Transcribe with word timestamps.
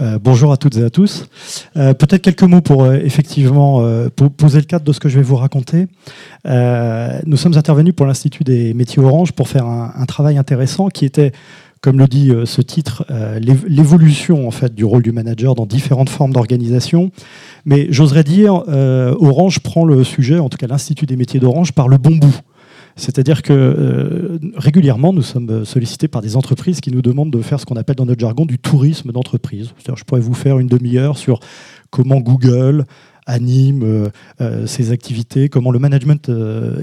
Euh, 0.00 0.18
bonjour 0.20 0.50
à 0.50 0.56
toutes 0.56 0.76
et 0.76 0.82
à 0.82 0.90
tous. 0.90 1.26
Euh, 1.76 1.94
peut-être 1.94 2.20
quelques 2.20 2.42
mots 2.42 2.60
pour 2.60 2.82
euh, 2.82 2.94
effectivement 2.96 3.80
poser 4.36 4.58
le 4.58 4.64
cadre 4.64 4.84
de 4.84 4.92
ce 4.92 4.98
que 4.98 5.08
je 5.08 5.18
vais 5.18 5.22
vous 5.22 5.36
raconter. 5.36 5.86
nous 6.44 7.36
sommes 7.36 7.56
intervenus 7.56 7.94
pour 7.94 8.06
l'Institut 8.06 8.42
des 8.42 8.74
métiers 8.74 9.00
Orange 9.00 9.32
pour 9.32 9.48
faire 9.48 9.66
un, 9.66 10.04
travail 10.06 10.36
intéressant 10.36 10.88
qui 10.88 11.04
était, 11.04 11.30
comme 11.80 11.98
le 11.98 12.06
dit 12.06 12.32
ce 12.44 12.60
titre, 12.60 13.06
l'évolution 13.38 14.48
en 14.48 14.50
fait 14.50 14.74
du 14.74 14.84
rôle 14.84 15.02
du 15.02 15.12
manager 15.12 15.54
dans 15.54 15.66
différentes 15.66 16.08
formes 16.08 16.32
d'organisation. 16.32 17.10
Mais 17.64 17.86
j'oserais 17.90 18.24
dire, 18.24 18.54
Orange 18.66 19.60
prend 19.60 19.84
le 19.84 20.02
sujet, 20.02 20.38
en 20.38 20.48
tout 20.48 20.58
cas 20.58 20.66
l'Institut 20.66 21.06
des 21.06 21.16
métiers 21.16 21.40
d'Orange, 21.40 21.72
par 21.72 21.88
le 21.88 21.98
bon 21.98 22.16
bout. 22.16 22.40
C'est-à-dire 22.96 23.42
que 23.42 23.52
euh, 23.52 24.38
régulièrement, 24.56 25.12
nous 25.12 25.22
sommes 25.22 25.64
sollicités 25.64 26.08
par 26.08 26.22
des 26.22 26.36
entreprises 26.36 26.80
qui 26.80 26.90
nous 26.90 27.02
demandent 27.02 27.32
de 27.32 27.42
faire 27.42 27.58
ce 27.58 27.66
qu'on 27.66 27.76
appelle 27.76 27.96
dans 27.96 28.06
notre 28.06 28.20
jargon 28.20 28.46
du 28.46 28.58
tourisme 28.58 29.10
d'entreprise. 29.12 29.72
Je 29.86 30.04
pourrais 30.04 30.20
vous 30.20 30.34
faire 30.34 30.58
une 30.58 30.68
demi-heure 30.68 31.18
sur 31.18 31.40
comment 31.90 32.20
Google 32.20 32.84
anime 33.26 33.82
euh, 33.82 34.08
euh, 34.40 34.66
ses 34.66 34.92
activités, 34.92 35.48
comment 35.48 35.70
le 35.70 35.78
management 35.78 36.30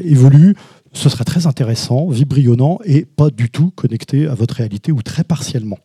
évolue 0.04 0.56
ce 0.94 1.08
serait 1.08 1.24
très 1.24 1.48
intéressant, 1.48 2.08
vibrillonnant 2.08 2.80
et 2.84 3.06
pas 3.06 3.30
du 3.30 3.50
tout 3.50 3.72
connecté 3.72 4.28
à 4.28 4.34
votre 4.34 4.56
réalité 4.56 4.92
ou 4.92 5.02
très 5.02 5.24
partiellement. 5.24 5.80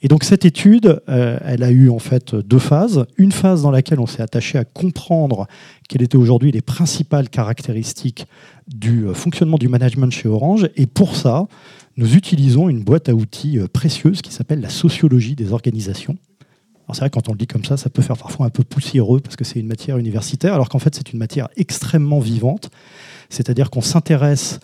Et 0.00 0.08
donc 0.08 0.22
cette 0.22 0.44
étude, 0.44 1.00
euh, 1.08 1.38
elle 1.44 1.64
a 1.64 1.70
eu 1.70 1.88
en 1.90 1.98
fait 1.98 2.36
deux 2.36 2.60
phases. 2.60 3.04
Une 3.16 3.32
phase 3.32 3.62
dans 3.62 3.72
laquelle 3.72 3.98
on 3.98 4.06
s'est 4.06 4.22
attaché 4.22 4.56
à 4.56 4.64
comprendre 4.64 5.48
quelles 5.88 6.02
étaient 6.02 6.16
aujourd'hui 6.16 6.52
les 6.52 6.62
principales 6.62 7.28
caractéristiques 7.28 8.26
du 8.68 9.06
euh, 9.06 9.14
fonctionnement 9.14 9.58
du 9.58 9.68
management 9.68 10.12
chez 10.12 10.28
Orange. 10.28 10.68
Et 10.76 10.86
pour 10.86 11.16
ça, 11.16 11.46
nous 11.96 12.14
utilisons 12.14 12.68
une 12.68 12.84
boîte 12.84 13.08
à 13.08 13.14
outils 13.14 13.58
euh, 13.58 13.66
précieuse 13.66 14.22
qui 14.22 14.32
s'appelle 14.32 14.60
la 14.60 14.70
sociologie 14.70 15.34
des 15.34 15.52
organisations. 15.52 16.16
Alors 16.86 16.94
c'est 16.94 17.00
vrai, 17.00 17.10
quand 17.10 17.28
on 17.28 17.32
le 17.32 17.38
dit 17.38 17.46
comme 17.46 17.64
ça, 17.64 17.76
ça 17.76 17.90
peut 17.90 18.02
faire 18.02 18.16
parfois 18.16 18.46
un 18.46 18.50
peu 18.50 18.62
poussiéreux 18.62 19.18
parce 19.18 19.36
que 19.36 19.44
c'est 19.44 19.58
une 19.58 19.66
matière 19.66 19.96
universitaire, 19.98 20.54
alors 20.54 20.68
qu'en 20.68 20.78
fait 20.78 20.94
c'est 20.94 21.12
une 21.12 21.18
matière 21.18 21.48
extrêmement 21.56 22.20
vivante 22.20 22.70
c'est-à-dire 23.30 23.70
qu'on 23.70 23.80
s'intéresse 23.80 24.60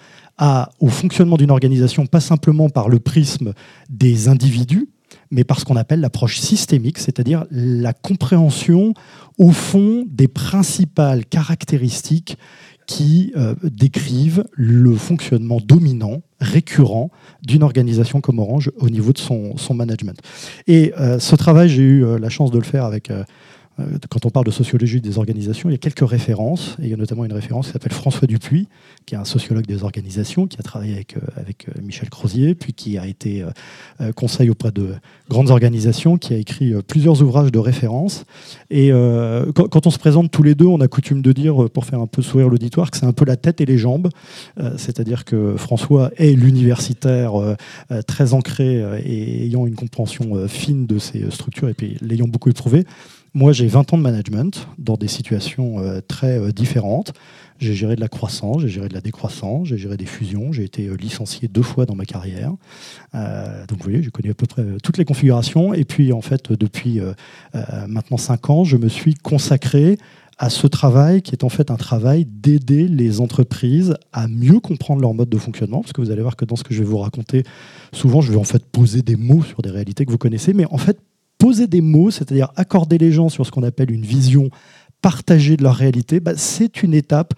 au 0.79 0.89
fonctionnement 0.89 1.37
d'une 1.37 1.51
organisation 1.51 2.07
pas 2.07 2.21
simplement 2.21 2.71
par 2.71 2.89
le 2.89 2.99
prisme 2.99 3.53
des 3.91 4.29
individus, 4.29 4.89
mais 5.31 5.45
par 5.45 5.61
ce 5.61 5.65
qu'on 5.65 5.77
appelle 5.77 6.01
l'approche 6.01 6.39
systémique, 6.39 6.99
c'est-à-dire 6.99 7.45
la 7.51 7.93
compréhension 7.93 8.95
au 9.39 9.51
fond 9.51 10.05
des 10.09 10.29
principales 10.29 11.27
caractéristiques 11.27 12.37
qui 12.87 13.33
euh, 13.37 13.55
décrivent 13.63 14.45
le 14.53 14.97
fonctionnement 14.97 15.61
dominant, 15.65 16.23
récurrent 16.41 17.11
d'une 17.43 17.63
organisation 17.63 18.21
comme 18.21 18.41
Orange 18.41 18.73
au 18.79 18.91
niveau 18.91 19.13
de 19.13 19.19
son, 19.19 19.55
management. 19.75 20.19
Et 20.67 20.93
euh, 20.99 21.21
ce 21.21 21.37
travail, 21.37 21.69
j'ai 21.69 21.83
eu 21.83 22.05
euh, 22.05 22.19
la 22.19 22.31
chance 22.31 22.51
de 22.51 22.59
le 22.59 22.65
faire 22.65 22.85
avec 22.85 23.13
quand 24.09 24.27
on 24.27 24.31
parle 24.31 24.47
de 24.47 24.51
sociologie 24.51 25.01
des 25.01 25.19
organisations, 25.19 25.69
il 25.69 25.73
y 25.73 25.75
a 25.75 25.79
quelques 25.79 26.09
références, 26.09 26.77
et 26.81 26.85
il 26.85 26.91
y 26.91 26.95
a 26.95 26.97
notamment 26.97 27.25
une 27.25 27.33
référence 27.33 27.67
qui 27.67 27.73
s'appelle 27.73 27.93
François 27.93 28.27
Dupuis, 28.27 28.69
qui 29.07 29.15
est 29.15 29.19
un 29.19 29.25
sociologue 29.25 29.67
des 29.67 29.83
organisations, 29.83 30.47
qui 30.47 30.59
a 30.59 30.63
travaillé 30.63 30.95
avec, 30.95 31.17
euh, 31.17 31.21
avec 31.37 31.69
euh, 31.69 31.73
Michel 31.83 32.11
Crozier, 32.11 32.55
puis 32.55 32.73
qui 32.73 32.99
a 32.99 33.07
été 33.07 33.45
conseil 34.17 34.51
auprès 34.51 34.73
de 34.73 34.95
grandes 35.29 35.51
organisations, 35.51 36.17
qui 36.17 36.35
a 36.35 36.37
écrit 36.37 36.73
plusieurs 36.87 37.23
ouvrages 37.23 37.53
de 37.53 37.59
référence. 37.59 38.25
Et 38.71 38.91
quand, 39.55 39.87
on 39.87 39.91
se 39.91 39.99
présente 39.99 40.31
tous 40.31 40.43
les 40.43 40.55
deux, 40.55 40.67
on 40.67 40.81
a 40.81 40.89
coutume 40.89 41.23
de 41.23 41.33
dire, 41.33 41.69
pour 41.71 41.85
faire 41.85 42.01
un 42.01 42.07
peu 42.07 42.23
sourire 42.23 42.49
l'auditoire, 42.49 42.91
que 42.91 42.97
c'est 42.97 43.07
un 43.07 43.13
peu 43.13 43.25
la 43.25 43.37
tête 43.37 43.61
et 43.61 43.67
les 43.67 43.79
jambes, 43.79 44.09
c'est-à-dire 44.77 45.25
que 45.25 45.57
François 45.57 46.11
est 46.17 46.33
l'universitaire 46.33 47.33
très 48.07 48.33
ancré 48.33 48.83
et 49.05 49.45
ayant 49.45 49.67
une 49.67 49.75
compréhension 49.75 50.49
fine 50.49 50.87
de 50.87 50.99
ces 50.99 51.31
structures, 51.31 51.69
et 51.69 51.75
puis 51.75 51.97
l'ayant 52.01 52.29
beaucoup 52.29 52.51
éprouvé. 52.51 52.85
Moi, 53.33 53.53
j'ai 53.53 53.69
20 53.69 53.93
ans 53.93 53.97
de 53.97 54.03
management 54.03 54.67
dans 54.79 54.97
des 54.97 55.07
situations 55.07 55.79
euh, 55.79 56.01
très 56.07 56.39
euh, 56.39 56.51
différentes. 56.51 57.13
J'ai 57.61 57.75
géré 57.75 57.95
de 57.95 58.01
la 58.01 58.09
croissance, 58.09 58.63
j'ai 58.63 58.69
géré 58.69 58.89
de 58.89 58.95
la 58.95 59.01
décroissance, 59.01 59.69
j'ai 59.69 59.79
géré 59.79 59.97
des 59.97 60.07
fusions, 60.07 60.53
j'ai 60.53 60.65
été 60.65 60.89
euh, 60.89 60.97
licencié 60.97 61.47
deux 61.47 61.63
fois 61.63 61.87
dans 61.87 61.95
ma 61.95 62.07
carrière. 62.07 62.51
donc 63.13 63.79
vous 63.79 63.85
voyez, 63.85 64.03
j'ai 64.03 64.11
connu 64.11 64.31
à 64.31 64.35
peu 64.35 64.47
près 64.47 64.65
toutes 64.83 64.99
les 64.99 65.05
configurations. 65.05 65.73
Et 65.75 65.85
puis 65.85 66.13
en 66.13 66.23
fait, 66.23 66.53
depuis 66.53 67.01
maintenant 67.87 68.17
5 68.17 68.51
ans, 68.51 68.65
je 68.65 68.77
me 68.77 68.89
suis 68.89 69.15
consacré 69.15 69.99
à 70.39 70.49
ce 70.49 70.67
travail 70.67 71.21
qui 71.21 71.33
est 71.33 71.45
en 71.45 71.51
fait 71.51 71.71
un 71.71 71.77
travail 71.77 72.25
d'aider 72.25 72.89
les 72.89 73.21
entreprises 73.21 73.95
à 74.13 74.27
mieux 74.27 74.59
comprendre 74.59 75.03
leur 75.03 75.13
mode 75.13 75.29
de 75.29 75.37
fonctionnement, 75.37 75.83
parce 75.83 75.93
que 75.93 76.01
vous 76.01 76.11
allez 76.11 76.23
voir 76.23 76.35
que 76.35 76.47
dans 76.47 76.57
ce 76.57 76.65
que 76.65 76.73
je 76.73 76.83
vais 76.83 76.89
vous 76.89 76.99
raconter, 76.99 77.45
souvent 77.93 78.23
je 78.23 78.33
vais 78.33 78.39
en 78.39 78.45
fait 78.45 78.65
poser 78.65 79.03
des 79.03 79.17
mots 79.17 79.43
sur 79.43 79.61
des 79.61 79.71
réalités 79.71 80.07
que 80.07 80.11
vous 80.11 80.19
connaissez, 80.19 80.55
mais 80.55 80.65
en 80.71 80.79
fait 80.79 80.99
poser 81.41 81.67
des 81.67 81.81
mots, 81.81 82.13
c'est-à-dire 82.13 82.53
accorder 82.55 82.99
les 82.99 83.11
gens 83.11 83.31
sur 83.31 83.45
ce 83.45 83.51
qu'on 83.51 83.65
appelle 83.65 83.91
une 83.91 84.05
vision 84.05 84.51
partagée 85.03 85.57
de 85.57 85.65
leur 85.65 85.75
réalité, 85.75 86.21
bah, 86.21 86.35
c'est 86.37 86.83
une 86.85 86.95
étape 86.95 87.35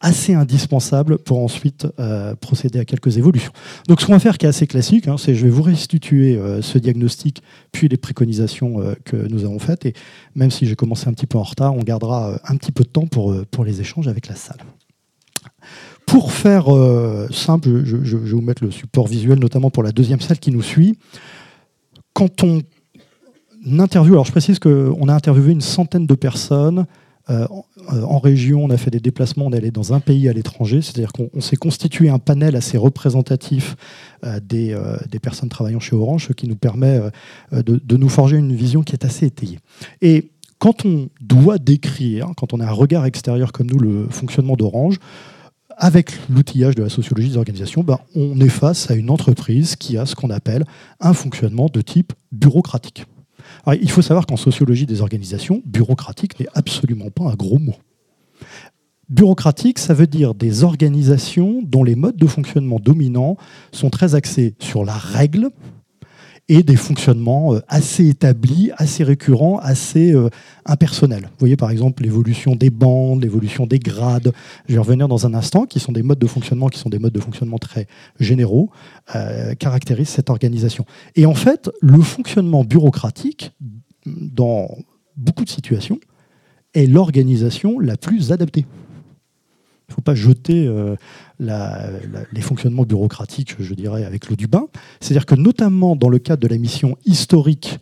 assez 0.00 0.34
indispensable 0.34 1.16
pour 1.16 1.38
ensuite 1.38 1.86
euh, 1.98 2.34
procéder 2.36 2.78
à 2.78 2.84
quelques 2.84 3.16
évolutions. 3.16 3.52
Donc 3.88 4.02
ce 4.02 4.06
qu'on 4.06 4.12
va 4.12 4.18
faire 4.18 4.36
qui 4.36 4.44
est 4.44 4.48
assez 4.50 4.66
classique, 4.66 5.08
hein, 5.08 5.16
c'est 5.18 5.34
je 5.34 5.44
vais 5.44 5.50
vous 5.50 5.62
restituer 5.62 6.36
euh, 6.36 6.60
ce 6.60 6.76
diagnostic 6.76 7.42
puis 7.72 7.88
les 7.88 7.96
préconisations 7.96 8.78
euh, 8.82 8.94
que 9.06 9.16
nous 9.16 9.44
avons 9.44 9.58
faites 9.58 9.86
et 9.86 9.94
même 10.34 10.50
si 10.50 10.66
j'ai 10.66 10.76
commencé 10.76 11.08
un 11.08 11.14
petit 11.14 11.26
peu 11.26 11.38
en 11.38 11.42
retard, 11.42 11.74
on 11.74 11.80
gardera 11.80 12.38
un 12.44 12.56
petit 12.56 12.72
peu 12.72 12.84
de 12.84 12.90
temps 12.90 13.06
pour, 13.06 13.34
pour 13.50 13.64
les 13.64 13.80
échanges 13.80 14.06
avec 14.06 14.28
la 14.28 14.34
salle. 14.34 14.58
Pour 16.04 16.30
faire 16.32 16.66
simple, 17.32 17.82
je, 17.84 18.04
je, 18.04 18.16
vais 18.18 18.30
vous 18.30 18.42
mettre 18.42 18.62
le 18.62 18.70
support 18.70 19.06
visuel 19.06 19.38
notamment 19.38 19.70
pour 19.70 19.82
la 19.82 19.92
deuxième 19.92 20.20
salle 20.20 20.38
qui 20.38 20.50
nous 20.50 20.62
suit. 20.62 20.98
Quand 22.12 22.44
on 22.44 22.60
interview. 23.66 24.14
Alors 24.14 24.24
je 24.24 24.32
précise 24.32 24.58
qu'on 24.58 25.08
a 25.08 25.14
interviewé 25.14 25.52
une 25.52 25.60
centaine 25.60 26.06
de 26.06 26.14
personnes. 26.14 26.86
Euh, 27.28 27.46
en 28.04 28.18
région, 28.18 28.64
on 28.64 28.70
a 28.70 28.76
fait 28.76 28.90
des 28.90 29.00
déplacements, 29.00 29.46
on 29.46 29.52
est 29.52 29.56
allé 29.56 29.72
dans 29.72 29.92
un 29.92 29.98
pays 29.98 30.28
à 30.28 30.32
l'étranger, 30.32 30.80
c'est-à-dire 30.80 31.12
qu'on 31.12 31.40
s'est 31.40 31.56
constitué 31.56 32.08
un 32.08 32.20
panel 32.20 32.54
assez 32.54 32.78
représentatif 32.78 33.76
euh, 34.24 34.38
euh, 34.54 34.96
des, 35.10 35.18
personnes 35.18 35.48
travaillant 35.48 35.80
chez 35.80 35.96
Orange, 35.96 36.28
ce 36.28 36.32
qui 36.32 36.46
nous 36.46 36.56
permet 36.56 37.00
de, 37.52 37.96
nous 37.96 38.08
forger 38.08 38.36
une 38.36 38.54
vision 38.54 38.82
qui 38.82 38.92
est 38.92 39.04
assez 39.04 39.26
étayée. 39.26 39.58
Et 40.02 40.30
quand 40.58 40.84
on 40.84 41.08
doit 41.20 41.58
décrire, 41.58 42.28
quand 42.36 42.54
on 42.54 42.60
a 42.60 42.66
un 42.66 42.72
regard 42.72 43.04
extérieur 43.06 43.50
comme 43.50 43.66
nous, 43.66 43.78
le 43.78 44.06
fonctionnement 44.08 44.54
d'Orange, 44.54 44.98
avec 45.76 46.12
l'outillage 46.30 46.76
de 46.76 46.84
la 46.84 46.88
sociologie 46.88 47.30
des 47.30 47.36
organisations, 47.36 47.82
ben, 47.82 47.98
on 48.14 48.40
est 48.40 48.48
face 48.48 48.90
à 48.90 48.94
une 48.94 49.10
entreprise 49.10 49.74
qui 49.74 49.98
a 49.98 50.06
ce 50.06 50.14
qu'on 50.14 50.30
appelle 50.30 50.64
un 51.00 51.12
fonctionnement 51.12 51.68
de 51.70 51.80
type 51.82 52.12
bureaucratique 52.30 53.04
il 53.74 53.90
faut 53.90 54.02
savoir 54.02 54.26
qu'en 54.26 54.36
sociologie 54.36 54.86
des 54.86 55.00
organisations, 55.00 55.62
bureaucratique 55.64 56.38
n'est 56.38 56.48
absolument 56.54 57.10
pas 57.10 57.24
un 57.24 57.34
gros 57.34 57.58
mot. 57.58 57.74
Bureaucratique, 59.08 59.78
ça 59.78 59.94
veut 59.94 60.06
dire 60.06 60.34
des 60.34 60.64
organisations 60.64 61.62
dont 61.64 61.84
les 61.84 61.94
modes 61.94 62.16
de 62.16 62.26
fonctionnement 62.26 62.80
dominants 62.80 63.36
sont 63.72 63.90
très 63.90 64.14
axés 64.14 64.54
sur 64.58 64.84
la 64.84 64.94
règle, 64.94 65.50
et 66.48 66.62
des 66.62 66.76
fonctionnements 66.76 67.54
euh, 67.54 67.60
assez 67.68 68.08
établis, 68.08 68.70
assez 68.76 69.02
récurrents, 69.04 69.58
assez 69.58 70.12
euh, 70.12 70.28
impersonnels. 70.64 71.22
Vous 71.22 71.40
voyez 71.40 71.56
par 71.56 71.70
exemple 71.70 72.02
l'évolution 72.02 72.54
des 72.54 72.70
bandes, 72.70 73.22
l'évolution 73.22 73.66
des 73.66 73.78
grades, 73.78 74.32
je 74.68 74.74
vais 74.74 74.78
revenir 74.78 75.08
dans 75.08 75.26
un 75.26 75.34
instant, 75.34 75.66
qui 75.66 75.80
sont 75.80 75.92
des 75.92 76.02
modes 76.02 76.18
de 76.18 76.26
fonctionnement 76.26 76.68
qui 76.68 76.78
sont 76.78 76.88
des 76.88 76.98
modes 76.98 77.12
de 77.12 77.20
fonctionnement 77.20 77.58
très 77.58 77.86
généraux, 78.20 78.70
euh, 79.14 79.54
caractérisent 79.54 80.08
cette 80.08 80.30
organisation. 80.30 80.84
Et 81.16 81.26
en 81.26 81.34
fait, 81.34 81.70
le 81.80 82.00
fonctionnement 82.00 82.64
bureaucratique, 82.64 83.52
dans 84.06 84.68
beaucoup 85.16 85.44
de 85.44 85.50
situations, 85.50 85.98
est 86.74 86.86
l'organisation 86.86 87.80
la 87.80 87.96
plus 87.96 88.32
adaptée. 88.32 88.66
Il 89.88 89.92
ne 89.92 89.94
faut 89.94 90.00
pas 90.02 90.14
jeter 90.14 90.66
euh, 90.66 90.96
les 91.38 92.40
fonctionnements 92.40 92.82
bureaucratiques, 92.82 93.56
je 93.60 93.74
dirais, 93.74 94.04
avec 94.04 94.28
l'eau 94.28 94.36
du 94.36 94.48
bain. 94.48 94.66
C'est-à-dire 95.00 95.26
que 95.26 95.36
notamment 95.36 95.94
dans 95.94 96.08
le 96.08 96.18
cadre 96.18 96.42
de 96.42 96.48
la 96.48 96.58
mission 96.58 96.96
historique 97.04 97.78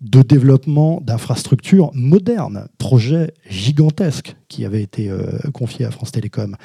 de 0.00 0.22
développement 0.22 1.00
d'infrastructures 1.04 1.90
modernes, 1.92 2.68
projet 2.78 3.34
gigantesque 3.48 4.36
qui 4.46 4.64
avait 4.64 4.82
été 4.82 5.10
euh, 5.10 5.38
confié 5.52 5.84
à 5.84 5.90
France 5.90 6.12
Télécom. 6.12 6.56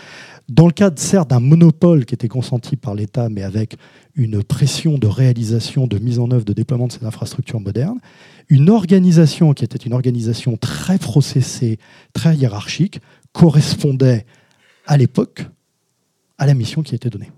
Dans 0.50 0.68
le 0.68 0.72
cadre, 0.72 1.00
certes, 1.00 1.30
d'un 1.30 1.40
monopole 1.40 2.06
qui 2.06 2.14
était 2.14 2.28
consenti 2.28 2.76
par 2.76 2.94
l'État, 2.94 3.30
mais 3.30 3.42
avec 3.42 3.78
une 4.16 4.44
pression 4.44 5.00
de 5.00 5.08
réalisation, 5.08 5.88
de 5.88 5.98
mise 5.98 6.20
en 6.20 6.30
œuvre, 6.30 6.46
de 6.46 6.54
déploiement 6.54 6.88
de 6.88 6.92
ces 6.92 7.06
infrastructures 7.06 7.60
modernes, 7.60 8.00
une 8.50 8.70
organisation 8.70 9.54
qui 9.54 9.64
était 9.64 9.78
une 9.78 9.94
organisation 9.94 10.58
très 10.58 11.00
processée, 11.00 11.80
très 12.14 12.36
hiérarchique, 12.36 13.00
correspondait 13.32 14.26
à 14.86 14.98
l'époque 14.98 15.46
à 16.38 16.46
la 16.46 16.54
mission 16.54 16.82
qui 16.82 16.94
a 16.94 16.98
été 16.98 17.10
donnée. 17.10 17.32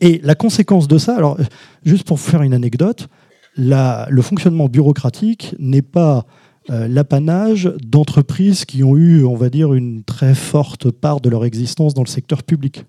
Et 0.00 0.20
la 0.24 0.34
conséquence 0.34 0.88
de 0.88 0.98
ça, 0.98 1.16
alors 1.16 1.38
juste 1.84 2.06
pour 2.06 2.16
vous 2.16 2.22
faire 2.30 2.42
une 2.42 2.54
anecdote, 2.54 3.08
le 3.56 4.22
fonctionnement 4.22 4.68
bureaucratique 4.68 5.54
n'est 5.58 5.82
pas 5.82 6.26
euh, 6.70 6.88
l'apanage 6.88 7.72
d'entreprises 7.84 8.64
qui 8.64 8.82
ont 8.84 8.96
eu, 8.96 9.24
on 9.24 9.36
va 9.36 9.50
dire, 9.50 9.74
une 9.74 10.04
très 10.04 10.34
forte 10.34 10.90
part 10.90 11.20
de 11.20 11.28
leur 11.28 11.44
existence 11.44 11.92
dans 11.92 12.02
le 12.02 12.08
secteur 12.08 12.42
public. 12.42 12.84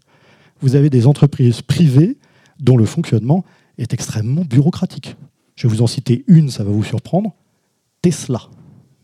Vous 0.61 0.75
avez 0.75 0.89
des 0.89 1.07
entreprises 1.07 1.61
privées 1.61 2.17
dont 2.59 2.77
le 2.77 2.85
fonctionnement 2.85 3.43
est 3.77 3.93
extrêmement 3.93 4.43
bureaucratique. 4.43 5.15
Je 5.55 5.67
vais 5.67 5.73
vous 5.73 5.81
en 5.81 5.87
citer 5.87 6.23
une, 6.27 6.49
ça 6.49 6.63
va 6.63 6.71
vous 6.71 6.83
surprendre, 6.83 7.33
Tesla 8.01 8.41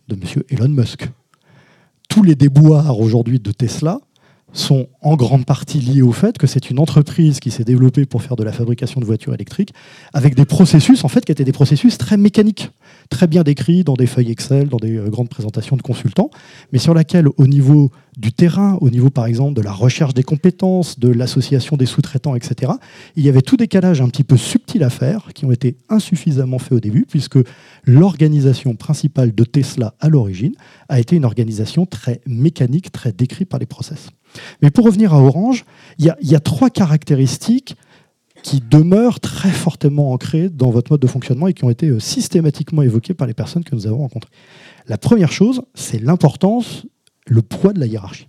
de 0.08 0.16
M. 0.16 0.44
Elon 0.50 0.70
Musk. 0.70 1.10
Tous 2.08 2.24
les 2.24 2.36
déboires 2.36 3.00
aujourd'hui 3.00 3.40
de 3.40 3.52
Tesla 3.52 4.00
sont 4.52 4.88
en 5.02 5.16
grande 5.16 5.46
partie 5.46 5.80
liés 5.80 6.02
au 6.02 6.12
fait 6.12 6.38
que 6.38 6.48
c'est 6.48 6.70
une 6.70 6.80
entreprise 6.80 7.40
qui 7.40 7.52
s'est 7.52 7.64
développée 7.64 8.06
pour 8.06 8.24
faire 8.24 8.36
de 8.36 8.44
la 8.44 8.52
fabrication 8.52 9.00
de 9.00 9.06
voitures 9.06 9.34
électriques 9.34 9.74
avec 10.14 10.36
des 10.36 10.46
processus 10.46 11.04
en 11.04 11.08
fait 11.08 11.24
qui 11.26 11.32
étaient 11.32 11.44
des 11.44 11.52
processus 11.52 11.98
très 11.98 12.18
mécaniques, 12.18 12.72
très 13.10 13.28
bien 13.28 13.44
décrits 13.44 13.84
dans 13.84 13.94
des 13.94 14.08
feuilles 14.08 14.32
Excel, 14.32 14.70
dans 14.70 14.78
des 14.78 14.98
euh, 14.98 15.10
grandes 15.10 15.30
présentations 15.30 15.76
de 15.76 15.82
consultants, 15.82 16.30
mais 16.72 16.80
sur 16.80 16.94
laquelle 16.94 17.28
au 17.38 17.48
niveau 17.48 17.92
du 18.18 18.34
terrain, 18.34 18.78
au 18.82 18.90
niveau 18.90 19.10
par 19.10 19.28
exemple 19.28 19.54
de 19.54 19.62
la 19.62 19.72
recherche 19.72 20.14
des 20.14 20.24
compétences, 20.24 21.00
de 21.00 21.10
l'association 21.10 21.78
des 21.78 21.86
sous-traitants, 21.86 22.36
etc., 22.36 22.74
il 23.16 23.24
y 23.24 23.30
avait 23.30 23.42
tout 23.42 23.56
décalage 23.56 24.02
un 24.02 24.10
petit 24.10 24.24
peu 24.24 24.36
subtil 24.36 24.84
à 24.84 24.90
faire 24.90 25.30
qui 25.34 25.46
ont 25.46 25.52
été 25.52 25.78
insuffisamment 25.90 26.60
faits 26.60 26.74
au 26.74 26.80
début 26.80 27.06
puisque 27.08 27.40
l'organisation 27.86 28.76
principale 28.76 29.34
de 29.34 29.44
Tesla 29.44 29.94
à 30.00 30.10
l'origine 30.10 30.54
a 30.90 31.00
été 31.00 31.16
une 31.16 31.26
organisation 31.26 31.86
très 31.86 32.22
mécanique, 32.26 32.92
très 32.92 33.12
décrite 33.12 33.50
par 33.50 33.60
les 33.60 33.66
process. 33.66 34.10
Mais 34.62 34.70
pour 34.70 34.86
revenir 34.86 35.14
à 35.14 35.22
Orange, 35.22 35.66
il 35.98 36.14
y, 36.22 36.36
a 36.36 36.40
trois 36.40 36.70
caractéristiques 36.70 37.76
qui 38.44 38.62
demeurent 38.62 39.20
très 39.20 39.52
fortement 39.52 40.14
ancrées 40.14 40.50
dans 40.50 40.70
votre 40.70 40.92
mode 40.92 41.02
de 41.02 41.08
fonctionnement 41.08 41.48
et 41.48 41.54
qui 41.54 41.66
ont 41.66 41.70
été 41.70 41.90
euh, 41.90 42.00
systématiquement 42.00 42.82
évoquées 42.82 43.14
par 43.14 43.28
les 43.28 43.34
personnes 43.34 43.64
que 43.64 43.76
nous 43.76 43.86
avons 43.86 43.98
rencontrées. 43.98 44.32
La 44.88 44.98
première 44.98 45.32
chose, 45.32 45.62
c'est 45.74 46.02
l'importance, 46.02 46.86
le 47.28 47.42
poids 47.42 47.74
de 47.74 47.80
la 47.80 47.86
hiérarchie. 47.86 48.28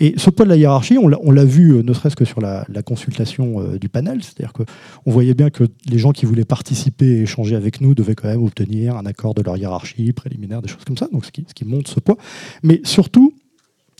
Et 0.00 0.14
ce 0.16 0.30
poids 0.30 0.44
de 0.44 0.50
la 0.50 0.56
hiérarchie, 0.56 0.98
on 0.98 1.08
l'a 1.08 1.44
vu 1.44 1.72
euh, 1.72 1.82
ne 1.82 1.92
serait-ce 1.92 2.16
que 2.16 2.24
sur 2.24 2.40
la, 2.40 2.64
consultation 2.84 3.60
euh, 3.60 3.78
du 3.78 3.88
panel, 3.88 4.22
c'est-à-dire 4.22 4.52
qu'on 4.52 4.64
voyait 5.10 5.34
bien 5.34 5.50
que 5.50 5.64
les 5.88 5.98
gens 5.98 6.12
qui 6.12 6.26
voulaient 6.26 6.44
participer 6.44 7.06
et 7.06 7.22
échanger 7.22 7.56
avec 7.56 7.80
nous 7.80 7.94
devaient 7.94 8.14
quand 8.14 8.28
même 8.28 8.42
obtenir 8.42 8.96
un 8.96 9.06
accord 9.06 9.34
de 9.34 9.42
leur 9.42 9.56
hiérarchie 9.56 10.12
préliminaire, 10.12 10.62
des 10.62 10.68
choses 10.68 10.84
comme 10.84 10.96
ça, 10.96 11.08
donc 11.12 11.24
ce 11.24 11.32
qui, 11.32 11.44
ce 11.48 11.54
qui 11.54 11.64
montre 11.64 11.90
ce 11.90 12.00
poids. 12.00 12.16
Mais 12.62 12.80
surtout, 12.84 13.34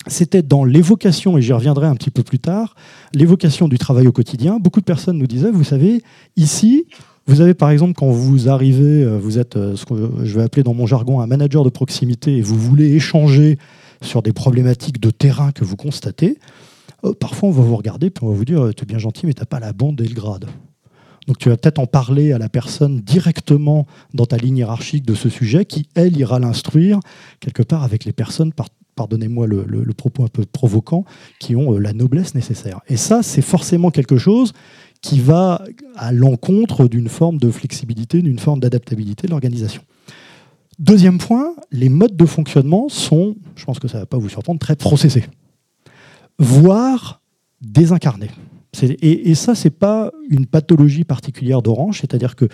c'était 0.07 0.43
dans 0.43 0.65
l'évocation, 0.65 1.37
et 1.37 1.43
j'y 1.43 1.53
reviendrai 1.53 1.87
un 1.87 1.95
petit 1.95 2.11
peu 2.11 2.23
plus 2.23 2.39
tard, 2.39 2.77
l'évocation 3.13 3.69
du 3.69 3.79
travail 3.79 4.07
au 4.07 4.13
quotidien. 4.13 4.59
Beaucoup 4.59 4.81
de 4.81 4.85
personnes 4.85 5.19
nous 5.19 5.27
disaient, 5.27 5.51
vous 5.51 5.65
savez, 5.65 6.03
ici, 6.37 6.87
vous 7.27 7.41
avez 7.41 7.55
par 7.55 7.71
exemple, 7.71 7.95
quand 7.95 8.09
vous 8.09 8.49
arrivez, 8.49 9.03
euh, 9.03 9.19
vous 9.19 9.39
êtes 9.39 9.57
euh, 9.57 9.77
ce 9.77 9.85
que 9.85 9.95
je 10.23 10.39
vais 10.39 10.43
appeler 10.43 10.63
dans 10.63 10.75
mon 10.75 10.87
jargon 10.87 11.21
un 11.21 11.27
manager 11.27 11.65
de 11.65 11.71
proximité, 11.71 12.37
et 12.37 12.43
vous 12.43 12.57
voulez 12.57 12.95
échanger 12.95 13.59
sur 14.01 14.23
des 14.23 14.33
problématiques 14.33 15.01
de 15.01 15.11
terrain 15.11 15.51
que 15.51 15.65
vous 15.65 15.77
constatez, 15.77 16.39
euh, 17.05 17.13
parfois 17.13 17.49
on 17.49 17.53
va 17.53 17.63
vous 17.63 17.77
regarder, 17.77 18.11
puis 18.11 18.25
on 18.25 18.29
va 18.29 18.35
vous 18.35 18.45
dire, 18.45 18.71
tu 18.77 18.85
es 18.85 18.87
bien 18.87 18.99
gentil, 18.99 19.27
mais 19.27 19.35
tu 19.35 19.41
n'as 19.41 19.47
pas 19.47 19.61
la 19.61 19.73
bande 19.73 20.01
et 20.01 20.07
le 20.07 20.15
grade. 20.15 20.47
Donc 21.27 21.37
tu 21.37 21.51
vas 21.51 21.59
peut-être 21.59 21.79
en 21.79 21.87
parler 21.87 22.33
à 22.33 22.39
la 22.39 22.49
personne 22.49 23.01
directement 23.01 23.87
dans 24.15 24.25
ta 24.25 24.39
ligne 24.39 24.57
hiérarchique 24.57 25.05
de 25.05 25.15
ce 25.15 25.29
sujet, 25.29 25.67
qui, 25.67 25.87
elle, 25.95 26.17
ira 26.17 26.39
l'instruire 26.39 27.01
quelque 27.41 27.63
part 27.63 27.83
avec 27.83 28.07
les 28.07 28.13
personnes 28.13 28.55
par 28.55 28.69
pardonnez-moi 28.99 29.47
le, 29.47 29.95
propos 29.97 30.25
un 30.25 30.29
peu 30.29 30.45
provoquant, 30.45 31.05
qui 31.39 31.55
ont 31.57 31.73
euh, 31.73 31.79
la 31.79 31.93
noblesse 31.93 32.35
nécessaire. 32.35 32.81
Et 32.89 32.97
ça, 32.97 33.23
c'est 33.23 33.43
forcément 33.43 33.91
quelque 33.91 34.19
chose 34.19 34.53
qui 35.01 35.21
va 35.21 35.63
à 35.95 36.11
l'encontre 36.13 36.89
d'une 36.89 37.09
forme 37.09 37.39
de 37.39 37.51
flexibilité, 37.51 38.21
d'une 38.21 38.41
forme 38.41 38.59
d'adaptabilité 38.59 39.29
de 39.29 39.31
l'organisation. 39.31 39.83
Deuxième 40.81 41.19
point, 41.19 41.55
les 41.71 41.89
modes 41.89 42.17
de 42.17 42.27
fonctionnement 42.27 42.89
sont, 42.89 43.37
je 43.55 43.65
pense 43.65 43.79
que 43.79 43.89
ça 43.89 43.99
ne 43.99 44.03
va 44.03 44.07
pas 44.07 44.19
vous 44.19 44.29
surprendre, 44.29 44.59
très 44.59 44.77
processés, 44.77 45.25
voire 46.39 47.21
désincarnés. 47.61 48.31
Et, 48.83 49.35
ça, 49.35 49.55
ce 49.55 49.65
n'est 49.65 49.71
pas 49.73 50.13
une 50.29 50.47
pathologie 50.47 51.05
particulière 51.05 51.63
d'Orange, 51.63 52.01
c'est-à-dire 52.01 52.37
que 52.37 52.47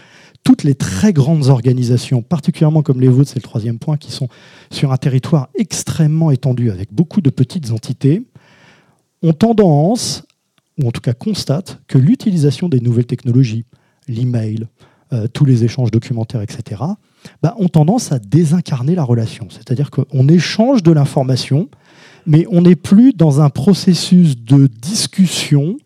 toutes 0.44 0.62
les 0.62 0.74
très 0.74 1.12
grandes 1.12 1.48
organisations, 1.48 2.22
particulièrement 2.22 2.82
comme 2.82 3.00
les 3.00 3.08
vôtres, 3.08 3.30
c'est 3.30 3.40
le 3.40 3.42
troisième 3.42 3.78
point, 3.78 3.96
qui 3.96 4.12
sont 4.12 4.28
sur 4.70 4.92
un 4.92 4.96
territoire 4.96 5.48
extrêmement 5.58 6.30
étendu 6.30 6.70
avec 6.70 6.92
beaucoup 6.92 7.20
de 7.20 7.30
petites 7.30 7.72
entités, 7.72 8.22
ont 9.22 9.32
tendance, 9.32 10.24
ou 10.80 10.86
en 10.86 10.92
tout 10.92 11.00
cas 11.00 11.14
constatent, 11.14 11.80
que 11.88 11.98
l'utilisation 11.98 12.68
des 12.68 12.80
nouvelles 12.80 13.06
technologies, 13.06 13.64
l'email, 14.06 14.68
euh, 15.12 15.26
tous 15.26 15.44
les 15.44 15.64
échanges 15.64 15.90
documentaires, 15.90 16.42
etc., 16.42 16.82
bah, 17.42 17.54
ont 17.58 17.68
tendance 17.68 18.12
à 18.12 18.18
désincarner 18.18 18.94
la 18.94 19.02
relation. 19.02 19.48
C'est-à-dire 19.50 19.90
qu'on 19.90 20.28
échange 20.28 20.82
de 20.82 20.92
l'information, 20.92 21.68
mais 22.26 22.46
on 22.50 22.62
n'est 22.62 22.76
plus 22.76 23.12
dans 23.12 23.40
un 23.40 23.50
processus 23.50 24.36
de 24.36 24.66
discussion 24.66 25.76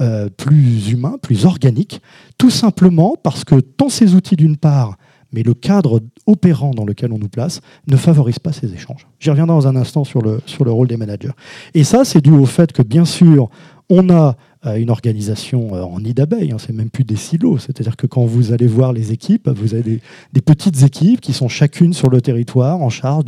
euh, 0.00 0.28
plus 0.28 0.90
humain, 0.90 1.16
plus 1.20 1.44
organique, 1.44 2.00
tout 2.38 2.50
simplement 2.50 3.16
parce 3.22 3.44
que 3.44 3.60
tant 3.60 3.88
ces 3.88 4.14
outils 4.14 4.36
d'une 4.36 4.56
part, 4.56 4.96
mais 5.32 5.42
le 5.42 5.54
cadre 5.54 6.00
opérant 6.26 6.72
dans 6.72 6.84
lequel 6.84 7.12
on 7.12 7.18
nous 7.18 7.28
place 7.28 7.60
ne 7.86 7.96
favorise 7.96 8.38
pas 8.38 8.52
ces 8.52 8.72
échanges. 8.72 9.06
J'y 9.18 9.30
reviendrai 9.30 9.54
dans 9.54 9.68
un 9.68 9.76
instant 9.76 10.04
sur 10.04 10.22
le, 10.22 10.40
sur 10.46 10.64
le 10.64 10.72
rôle 10.72 10.88
des 10.88 10.96
managers. 10.96 11.32
Et 11.74 11.84
ça, 11.84 12.04
c'est 12.04 12.20
dû 12.20 12.32
au 12.32 12.46
fait 12.46 12.72
que, 12.72 12.82
bien 12.82 13.04
sûr, 13.04 13.48
on 13.90 14.08
a 14.08 14.36
une 14.76 14.90
organisation 14.90 15.74
euh, 15.74 15.82
en 15.82 16.00
nid 16.00 16.12
d'abeilles, 16.12 16.52
hein, 16.52 16.58
c'est 16.58 16.74
même 16.74 16.90
plus 16.90 17.04
des 17.04 17.16
silos. 17.16 17.58
C'est-à-dire 17.58 17.96
que 17.96 18.06
quand 18.06 18.24
vous 18.26 18.52
allez 18.52 18.66
voir 18.66 18.92
les 18.92 19.12
équipes, 19.12 19.48
vous 19.48 19.74
avez 19.74 20.00
des, 20.32 20.40
petites 20.42 20.82
équipes 20.82 21.20
qui 21.20 21.32
sont 21.32 21.48
chacune 21.48 21.94
sur 21.94 22.10
le 22.10 22.20
territoire 22.20 22.80
en 22.82 22.90
charge 22.90 23.24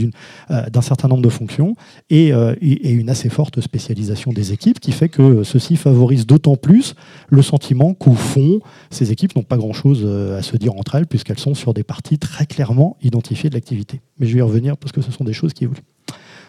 euh, 0.50 0.68
d'un 0.68 0.82
certain 0.82 1.08
nombre 1.08 1.22
de 1.22 1.30
fonctions 1.30 1.74
euh, 2.12 2.54
et, 2.60 2.90
une 2.90 3.08
assez 3.08 3.30
forte 3.30 3.60
spécialisation 3.60 4.32
des 4.32 4.52
équipes 4.52 4.78
qui 4.78 4.92
fait 4.92 5.08
que 5.08 5.42
ceci 5.42 5.76
favorise 5.76 6.26
d'autant 6.26 6.56
plus 6.56 6.94
le 7.30 7.40
sentiment 7.40 7.94
qu'au 7.94 8.12
fond, 8.12 8.60
ces 8.90 9.10
équipes 9.10 9.34
n'ont 9.34 9.42
pas 9.42 9.56
grand-chose 9.56 10.06
à 10.36 10.42
se 10.42 10.56
dire 10.56 10.74
entre 10.76 10.96
elles 10.96 11.06
puisqu'elles 11.06 11.38
sont 11.38 11.54
sur 11.54 11.72
des 11.72 11.82
parties 11.82 12.18
très 12.18 12.46
clairement 12.46 12.96
identifiées 13.02 13.48
de 13.48 13.54
l'activité. 13.54 14.00
Mais 14.18 14.26
je 14.26 14.34
vais 14.34 14.40
y 14.40 14.42
revenir 14.42 14.76
parce 14.76 14.92
que 14.92 15.00
ce 15.00 15.10
sont 15.10 15.24
des 15.24 15.32
choses 15.32 15.54
qui 15.54 15.64
évoluent. 15.64 15.80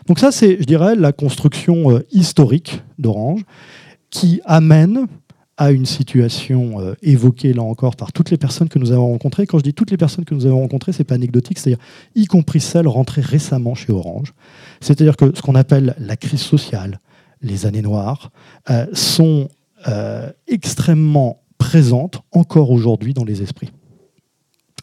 Donc 0.08 0.20
ça, 0.20 0.32
c'est, 0.32 0.58
je 0.60 0.66
dirais, 0.66 0.96
la 0.96 1.14
construction 1.14 2.02
historique 2.12 2.82
d'Orange 3.00 3.46
qui 4.14 4.42
amène 4.46 5.08
à 5.58 5.72
une 5.72 5.88
situation 5.88 6.80
euh, 6.80 6.94
évoquée 7.02 7.52
là 7.52 7.64
encore 7.64 7.96
par 7.96 8.14
toutes 8.14 8.30
les 8.30 8.38
personnes 8.38 8.70
que 8.70 8.78
nous 8.78 8.92
avons 8.92 9.08
rencontrées. 9.08 9.48
Quand 9.48 9.58
je 9.58 9.64
dis 9.64 9.74
toutes 9.74 9.90
les 9.90 9.98
personnes 9.98 10.24
que 10.24 10.36
nous 10.36 10.46
avons 10.46 10.62
rencontrées, 10.62 10.94
c'est 10.94 11.04
pas 11.04 11.16
anecdotique, 11.16 11.58
c'est-à-dire 11.58 11.84
y 12.14 12.26
compris 12.26 12.60
celles 12.60 12.88
rentrées 12.88 13.22
récemment 13.22 13.74
chez 13.74 13.92
Orange. 13.92 14.34
C'est-à-dire 14.82 15.18
que 15.18 15.36
ce 15.36 15.42
qu'on 15.42 15.56
appelle 15.56 15.96
la 15.98 16.16
crise 16.16 16.42
sociale, 16.42 17.00
les 17.42 17.66
années 17.66 17.82
noires, 17.82 18.32
euh, 18.70 18.86
sont 18.94 19.50
euh, 19.88 20.32
extrêmement 20.48 21.42
présentes 21.58 22.22
encore 22.32 22.70
aujourd'hui 22.70 23.16
dans 23.16 23.26
les 23.26 23.42
esprits. 23.42 23.72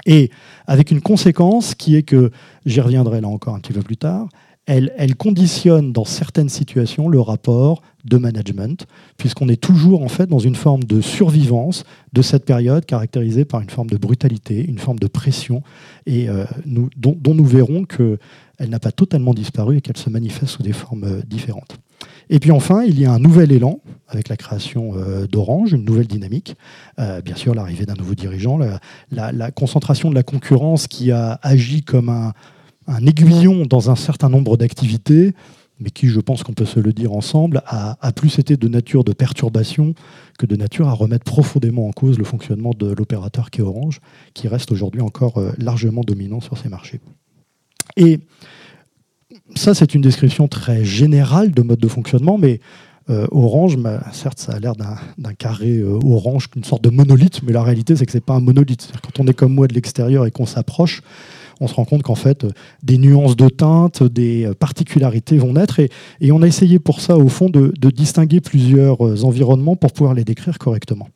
Et 0.06 0.31
avec 0.67 0.91
une 0.91 1.00
conséquence 1.00 1.76
qui 1.76 1.94
est 1.94 2.03
que, 2.03 2.33
j'y 2.67 2.81
reviendrai 2.81 3.21
là 3.21 3.29
encore 3.29 3.55
un 3.55 3.61
petit 3.61 3.73
peu 3.73 3.83
plus 3.83 3.97
tard, 3.97 4.29
elle, 4.71 5.17
conditionne 5.17 5.93
dans 5.93 6.05
certaines 6.05 6.49
situations 6.49 7.09
le 7.09 7.21
rapport 7.21 7.83
de 8.05 8.17
management, 8.17 8.87
puisqu'on 9.17 9.49
est 9.49 9.61
toujours 9.61 10.03
en 10.03 10.09
fait 10.09 10.27
dans 10.27 10.39
une 10.39 10.55
forme 10.55 10.85
de 10.85 11.00
survivance 11.00 11.85
de 12.12 12.23
cette 12.23 12.45
période 12.45 12.87
caractérisée 12.87 13.45
par 13.45 13.61
une 13.61 13.69
forme 13.69 13.91
de 13.91 13.97
brutalité, 13.97 14.65
une 14.65 14.79
forme 14.79 15.00
de 15.00 15.09
pression, 15.09 15.62
et 16.07 16.29
euh, 16.29 16.45
dont, 16.67 17.35
nous 17.35 17.45
verrons 17.45 17.85
qu'elle 17.85 18.71
n'a 18.71 18.79
pas 18.79 18.93
totalement 18.93 19.35
disparu 19.35 19.79
et 19.79 19.81
qu'elle 19.81 19.97
se 19.97 20.09
manifeste 20.09 20.55
sous 20.55 20.62
des 20.62 20.73
formes 20.73 21.05
euh, 21.05 21.23
différentes. 21.27 21.77
Et 22.31 22.39
puis 22.39 22.53
enfin, 22.53 22.85
il 22.85 22.99
y 22.99 23.05
a 23.05 23.12
un 23.12 23.19
nouvel 23.19 23.50
élan 23.50 23.81
avec 24.07 24.29
la 24.29 24.37
création 24.37 24.93
euh, 24.95 25.27
d'Orange, 25.27 25.73
une 25.73 25.85
nouvelle 25.85 26.07
dynamique. 26.07 26.55
bien 26.97 27.35
sûr, 27.35 27.55
l'arrivée 27.55 27.87
d'un 27.87 27.95
nouveau 27.95 28.15
dirigeant, 28.15 28.57
la, 29.11 29.50
concentration 29.50 30.11
de 30.11 30.15
la 30.15 30.23
concurrence 30.23 30.87
qui 30.87 31.11
a 31.11 31.41
agi 31.43 31.83
comme 31.83 32.09
un, 32.09 32.33
un 32.90 33.06
aiguillon 33.06 33.66
dans 33.66 33.90
un 33.90 33.97
certain 33.97 34.28
nombre 34.28 34.56
d'activités, 34.56 35.32
mais 35.78 35.90
qui, 35.90 36.09
je 36.09 36.20
pense 36.20 36.42
qu'on 36.42 36.52
peut 36.52 36.66
se 36.66 36.80
le 36.80 36.92
dire 36.92 37.12
ensemble, 37.12 37.62
a, 37.66 38.12
plus 38.12 38.38
été 38.38 38.56
de 38.56 38.68
nature 38.68 39.04
de 39.04 39.12
perturbation 39.12 39.94
que 40.38 40.44
de 40.44 40.56
nature 40.56 40.88
à 40.88 40.92
remettre 40.92 41.25
profondément 41.25 41.88
en 41.88 41.92
cause 41.92 42.18
le 42.18 42.25
fonctionnement 42.25 42.73
de 42.76 42.92
l'opérateur 42.92 43.50
qui 43.50 43.61
est 43.61 43.64
Orange, 43.64 44.00
qui 44.35 44.49
reste 44.49 44.73
aujourd'hui 44.73 45.00
encore 45.00 45.38
euh, 45.38 45.52
largement 45.59 46.02
dominant 46.02 46.40
sur 46.40 46.59
ces 46.59 46.68
marchés. 46.68 47.00
Et 47.97 48.20
ça, 49.54 49.75
c'est 49.75 49.94
une 49.94 50.02
description 50.02 50.49
très 50.49 50.85
générale 50.85 51.52
de 51.52 51.62
mode 51.62 51.78
de 51.78 51.88
fonctionnement, 51.88 52.38
mais 52.38 52.61
euh, 53.09 53.26
orange, 53.30 53.78
certes, 54.12 54.38
ça 54.38 54.52
a 54.52 54.59
l'air 54.59 54.75
d'un 54.76 55.35
carré 55.35 55.78
euh, 55.78 55.99
orange, 56.04 56.49
une 56.56 56.64
sorte 56.64 56.85
de 56.85 56.90
monolithe, 56.90 57.42
mais 57.42 57.52
la 57.52 57.62
réalité, 57.62 57.97
c'est 57.97 58.04
que 58.04 58.12
ce 58.12 58.18
n'est 58.18 58.23
pas 58.23 58.35
un 58.35 58.40
monolithe. 58.40 58.92
Quand 59.02 59.23
on 59.23 59.26
est 59.26 59.35
comme 59.35 59.54
moi 59.54 59.66
de 59.66 59.75
l'extérieur 59.75 60.26
et 60.26 60.30
qu'on 60.30 60.47
s'approche, 60.47 61.02
on 61.61 61.69
se 61.69 61.75
rend 61.75 61.85
compte 61.85 62.02
qu'en 62.02 62.14
fait, 62.14 62.47
des 62.83 62.99
nuances 62.99 63.37
de 63.37 63.49
teinte, 63.49 64.02
des 64.02 64.50
particularités 64.59 65.38
vont 65.38 65.55
naître. 65.55 65.81
Et, 66.21 66.33
on 66.33 66.43
a 66.43 66.47
essayé 66.47 66.79
pour 66.79 67.00
ça, 67.00 67.17
au 67.17 67.29
fond, 67.29 67.50
de, 67.50 67.73
distinguer 67.90 68.40
plusieurs 68.40 69.05
euh, 69.07 69.25
environnements 69.25 69.76
pour 69.76 69.93
pouvoir 69.93 70.14
les 70.14 70.25
décrire 70.25 70.59
correctement. 70.59 71.09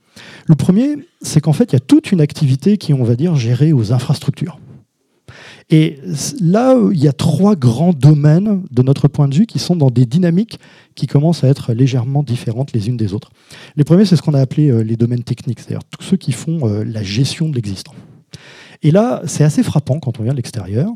Le 0.47 0.55
premier, 0.55 0.97
c'est 1.23 1.41
qu'en 1.41 1.53
fait, 1.53 1.73
il 1.73 1.75
y 1.75 1.77
a 1.77 1.81
toute 1.81 2.13
une 2.13 2.21
activité 2.21 2.77
qui 2.77 2.93
on 2.93 3.05
va 3.05 3.17
dire, 3.17 3.35
gérée 3.37 3.73
aux 3.73 3.93
infrastructures. 3.93 4.59
Et 5.71 5.99
là, 6.41 6.77
il 6.93 7.03
y 7.03 7.09
a 7.09 7.13
trois 7.13 7.57
grands 7.57 7.93
domaines, 7.93 8.63
de 8.71 8.83
notre 8.83 9.09
point 9.09 9.29
de 9.29 9.35
vue, 9.35 9.47
qui 9.47 9.59
sont 9.59 9.77
dans 9.77 9.91
des 9.91 10.05
dynamiques 10.05 10.59
qui 10.95 11.07
commencent 11.07 11.43
à 11.43 11.49
être 11.49 11.73
légèrement 11.73 12.23
différentes 12.23 12.73
les 12.73 12.89
unes 12.89 12.97
des 12.97 13.15
autres. 13.15 13.31
Les 13.77 13.85
premiers, 13.85 14.05
c'est 14.05 14.17
ce 14.17 14.23
qu'on 14.23 14.35
a 14.35 14.41
appelé 14.41 14.71
euh, 14.71 14.83
les 14.83 14.97
domaines 14.97 15.25
techniques, 15.25 15.61
c'est-à-dire 15.61 15.85
tous 15.85 16.05
ceux 16.05 16.17
qui 16.17 16.33
font 16.33 16.69
euh, 16.69 16.85
la 16.85 17.03
gestion 17.03 17.49
de 17.49 17.55
l'existant. 17.55 17.95
Et 18.83 18.91
là, 18.91 19.23
c'est 19.27 19.45
assez 19.45 19.63
frappant 19.63 19.99
quand 20.01 20.19
on 20.21 20.23
vient 20.23 20.33
de 20.33 20.37
l'extérieur, 20.37 20.91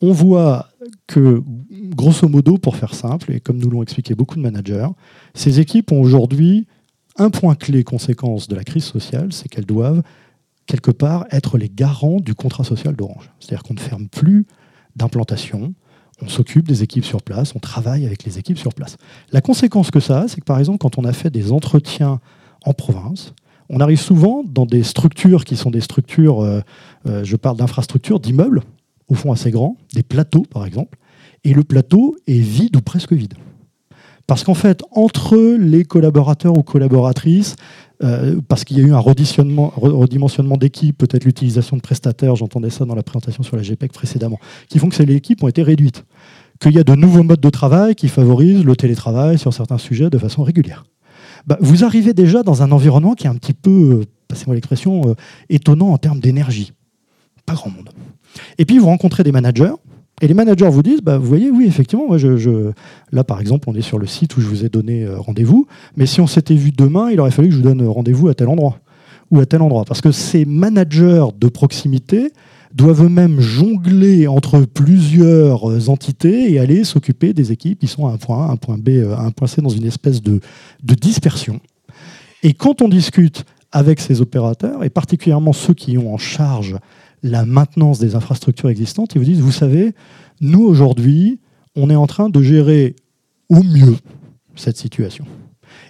on 0.00 0.12
voit 0.12 0.68
que, 1.06 1.42
grosso 1.70 2.28
modo, 2.28 2.58
pour 2.58 2.76
faire 2.76 2.94
simple, 2.94 3.32
et 3.32 3.40
comme 3.40 3.58
nous 3.58 3.70
l'ont 3.70 3.82
expliqué 3.82 4.14
beaucoup 4.14 4.36
de 4.36 4.42
managers, 4.42 4.88
ces 5.34 5.60
équipes 5.60 5.92
ont 5.92 6.00
aujourd'hui 6.00 6.66
un 7.16 7.30
point 7.30 7.54
clé 7.54 7.82
conséquence 7.82 8.46
de 8.48 8.54
la 8.54 8.64
crise 8.64 8.84
sociale, 8.84 9.32
c'est 9.32 9.48
qu'elles 9.48 9.64
doivent 9.64 10.02
quelque 10.66 10.90
part 10.90 11.26
être 11.30 11.56
les 11.56 11.70
garants 11.70 12.20
du 12.20 12.34
contrat 12.34 12.64
social 12.64 12.94
d'Orange. 12.94 13.30
C'est-à-dire 13.40 13.62
qu'on 13.62 13.74
ne 13.74 13.80
ferme 13.80 14.08
plus 14.08 14.46
d'implantation, 14.96 15.74
on 16.20 16.28
s'occupe 16.28 16.66
des 16.66 16.82
équipes 16.82 17.04
sur 17.04 17.22
place, 17.22 17.54
on 17.54 17.58
travaille 17.58 18.06
avec 18.06 18.24
les 18.24 18.38
équipes 18.38 18.58
sur 18.58 18.74
place. 18.74 18.96
La 19.32 19.40
conséquence 19.40 19.90
que 19.90 20.00
ça 20.00 20.22
a, 20.22 20.28
c'est 20.28 20.40
que 20.40 20.46
par 20.46 20.58
exemple, 20.58 20.78
quand 20.78 20.98
on 20.98 21.04
a 21.04 21.12
fait 21.12 21.30
des 21.30 21.52
entretiens 21.52 22.20
en 22.64 22.72
province, 22.72 23.32
on 23.68 23.80
arrive 23.80 24.00
souvent 24.00 24.44
dans 24.44 24.66
des 24.66 24.82
structures 24.82 25.44
qui 25.44 25.56
sont 25.56 25.70
des 25.70 25.80
structures, 25.80 26.40
euh, 26.40 26.60
euh, 27.06 27.24
je 27.24 27.36
parle 27.36 27.56
d'infrastructures, 27.56 28.20
d'immeubles, 28.20 28.62
au 29.08 29.14
fond 29.14 29.32
assez 29.32 29.50
grands, 29.50 29.76
des 29.94 30.02
plateaux 30.02 30.44
par 30.50 30.66
exemple, 30.66 30.98
et 31.44 31.54
le 31.54 31.62
plateau 31.62 32.16
est 32.26 32.38
vide 32.38 32.76
ou 32.76 32.80
presque 32.80 33.12
vide. 33.12 33.34
Parce 34.26 34.42
qu'en 34.42 34.54
fait, 34.54 34.82
entre 34.90 35.36
les 35.36 35.84
collaborateurs 35.84 36.58
ou 36.58 36.62
collaboratrices, 36.62 37.54
euh, 38.02 38.40
parce 38.48 38.64
qu'il 38.64 38.76
y 38.78 38.80
a 38.80 38.84
eu 38.84 38.92
un 38.92 38.98
redimensionnement 38.98 40.56
d'équipe, 40.56 40.98
peut-être 40.98 41.24
l'utilisation 41.24 41.76
de 41.76 41.80
prestataires, 41.80 42.34
j'entendais 42.34 42.70
ça 42.70 42.84
dans 42.84 42.96
la 42.96 43.04
présentation 43.04 43.44
sur 43.44 43.56
la 43.56 43.62
GPEC 43.62 43.92
précédemment, 43.92 44.40
qui 44.68 44.80
font 44.80 44.88
que 44.88 45.00
les 45.02 45.14
équipes 45.14 45.44
ont 45.44 45.48
été 45.48 45.62
réduites. 45.62 46.04
Qu'il 46.58 46.72
y 46.72 46.78
a 46.78 46.84
de 46.84 46.94
nouveaux 46.94 47.22
modes 47.22 47.40
de 47.40 47.50
travail 47.50 47.94
qui 47.94 48.08
favorisent 48.08 48.64
le 48.64 48.74
télétravail 48.74 49.38
sur 49.38 49.52
certains 49.54 49.78
sujets 49.78 50.10
de 50.10 50.18
façon 50.18 50.42
régulière. 50.42 50.84
Bah, 51.46 51.58
vous 51.60 51.84
arrivez 51.84 52.12
déjà 52.12 52.42
dans 52.42 52.62
un 52.62 52.72
environnement 52.72 53.14
qui 53.14 53.26
est 53.26 53.30
un 53.30 53.36
petit 53.36 53.54
peu, 53.54 54.00
euh, 54.00 54.04
passez-moi 54.26 54.56
l'expression, 54.56 55.14
étonnant 55.48 55.92
en 55.92 55.98
termes 55.98 56.18
d'énergie. 56.18 56.72
Pas 57.46 57.54
grand 57.54 57.70
monde. 57.70 57.90
Et 58.58 58.64
puis 58.64 58.78
vous 58.78 58.86
rencontrez 58.86 59.22
des 59.22 59.32
managers 59.32 59.74
et 60.22 60.28
les 60.28 60.34
managers 60.34 60.68
vous 60.70 60.82
disent, 60.82 61.02
bah, 61.02 61.18
vous 61.18 61.26
voyez, 61.26 61.50
oui, 61.50 61.66
effectivement, 61.66 62.06
moi, 62.06 62.16
je, 62.16 62.72
là, 63.12 63.22
par 63.22 63.38
exemple, 63.38 63.68
on 63.68 63.74
est 63.74 63.82
sur 63.82 63.98
le 63.98 64.06
site 64.06 64.36
où 64.36 64.40
je 64.40 64.46
vous 64.46 64.64
ai 64.64 64.70
donné 64.70 65.04
euh, 65.04 65.18
rendez-vous, 65.18 65.66
mais 65.96 66.06
si 66.06 66.22
on 66.22 66.26
s'était 66.26 66.54
vu 66.54 66.70
demain, 66.70 67.10
il 67.10 67.20
aurait 67.20 67.30
fallu 67.30 67.48
que 67.48 67.54
je 67.54 67.58
vous 67.58 67.68
donne 67.68 67.86
rendez-vous 67.86 68.28
à 68.28 68.34
tel 68.34 68.48
endroit 68.48 68.78
ou 69.30 69.40
à 69.40 69.46
tel 69.46 69.60
endroit. 69.60 69.84
Parce 69.84 70.00
que 70.00 70.12
ces 70.12 70.46
managers 70.46 71.26
de 71.38 71.48
proximité 71.48 72.32
doivent 72.72 73.04
eux-mêmes 73.04 73.40
jongler 73.40 74.26
entre 74.26 74.60
plusieurs 74.60 75.70
euh, 75.70 75.88
entités 75.88 76.50
et 76.50 76.58
aller 76.60 76.84
s'occuper 76.84 77.34
des 77.34 77.52
équipes 77.52 77.80
qui 77.80 77.86
sont 77.86 78.06
à 78.06 78.12
un 78.12 78.16
point 78.16 78.46
A, 78.46 78.52
un 78.52 78.56
point 78.56 78.78
B, 78.78 78.88
euh, 78.88 79.14
un 79.18 79.32
point 79.32 79.48
C 79.48 79.60
dans 79.60 79.68
une 79.68 79.86
espèce 79.86 80.22
de 80.22 80.40
dispersion. 80.82 81.60
Et 82.42 82.54
quand 82.54 82.80
on 82.80 82.88
discute 82.88 83.44
avec 83.70 84.00
ces 84.00 84.22
opérateurs, 84.22 84.82
et 84.82 84.88
particulièrement 84.88 85.52
ceux 85.52 85.74
qui 85.74 85.98
ont 85.98 86.14
en 86.14 86.18
charge 86.18 86.76
la 87.26 87.44
maintenance 87.44 87.98
des 87.98 88.14
infrastructures 88.14 88.68
existantes, 88.68 89.14
ils 89.14 89.18
vous 89.18 89.24
disent, 89.24 89.40
vous 89.40 89.52
savez, 89.52 89.94
nous 90.40 90.62
aujourd'hui, 90.62 91.40
on 91.74 91.90
est 91.90 91.96
en 91.96 92.06
train 92.06 92.30
de 92.30 92.42
gérer 92.42 92.96
au 93.48 93.62
mieux 93.62 93.96
cette 94.54 94.76
situation. 94.76 95.26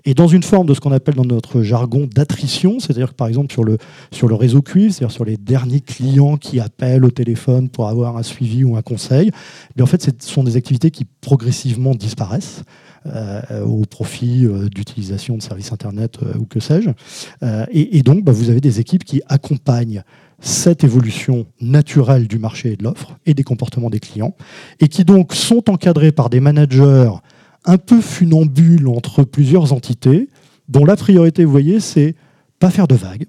Et 0.05 0.15
dans 0.15 0.29
une 0.29 0.43
forme 0.43 0.67
de 0.67 0.75
ce 0.75 0.81
qu'on 0.81 0.93
appelle 0.93 1.15
dans 1.15 1.25
notre 1.25 1.63
jargon 1.63 2.09
d'attrition, 2.13 2.81
c'est-à-dire 2.81 3.11
que 3.11 3.15
par 3.15 3.29
exemple 3.29 3.53
sur 3.53 3.65
le, 3.65 3.79
sur 4.11 4.29
le 4.29 4.35
réseau 4.35 4.63
cuivre, 4.63 4.93
c'est-à-dire 4.93 5.15
sur 5.15 5.25
les 5.25 5.37
derniers 5.37 5.81
clients 5.81 6.37
qui 6.37 6.61
appellent 6.61 7.05
au 7.05 7.11
téléphone 7.11 7.69
pour 7.69 7.89
avoir 7.89 8.17
un 8.17 8.23
suivi 8.23 8.65
ou 8.65 8.77
un 8.77 8.83
conseil, 8.83 9.31
eh 9.77 9.83
en 9.83 9.87
fait 9.87 10.03
ce 10.03 10.11
sont 10.21 10.45
des 10.45 10.57
activités 10.57 10.91
qui 10.91 11.07
progressivement 11.21 11.95
disparaissent. 11.95 12.63
Euh, 13.15 13.65
au 13.65 13.83
profit 13.83 14.47
euh, 14.47 14.69
d'utilisation 14.69 15.37
de 15.37 15.43
services 15.43 15.71
Internet 15.71 16.19
euh, 16.23 16.39
ou 16.39 16.45
que 16.45 16.59
sais-je. 16.59 16.91
Et, 17.71 18.03
donc, 18.03 18.25
bah, 18.25 18.33
vous 18.33 18.51
avez 18.51 18.61
des 18.61 18.81
équipes 18.81 19.05
qui 19.05 19.23
accompagnent 19.29 20.03
cette 20.41 20.85
évolution 20.85 21.47
naturelle 21.61 22.29
du 22.29 22.39
marché 22.39 22.73
et 22.73 22.77
de 22.77 22.85
l'offre 22.85 23.17
et 23.27 23.35
des 23.35 23.43
comportements 23.43 23.91
des 23.91 24.01
clients, 24.01 24.37
et 24.81 24.89
qui 24.89 25.05
donc 25.05 25.35
sont 25.35 25.71
encadrés 25.71 26.13
par 26.13 26.31
des 26.31 26.41
managers 26.41 27.11
un 27.65 27.79
peu 27.79 28.01
funambules 28.01 28.89
entre 28.89 29.25
plusieurs 29.25 29.73
entités, 29.73 30.29
dont 30.69 30.85
la 30.85 30.97
priorité, 30.97 31.45
vous 31.45 31.51
voyez, 31.51 31.81
c'est 31.81 32.15
pas 32.59 32.71
faire 32.71 32.89
de 32.89 32.95
vagues, 32.95 33.27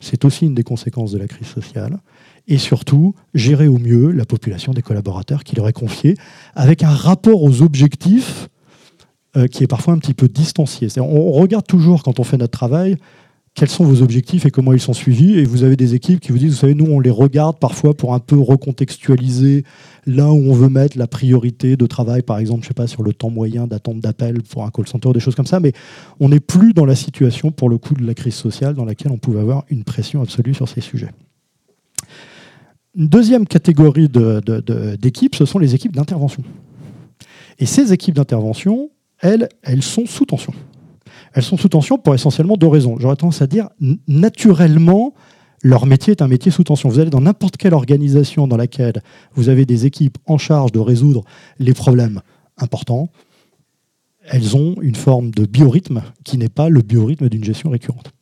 c'est 0.00 0.24
aussi 0.24 0.46
une 0.46 0.54
des 0.54 0.62
conséquences 0.62 1.12
de 1.12 1.18
la 1.18 1.26
crise 1.26 1.48
sociale, 1.48 1.98
et 2.48 2.58
surtout 2.58 3.14
gérer 3.34 3.68
au 3.68 3.78
mieux 3.78 4.10
la 4.10 4.24
population 4.24 4.72
des 4.72 4.82
collaborateurs 4.82 5.44
qui 5.44 5.56
leur 5.56 5.68
est 5.68 5.72
confiée, 5.72 6.16
avec 6.54 6.82
un 6.82 6.90
rapport 6.90 7.42
aux 7.42 7.62
objectifs 7.62 8.48
euh, 9.36 9.46
qui 9.46 9.64
est 9.64 9.68
parfois 9.68 9.94
un 9.94 9.98
petit 9.98 10.14
peu 10.14 10.28
distancié. 10.28 10.88
On 10.98 11.32
regarde 11.32 11.66
toujours, 11.66 12.02
quand 12.02 12.20
on 12.20 12.24
fait 12.24 12.36
notre 12.36 12.52
travail, 12.52 12.96
quels 13.54 13.68
sont 13.68 13.84
vos 13.84 14.02
objectifs 14.02 14.46
et 14.46 14.50
comment 14.50 14.72
ils 14.72 14.80
sont 14.80 14.94
suivis. 14.94 15.38
Et 15.38 15.44
vous 15.44 15.62
avez 15.62 15.76
des 15.76 15.94
équipes 15.94 16.20
qui 16.20 16.32
vous 16.32 16.38
disent, 16.38 16.52
vous 16.52 16.60
savez, 16.60 16.74
nous, 16.74 16.86
on 16.86 17.00
les 17.00 17.10
regarde 17.10 17.58
parfois 17.58 17.94
pour 17.94 18.14
un 18.14 18.18
peu 18.18 18.38
recontextualiser 18.38 19.64
là 20.06 20.32
où 20.32 20.50
on 20.50 20.54
veut 20.54 20.70
mettre 20.70 20.98
la 20.98 21.06
priorité 21.06 21.76
de 21.76 21.86
travail, 21.86 22.22
par 22.22 22.38
exemple, 22.38 22.62
je 22.62 22.68
sais 22.68 22.74
pas, 22.74 22.86
sur 22.86 23.02
le 23.02 23.12
temps 23.12 23.30
moyen 23.30 23.66
d'attente 23.66 24.00
d'appel 24.00 24.42
pour 24.42 24.64
un 24.64 24.70
call 24.70 24.88
center, 24.88 25.12
des 25.12 25.20
choses 25.20 25.34
comme 25.34 25.46
ça. 25.46 25.60
Mais 25.60 25.72
on 26.18 26.30
n'est 26.30 26.40
plus 26.40 26.72
dans 26.72 26.86
la 26.86 26.94
situation, 26.94 27.50
pour 27.50 27.68
le 27.68 27.78
coup, 27.78 27.94
de 27.94 28.06
la 28.06 28.14
crise 28.14 28.34
sociale 28.34 28.74
dans 28.74 28.84
laquelle 28.84 29.12
on 29.12 29.18
pouvait 29.18 29.40
avoir 29.40 29.64
une 29.68 29.84
pression 29.84 30.22
absolue 30.22 30.54
sur 30.54 30.68
ces 30.68 30.80
sujets. 30.80 31.10
Une 32.94 33.08
deuxième 33.08 33.46
catégorie 33.46 34.08
d'équipes, 34.08 35.34
ce 35.34 35.44
sont 35.44 35.58
les 35.58 35.74
équipes 35.74 35.94
d'intervention. 35.94 36.42
Et 37.58 37.66
ces 37.66 37.92
équipes 37.92 38.14
d'intervention, 38.14 38.90
elles, 39.20 39.48
elles 39.62 39.82
sont 39.82 40.06
sous 40.06 40.24
tension. 40.24 40.52
Elles 41.34 41.42
sont 41.42 41.56
sous 41.56 41.68
tension 41.68 41.98
pour 41.98 42.14
essentiellement 42.14 42.56
deux 42.56 42.66
raisons. 42.66 42.96
J'aurais 42.98 43.16
tendance 43.16 43.42
à 43.42 43.46
dire, 43.46 43.68
naturellement, 44.06 45.14
leur 45.62 45.86
métier 45.86 46.10
est 46.10 46.22
un 46.22 46.28
métier 46.28 46.50
sous 46.50 46.64
tension. 46.64 46.88
Vous 46.88 46.98
allez 46.98 47.10
dans 47.10 47.20
n'importe 47.20 47.56
quelle 47.56 47.74
organisation 47.74 48.46
dans 48.46 48.56
laquelle 48.56 49.02
vous 49.34 49.48
avez 49.48 49.64
des 49.64 49.86
équipes 49.86 50.18
en 50.26 50.38
charge 50.38 50.72
de 50.72 50.80
résoudre 50.80 51.24
les 51.58 51.72
problèmes 51.72 52.20
importants, 52.58 53.08
elles 54.24 54.56
ont 54.56 54.76
une 54.82 54.94
forme 54.94 55.30
de 55.30 55.46
biorhythme 55.46 56.02
qui 56.24 56.38
n'est 56.38 56.48
pas 56.48 56.68
le 56.68 56.82
biorhythme 56.82 57.28
d'une 57.28 57.44
gestion 57.44 57.70
récurrente. 57.70 58.12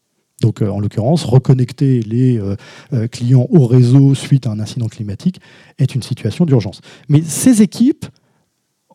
Donc, 0.40 0.62
euh, 0.62 0.70
en 0.70 0.80
l'occurrence, 0.80 1.24
reconnecter 1.24 2.00
les 2.00 2.38
euh, 2.38 2.56
euh, 2.92 3.08
clients 3.08 3.46
au 3.50 3.66
réseau 3.66 4.14
suite 4.14 4.46
à 4.46 4.50
un 4.50 4.60
incident 4.60 4.88
climatique 4.88 5.40
est 5.78 5.94
une 5.94 6.02
situation 6.02 6.46
d'urgence. 6.46 6.80
Mais 7.08 7.20
ces 7.22 7.62
équipes, 7.62 8.06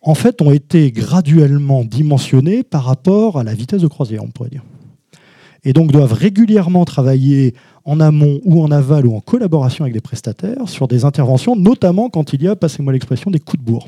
en 0.05 0.13
fait, 0.13 0.41
ont 0.41 0.51
été 0.51 0.91
graduellement 0.91 1.83
dimensionnés 1.83 2.63
par 2.63 2.83
rapport 2.83 3.39
à 3.39 3.43
la 3.43 3.55
vitesse 3.55 3.81
de 3.81 3.87
croisière, 3.87 4.23
on 4.23 4.29
pourrait 4.29 4.51
dire. 4.51 4.63
Et 5.63 5.73
donc 5.73 5.91
doivent 5.91 6.13
régulièrement 6.13 6.85
travailler 6.85 7.55
en 7.85 7.99
amont 7.99 8.39
ou 8.45 8.61
en 8.61 8.69
aval 8.69 9.07
ou 9.07 9.15
en 9.15 9.19
collaboration 9.19 9.83
avec 9.83 9.95
des 9.95 10.01
prestataires 10.01 10.69
sur 10.69 10.87
des 10.87 11.05
interventions, 11.05 11.55
notamment 11.55 12.09
quand 12.09 12.33
il 12.33 12.43
y 12.43 12.47
a, 12.47 12.55
passez-moi 12.55 12.93
l'expression, 12.93 13.31
des 13.31 13.39
coups 13.39 13.63
de 13.63 13.65
bourre. 13.65 13.87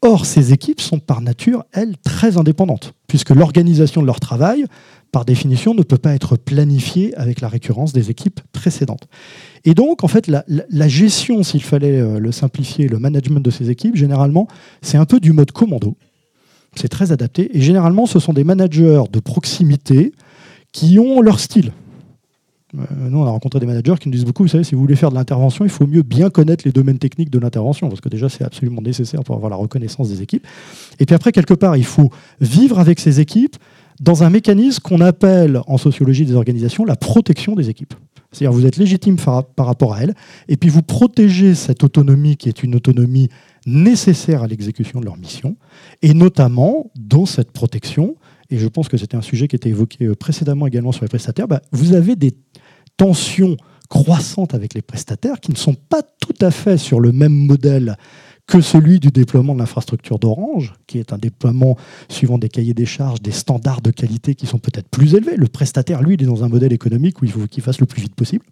Or, 0.00 0.26
ces 0.26 0.52
équipes 0.52 0.80
sont 0.80 1.00
par 1.00 1.20
nature, 1.20 1.64
elles, 1.72 1.96
très 1.98 2.36
indépendantes, 2.36 2.92
puisque 3.08 3.30
l'organisation 3.30 4.00
de 4.00 4.06
leur 4.06 4.20
travail, 4.20 4.64
par 5.10 5.24
définition, 5.24 5.74
ne 5.74 5.82
peut 5.82 5.98
pas 5.98 6.14
être 6.14 6.36
planifiée 6.36 7.16
avec 7.16 7.40
la 7.40 7.48
récurrence 7.48 7.92
des 7.92 8.10
équipes 8.10 8.40
précédentes. 8.52 9.08
Et 9.64 9.74
donc, 9.74 10.04
en 10.04 10.08
fait, 10.08 10.28
la, 10.28 10.88
gestion, 10.88 11.42
s'il 11.42 11.64
fallait 11.64 11.98
euh, 11.98 12.20
le 12.20 12.30
simplifier, 12.30 12.86
le 12.86 13.00
management 13.00 13.40
de 13.40 13.50
ces 13.50 13.70
équipes, 13.70 13.96
généralement, 13.96 14.46
c'est 14.82 14.98
un 14.98 15.04
peu 15.04 15.18
du 15.18 15.32
mode 15.32 15.50
commando. 15.50 15.96
C'est 16.76 16.88
très 16.88 17.10
adapté. 17.10 17.56
Et 17.56 17.60
généralement, 17.60 18.06
ce 18.06 18.20
sont 18.20 18.32
des 18.32 18.44
managers 18.44 19.02
de 19.10 19.18
proximité 19.18 20.12
qui 20.70 21.00
ont 21.00 21.20
leur 21.22 21.40
style. 21.40 21.72
Euh, 22.76 22.84
nous, 23.08 23.18
on 23.18 23.26
a 23.26 23.30
rencontré 23.30 23.60
des 23.60 23.66
managers 23.66 23.94
qui 23.98 24.08
nous 24.08 24.14
disent 24.14 24.24
beaucoup, 24.24 24.42
vous 24.42 24.48
savez, 24.48 24.64
si 24.64 24.74
vous 24.74 24.80
voulez 24.80 24.96
faire 24.96 25.10
de 25.10 25.14
l'intervention, 25.14 25.64
il 25.64 25.70
faut 25.70 25.86
mieux 25.86 26.02
bien 26.02 26.30
connaître 26.30 26.64
les 26.66 26.72
domaines 26.72 26.98
techniques 26.98 27.30
de 27.30 27.38
l'intervention, 27.38 27.88
parce 27.88 28.00
que 28.00 28.08
déjà, 28.08 28.28
c'est 28.28 28.44
absolument 28.44 28.82
nécessaire 28.82 29.22
pour 29.24 29.34
avoir 29.34 29.50
la 29.50 29.56
reconnaissance 29.56 30.08
des 30.08 30.22
équipes. 30.22 30.46
Et 30.98 31.06
puis 31.06 31.14
après, 31.14 31.32
quelque 31.32 31.54
part, 31.54 31.76
il 31.76 31.84
faut 31.84 32.10
vivre 32.40 32.78
avec 32.78 33.00
ces 33.00 33.20
équipes 33.20 33.56
dans 34.00 34.22
un 34.22 34.30
mécanisme 34.30 34.80
qu'on 34.82 35.00
appelle 35.00 35.60
en 35.66 35.76
sociologie 35.76 36.24
des 36.24 36.34
organisations 36.34 36.84
la 36.84 36.96
protection 36.96 37.54
des 37.54 37.68
équipes. 37.68 37.94
C'est-à-dire 38.30 38.52
vous 38.52 38.66
êtes 38.66 38.76
légitime 38.76 39.16
par, 39.16 39.44
rapport 39.56 39.94
à 39.94 40.02
elles, 40.02 40.14
et 40.48 40.56
puis 40.56 40.68
vous 40.68 40.82
protégez 40.82 41.54
cette 41.54 41.82
autonomie 41.82 42.36
qui 42.36 42.48
est 42.48 42.62
une 42.62 42.74
autonomie 42.74 43.28
nécessaire 43.66 44.42
à 44.42 44.46
l'exécution 44.46 45.00
de 45.00 45.06
leur 45.06 45.16
mission, 45.16 45.56
et 46.02 46.12
notamment 46.14 46.90
dans 46.94 47.26
cette 47.26 47.52
protection, 47.52 48.16
et 48.50 48.58
je 48.58 48.68
pense 48.68 48.88
que 48.88 48.96
c'était 48.96 49.16
un 49.16 49.22
sujet 49.22 49.48
qui 49.48 49.56
était 49.56 49.68
évoqué 49.68 50.06
euh, 50.06 50.14
précédemment 50.14 50.66
également 50.66 50.92
sur 50.92 51.04
les 51.04 51.08
prestataires, 51.08 51.48
bah, 51.48 51.62
vous 51.72 51.94
avez 51.94 52.16
des 52.16 52.32
tensions 52.96 53.56
croissantes 53.88 54.54
avec 54.54 54.74
les 54.74 54.82
prestataires 54.82 55.40
qui 55.40 55.50
ne 55.50 55.56
sont 55.56 55.74
pas 55.74 56.02
tout 56.02 56.34
à 56.40 56.50
fait 56.50 56.76
sur 56.76 57.00
le 57.00 57.12
même 57.12 57.32
modèle 57.32 57.96
que 58.46 58.60
celui 58.62 58.98
du 58.98 59.08
déploiement 59.08 59.54
de 59.54 59.58
l'infrastructure 59.58 60.18
d'Orange, 60.18 60.72
qui 60.86 60.98
est 60.98 61.12
un 61.12 61.18
déploiement 61.18 61.76
suivant 62.08 62.38
des 62.38 62.48
cahiers 62.48 62.72
des 62.72 62.86
charges, 62.86 63.20
des 63.20 63.30
standards 63.30 63.82
de 63.82 63.90
qualité 63.90 64.34
qui 64.34 64.46
sont 64.46 64.58
peut-être 64.58 64.88
plus 64.88 65.14
élevés. 65.14 65.36
Le 65.36 65.48
prestataire, 65.48 66.02
lui, 66.02 66.14
il 66.14 66.22
est 66.22 66.26
dans 66.26 66.44
un 66.44 66.48
modèle 66.48 66.72
économique 66.72 67.20
où 67.20 67.26
il 67.26 67.30
faut 67.30 67.46
qu'il 67.46 67.62
fasse 67.62 67.78
le 67.78 67.86
plus 67.86 68.00
vite 68.00 68.14
possible. 68.14 68.46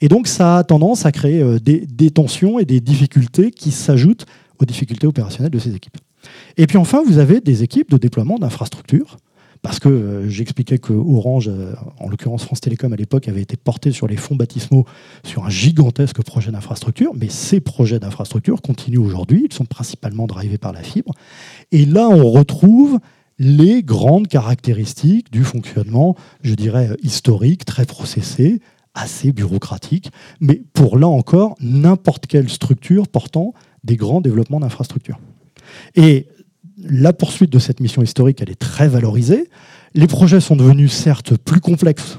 Et 0.00 0.08
donc, 0.08 0.28
ça 0.28 0.58
a 0.58 0.64
tendance 0.64 1.06
à 1.06 1.12
créer 1.12 1.42
euh, 1.42 1.58
des, 1.58 1.86
des 1.86 2.10
tensions 2.10 2.60
et 2.60 2.64
des 2.64 2.80
difficultés 2.80 3.50
qui 3.50 3.72
s'ajoutent 3.72 4.26
aux 4.60 4.64
difficultés 4.64 5.08
opérationnelles 5.08 5.50
de 5.50 5.58
ces 5.58 5.74
équipes. 5.74 5.98
Et 6.56 6.66
puis 6.66 6.78
enfin, 6.78 7.02
vous 7.06 7.18
avez 7.18 7.40
des 7.40 7.62
équipes 7.62 7.90
de 7.90 7.96
déploiement 7.96 8.38
d'infrastructures 8.38 9.16
parce 9.62 9.80
que 9.80 9.88
euh, 9.88 10.28
j'expliquais 10.28 10.78
que 10.78 10.92
Orange, 10.92 11.48
euh, 11.48 11.74
en 11.98 12.08
l'occurrence 12.08 12.44
France 12.44 12.60
Télécom 12.60 12.92
à 12.92 12.96
l'époque, 12.96 13.28
avait 13.28 13.42
été 13.42 13.56
porté 13.56 13.90
sur 13.90 14.06
les 14.06 14.16
fonds 14.16 14.36
baptismaux 14.36 14.84
sur 15.24 15.44
un 15.44 15.50
gigantesque 15.50 16.22
projet 16.22 16.52
d'infrastructure, 16.52 17.12
mais 17.14 17.28
ces 17.28 17.60
projets 17.60 17.98
d'infrastructure 17.98 18.62
continuent 18.62 19.00
aujourd'hui, 19.00 19.46
ils 19.50 19.52
sont 19.54 19.64
principalement 19.64 20.26
drivés 20.26 20.58
par 20.58 20.72
la 20.72 20.82
fibre. 20.82 21.12
Et 21.72 21.84
là, 21.84 22.08
on 22.08 22.30
retrouve 22.30 23.00
les 23.38 23.82
grandes 23.82 24.28
caractéristiques 24.28 25.32
du 25.32 25.44
fonctionnement, 25.44 26.16
je 26.42 26.54
dirais, 26.54 26.90
historique, 27.02 27.64
très 27.64 27.86
processé, 27.86 28.60
assez 28.94 29.32
bureaucratique, 29.32 30.10
mais 30.40 30.62
pour 30.72 30.96
là 30.96 31.08
encore, 31.08 31.54
n'importe 31.60 32.26
quelle 32.26 32.48
structure 32.48 33.08
portant 33.08 33.52
des 33.84 33.96
grands 33.96 34.20
développements 34.20 34.60
d'infrastructures. 34.60 35.18
Et 35.94 36.26
la 36.78 37.12
poursuite 37.12 37.50
de 37.50 37.58
cette 37.58 37.80
mission 37.80 38.02
historique, 38.02 38.40
elle 38.42 38.50
est 38.50 38.58
très 38.58 38.88
valorisée. 38.88 39.48
Les 39.94 40.06
projets 40.06 40.40
sont 40.40 40.56
devenus 40.56 40.92
certes 40.92 41.36
plus 41.36 41.60
complexes. 41.60 42.18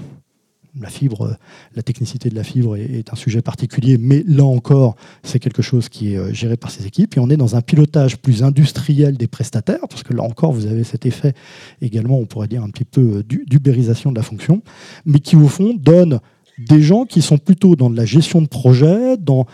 La 0.79 0.89
fibre, 0.89 1.37
la 1.75 1.81
technicité 1.81 2.29
de 2.29 2.35
la 2.35 2.43
fibre 2.43 2.75
est, 2.75 3.11
un 3.11 3.15
sujet 3.15 3.41
particulier, 3.41 3.97
mais 3.97 4.23
là 4.27 4.45
encore, 4.45 4.95
c'est 5.23 5.39
quelque 5.39 5.63
chose 5.63 5.89
qui 5.89 6.13
est 6.13 6.17
euh, 6.17 6.31
géré 6.33 6.55
par 6.55 6.69
ces 6.69 6.85
équipes. 6.85 7.17
Et 7.17 7.19
on 7.19 7.31
est 7.31 7.37
dans 7.37 7.55
un 7.55 7.61
pilotage 7.61 8.17
plus 8.17 8.43
industriel 8.43 9.17
des 9.17 9.25
prestataires, 9.25 9.87
parce 9.89 10.03
que 10.03 10.13
là 10.13 10.21
encore, 10.21 10.51
vous 10.51 10.67
avez 10.67 10.83
cet 10.83 11.07
effet 11.07 11.33
également, 11.81 12.19
on 12.19 12.25
pourrait 12.25 12.47
dire 12.47 12.63
un 12.63 12.69
petit 12.69 12.85
peu 12.85 13.01
euh, 13.01 13.23
d'ubérisation 13.23 14.11
de 14.11 14.17
la 14.17 14.23
fonction, 14.23 14.61
mais 15.05 15.19
qui 15.19 15.35
au 15.35 15.47
fond 15.47 15.73
donne 15.75 16.19
des 16.59 16.81
gens 16.81 17.05
qui 17.05 17.23
sont 17.23 17.39
plutôt 17.39 17.75
dans 17.75 17.89
de 17.89 17.97
la 17.97 18.05
gestion 18.05 18.41
de 18.41 18.47
projet, 18.47 19.17
dans 19.17 19.47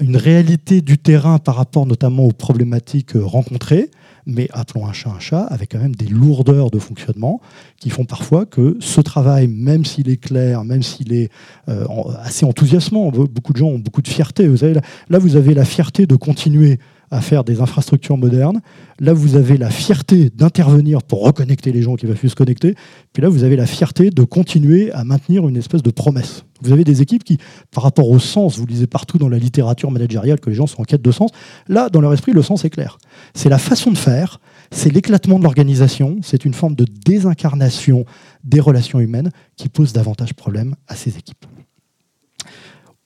une 0.00 0.16
réalité 0.16 0.80
du 0.80 0.98
terrain 0.98 1.38
par 1.38 1.56
rapport 1.56 1.86
notamment 1.86 2.24
aux 2.24 2.32
problématiques 2.32 3.16
euh, 3.16 3.24
rencontrées, 3.24 3.90
mais 4.26 4.48
appelons 4.52 4.86
un 4.86 4.92
chat 4.92 5.10
un 5.10 5.18
chat, 5.18 5.42
avec 5.42 5.72
quand 5.72 5.78
même 5.78 5.96
des 5.96 6.06
lourdeurs 6.06 6.70
de 6.70 6.78
fonctionnement 6.78 7.40
qui 7.78 7.90
font 7.90 8.04
parfois 8.04 8.46
que 8.46 8.76
ce 8.80 9.00
travail, 9.00 9.48
même 9.48 9.84
s'il 9.84 10.08
est 10.08 10.18
clair, 10.18 10.64
même 10.64 10.82
s'il 10.82 11.12
est 11.12 11.30
euh, 11.68 11.84
assez 12.20 12.44
enthousiasmant, 12.44 13.10
beaucoup 13.10 13.52
de 13.52 13.58
gens 13.58 13.68
ont 13.68 13.78
beaucoup 13.78 14.02
de 14.02 14.08
fierté. 14.08 14.46
Vous 14.46 14.58
savez, 14.58 14.74
là, 15.08 15.18
vous 15.18 15.36
avez 15.36 15.54
la 15.54 15.64
fierté 15.64 16.06
de 16.06 16.16
continuer 16.16 16.78
à 17.10 17.20
faire 17.20 17.44
des 17.44 17.60
infrastructures 17.60 18.16
modernes. 18.16 18.60
Là, 19.00 19.12
vous 19.12 19.36
avez 19.36 19.56
la 19.56 19.70
fierté 19.70 20.30
d'intervenir 20.30 21.02
pour 21.02 21.24
reconnecter 21.24 21.72
les 21.72 21.82
gens 21.82 21.96
qui 21.96 22.06
veulent 22.06 22.18
se 22.18 22.34
connecter. 22.34 22.74
Puis 23.12 23.22
là, 23.22 23.28
vous 23.28 23.44
avez 23.44 23.56
la 23.56 23.66
fierté 23.66 24.10
de 24.10 24.22
continuer 24.24 24.92
à 24.92 25.04
maintenir 25.04 25.46
une 25.48 25.56
espèce 25.56 25.82
de 25.82 25.90
promesse. 25.90 26.44
Vous 26.60 26.72
avez 26.72 26.84
des 26.84 27.02
équipes 27.02 27.24
qui, 27.24 27.38
par 27.70 27.84
rapport 27.84 28.08
au 28.10 28.18
sens, 28.18 28.58
vous 28.58 28.66
lisez 28.66 28.86
partout 28.86 29.18
dans 29.18 29.28
la 29.28 29.38
littérature 29.38 29.90
managériale 29.90 30.40
que 30.40 30.50
les 30.50 30.56
gens 30.56 30.66
sont 30.66 30.80
en 30.80 30.84
quête 30.84 31.02
de 31.02 31.12
sens. 31.12 31.30
Là, 31.68 31.88
dans 31.88 32.00
leur 32.00 32.12
esprit, 32.12 32.32
le 32.32 32.42
sens 32.42 32.64
est 32.64 32.70
clair. 32.70 32.98
C'est 33.34 33.48
la 33.48 33.58
façon 33.58 33.90
de 33.92 33.98
faire, 33.98 34.40
c'est 34.70 34.92
l'éclatement 34.92 35.38
de 35.38 35.44
l'organisation, 35.44 36.18
c'est 36.22 36.44
une 36.44 36.54
forme 36.54 36.74
de 36.74 36.84
désincarnation 37.06 38.04
des 38.44 38.60
relations 38.60 39.00
humaines 39.00 39.30
qui 39.56 39.68
pose 39.68 39.92
davantage 39.92 40.34
problème 40.34 40.74
à 40.88 40.96
ces 40.96 41.16
équipes. 41.16 41.46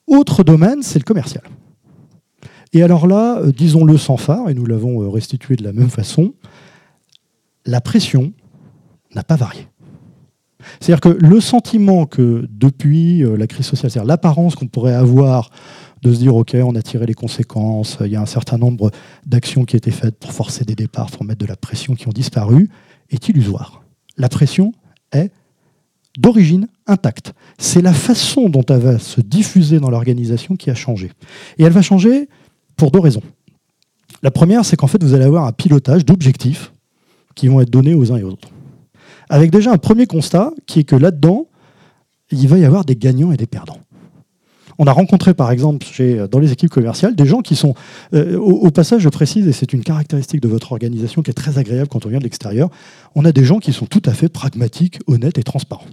Autre 0.06 0.42
domaine, 0.42 0.82
c'est 0.82 0.98
le 0.98 1.04
commercial. 1.04 1.44
Et 2.72 2.82
alors 2.82 3.06
là, 3.06 3.38
euh, 3.38 3.52
disons-le 3.52 3.98
sans 3.98 4.16
phare, 4.16 4.48
et 4.48 4.54
nous 4.54 4.66
l'avons 4.66 5.02
euh, 5.02 5.08
restitué 5.08 5.56
de 5.56 5.64
la 5.64 5.72
même 5.72 5.90
façon, 5.90 6.34
la 7.66 7.80
pression 7.80 8.32
n'a 9.14 9.22
pas 9.22 9.36
varié. 9.36 9.68
C'est-à-dire 10.80 11.00
que 11.00 11.08
le 11.08 11.40
sentiment 11.40 12.06
que 12.06 12.46
depuis 12.50 13.22
euh, 13.22 13.36
la 13.36 13.46
crise 13.46 13.66
sociale, 13.66 13.90
c'est-à-dire 13.90 14.08
l'apparence 14.08 14.54
qu'on 14.54 14.68
pourrait 14.68 14.94
avoir 14.94 15.50
de 16.02 16.12
se 16.12 16.18
dire, 16.18 16.34
OK, 16.34 16.54
on 16.54 16.74
a 16.74 16.82
tiré 16.82 17.06
les 17.06 17.14
conséquences, 17.14 17.98
il 18.00 18.08
y 18.08 18.16
a 18.16 18.20
un 18.20 18.26
certain 18.26 18.58
nombre 18.58 18.90
d'actions 19.26 19.64
qui 19.64 19.76
étaient 19.76 19.90
faites 19.90 20.18
pour 20.18 20.32
forcer 20.32 20.64
des 20.64 20.74
départs, 20.74 21.10
pour 21.10 21.24
mettre 21.24 21.40
de 21.40 21.46
la 21.46 21.56
pression 21.56 21.94
qui 21.94 22.08
ont 22.08 22.12
disparu, 22.12 22.70
est 23.10 23.28
illusoire. 23.28 23.84
La 24.16 24.28
pression 24.28 24.72
est 25.12 25.30
d'origine 26.18 26.68
intacte. 26.86 27.34
C'est 27.58 27.82
la 27.82 27.92
façon 27.92 28.48
dont 28.48 28.64
elle 28.68 28.80
va 28.80 28.98
se 28.98 29.20
diffuser 29.20 29.78
dans 29.78 29.90
l'organisation 29.90 30.56
qui 30.56 30.70
a 30.70 30.74
changé. 30.74 31.10
Et 31.58 31.64
elle 31.64 31.72
va 31.72 31.82
changer 31.82 32.28
pour 32.76 32.90
deux 32.90 33.00
raisons. 33.00 33.22
La 34.22 34.30
première, 34.30 34.64
c'est 34.64 34.76
qu'en 34.76 34.86
fait, 34.86 35.02
vous 35.02 35.14
allez 35.14 35.24
avoir 35.24 35.46
un 35.46 35.52
pilotage 35.52 36.04
d'objectifs 36.04 36.72
qui 37.34 37.48
vont 37.48 37.60
être 37.60 37.70
donnés 37.70 37.94
aux 37.94 38.12
uns 38.12 38.16
et 38.16 38.22
aux 38.22 38.30
autres. 38.30 38.50
Avec 39.30 39.50
déjà 39.50 39.72
un 39.72 39.78
premier 39.78 40.06
constat 40.06 40.52
qui 40.66 40.80
est 40.80 40.84
que 40.84 40.96
là-dedans, 40.96 41.46
il 42.30 42.48
va 42.48 42.58
y 42.58 42.64
avoir 42.64 42.84
des 42.84 42.96
gagnants 42.96 43.32
et 43.32 43.36
des 43.36 43.46
perdants. 43.46 43.80
On 44.78 44.86
a 44.86 44.92
rencontré 44.92 45.34
par 45.34 45.50
exemple 45.50 45.86
chez, 45.86 46.26
dans 46.30 46.38
les 46.38 46.52
équipes 46.52 46.70
commerciales 46.70 47.14
des 47.14 47.26
gens 47.26 47.40
qui 47.40 47.56
sont, 47.56 47.74
euh, 48.14 48.38
au, 48.38 48.70
passage 48.70 49.02
je 49.02 49.08
précise, 49.08 49.46
et 49.46 49.52
c'est 49.52 49.72
une 49.72 49.82
caractéristique 49.82 50.40
de 50.40 50.48
votre 50.48 50.72
organisation 50.72 51.22
qui 51.22 51.30
est 51.30 51.34
très 51.34 51.58
agréable 51.58 51.88
quand 51.88 52.06
on 52.06 52.08
vient 52.08 52.18
de 52.18 52.24
l'extérieur, 52.24 52.70
on 53.14 53.24
a 53.24 53.32
des 53.32 53.44
gens 53.44 53.58
qui 53.58 53.72
sont 53.72 53.86
tout 53.86 54.02
à 54.06 54.12
fait 54.12 54.28
pragmatiques, 54.28 54.98
honnêtes 55.06 55.38
et 55.38 55.42
transparents. 55.42 55.86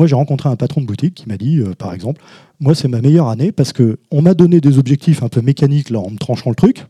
Moi, 0.00 0.06
j'ai 0.06 0.14
rencontré 0.14 0.48
un 0.48 0.56
patron 0.56 0.80
de 0.80 0.86
boutique 0.86 1.12
qui 1.12 1.28
m'a 1.28 1.36
dit, 1.36 1.58
euh, 1.58 1.74
par 1.74 1.92
exemple, 1.92 2.22
moi, 2.58 2.74
c'est 2.74 2.88
ma 2.88 3.02
meilleure 3.02 3.28
année 3.28 3.52
parce 3.52 3.74
qu'on 3.74 4.22
m'a 4.22 4.32
donné 4.32 4.62
des 4.62 4.78
objectifs 4.78 5.22
un 5.22 5.28
peu 5.28 5.42
mécaniques 5.42 5.90
là, 5.90 5.98
en 5.98 6.08
me 6.08 6.16
tranchant 6.16 6.48
le 6.48 6.56
truc. 6.56 6.86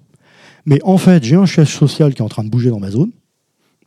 Mais 0.65 0.79
en 0.85 0.97
fait, 0.97 1.25
j'ai 1.25 1.35
un 1.35 1.45
chef 1.45 1.69
social 1.69 2.15
qui 2.15 2.23
est 2.23 2.25
en 2.25 2.29
train 2.29 2.45
de 2.45 2.51
bouger 2.51 2.71
dans 2.71 2.79
ma 2.79 2.93
zone. 2.93 3.11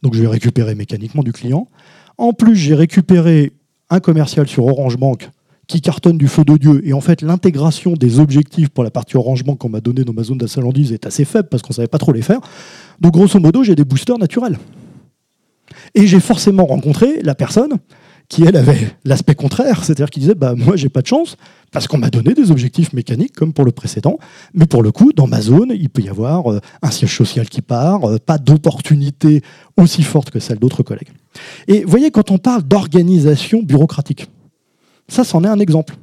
Donc, 0.02 0.14
je 0.14 0.22
vais 0.22 0.28
récupérer 0.28 0.76
mécaniquement 0.76 1.24
du 1.24 1.32
client. 1.32 1.70
En 2.18 2.34
plus, 2.34 2.58
j'ai 2.58 2.76
récupéré 2.76 3.54
un 3.90 4.02
commercial 4.02 4.46
sur 4.46 4.66
Orange 4.66 4.98
Bank 4.98 5.30
qui 5.68 5.80
cartonne 5.80 6.18
du 6.18 6.28
feu 6.28 6.44
de 6.44 6.58
Dieu. 6.58 6.82
Et 6.86 6.92
en 6.92 7.00
fait, 7.00 7.22
l'intégration 7.22 7.94
des 7.94 8.20
objectifs 8.20 8.68
pour 8.68 8.84
la 8.84 8.92
partie 8.92 9.16
Orange 9.16 9.46
Bank 9.46 9.58
qu'on 9.58 9.70
m'a 9.70 9.80
donné 9.80 10.04
dans 10.04 10.12
ma 10.12 10.24
zone 10.24 10.38
d'achalandise 10.38 10.92
est 10.92 11.06
assez 11.06 11.24
faible 11.24 11.48
parce 11.48 11.64
qu'on 11.64 11.72
ne 11.72 11.76
savait 11.76 11.88
pas 11.88 11.98
trop 11.98 12.12
les 12.12 12.24
faire. 12.24 12.42
Donc, 13.00 13.14
grosso 13.14 13.40
modo, 13.40 13.64
j'ai 13.64 13.76
des 13.76 13.86
boosters 13.86 14.18
naturels. 14.18 14.60
Et 15.96 16.08
j'ai 16.08 16.20
forcément 16.20 16.66
rencontré 16.66 17.22
la 17.22 17.36
personne 17.36 17.80
qui 18.30 18.44
elle 18.44 18.56
avait 18.56 18.96
l'aspect 19.06 19.36
contraire, 19.36 19.84
c'est-à-dire 19.84 20.10
qui 20.10 20.20
disait 20.20 20.36
bah 20.36 20.56
moi 20.56 20.76
j'ai 20.76 20.90
pas 20.90 21.02
de 21.02 21.08
chance 21.08 21.36
parce 21.72 21.88
qu'on 21.88 21.98
m'a 21.98 22.10
donné 22.10 22.34
des 22.34 22.52
objectifs 22.52 22.94
mécaniques 22.94 23.34
comme 23.34 23.54
pour 23.54 23.66
le 23.66 23.72
précédent, 23.72 24.18
mais 24.54 24.66
pour 24.66 24.84
le 24.84 24.92
coup 24.92 25.12
dans 25.14 25.28
ma 25.28 25.42
zone 25.42 25.74
il 25.76 25.90
peut 25.90 26.02
y 26.02 26.10
avoir 26.10 26.52
euh, 26.52 26.60
un 26.82 26.92
siège 26.92 27.16
social 27.16 27.48
qui 27.50 27.62
part, 27.62 28.06
euh, 28.06 28.18
pas 28.18 28.38
d'opportunité 28.38 29.42
aussi 29.78 30.04
forte 30.04 30.30
que 30.32 30.40
celle 30.40 30.60
d'autres 30.60 30.84
collègues. 30.84 31.10
Et 31.68 31.84
voyez 31.84 32.12
quand 32.12 32.32
on 32.32 32.38
parle 32.38 32.64
d'organisation 32.64 33.62
bureaucratique, 33.64 34.28
ça 35.08 35.24
c'en 35.24 35.44
est 35.44 35.48
un 35.48 35.60
exemple. 35.60 35.96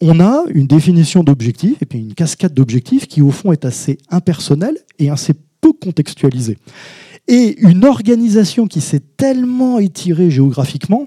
On 0.00 0.18
a 0.18 0.44
une 0.52 0.66
définition 0.66 1.22
d'objectifs 1.22 1.80
et 1.80 1.86
puis 1.86 2.00
une 2.00 2.14
cascade 2.14 2.54
d'objectifs 2.54 3.06
qui 3.06 3.22
au 3.22 3.30
fond 3.30 3.52
est 3.52 3.64
assez 3.64 3.98
impersonnelle 4.10 4.76
et 4.98 5.10
assez 5.10 5.32
peu 5.60 5.72
contextualisée. 5.72 6.58
Et 7.28 7.60
une 7.60 7.84
organisation 7.84 8.66
qui 8.66 8.80
s'est 8.80 9.02
tellement 9.16 9.78
étirée 9.78 10.30
géographiquement 10.30 11.06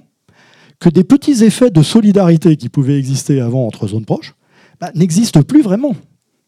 que 0.80 0.90
des 0.90 1.04
petits 1.04 1.44
effets 1.44 1.70
de 1.70 1.82
solidarité 1.82 2.58
qui 2.58 2.70
pouvaient 2.70 2.98
exister 2.98 3.40
avant 3.40 3.66
entre 3.66 3.88
zones 3.88 4.06
proches 4.06 4.36
bah, 4.80 4.92
n'existent 4.96 5.44
plus 5.44 5.62
vraiment. 5.62 5.96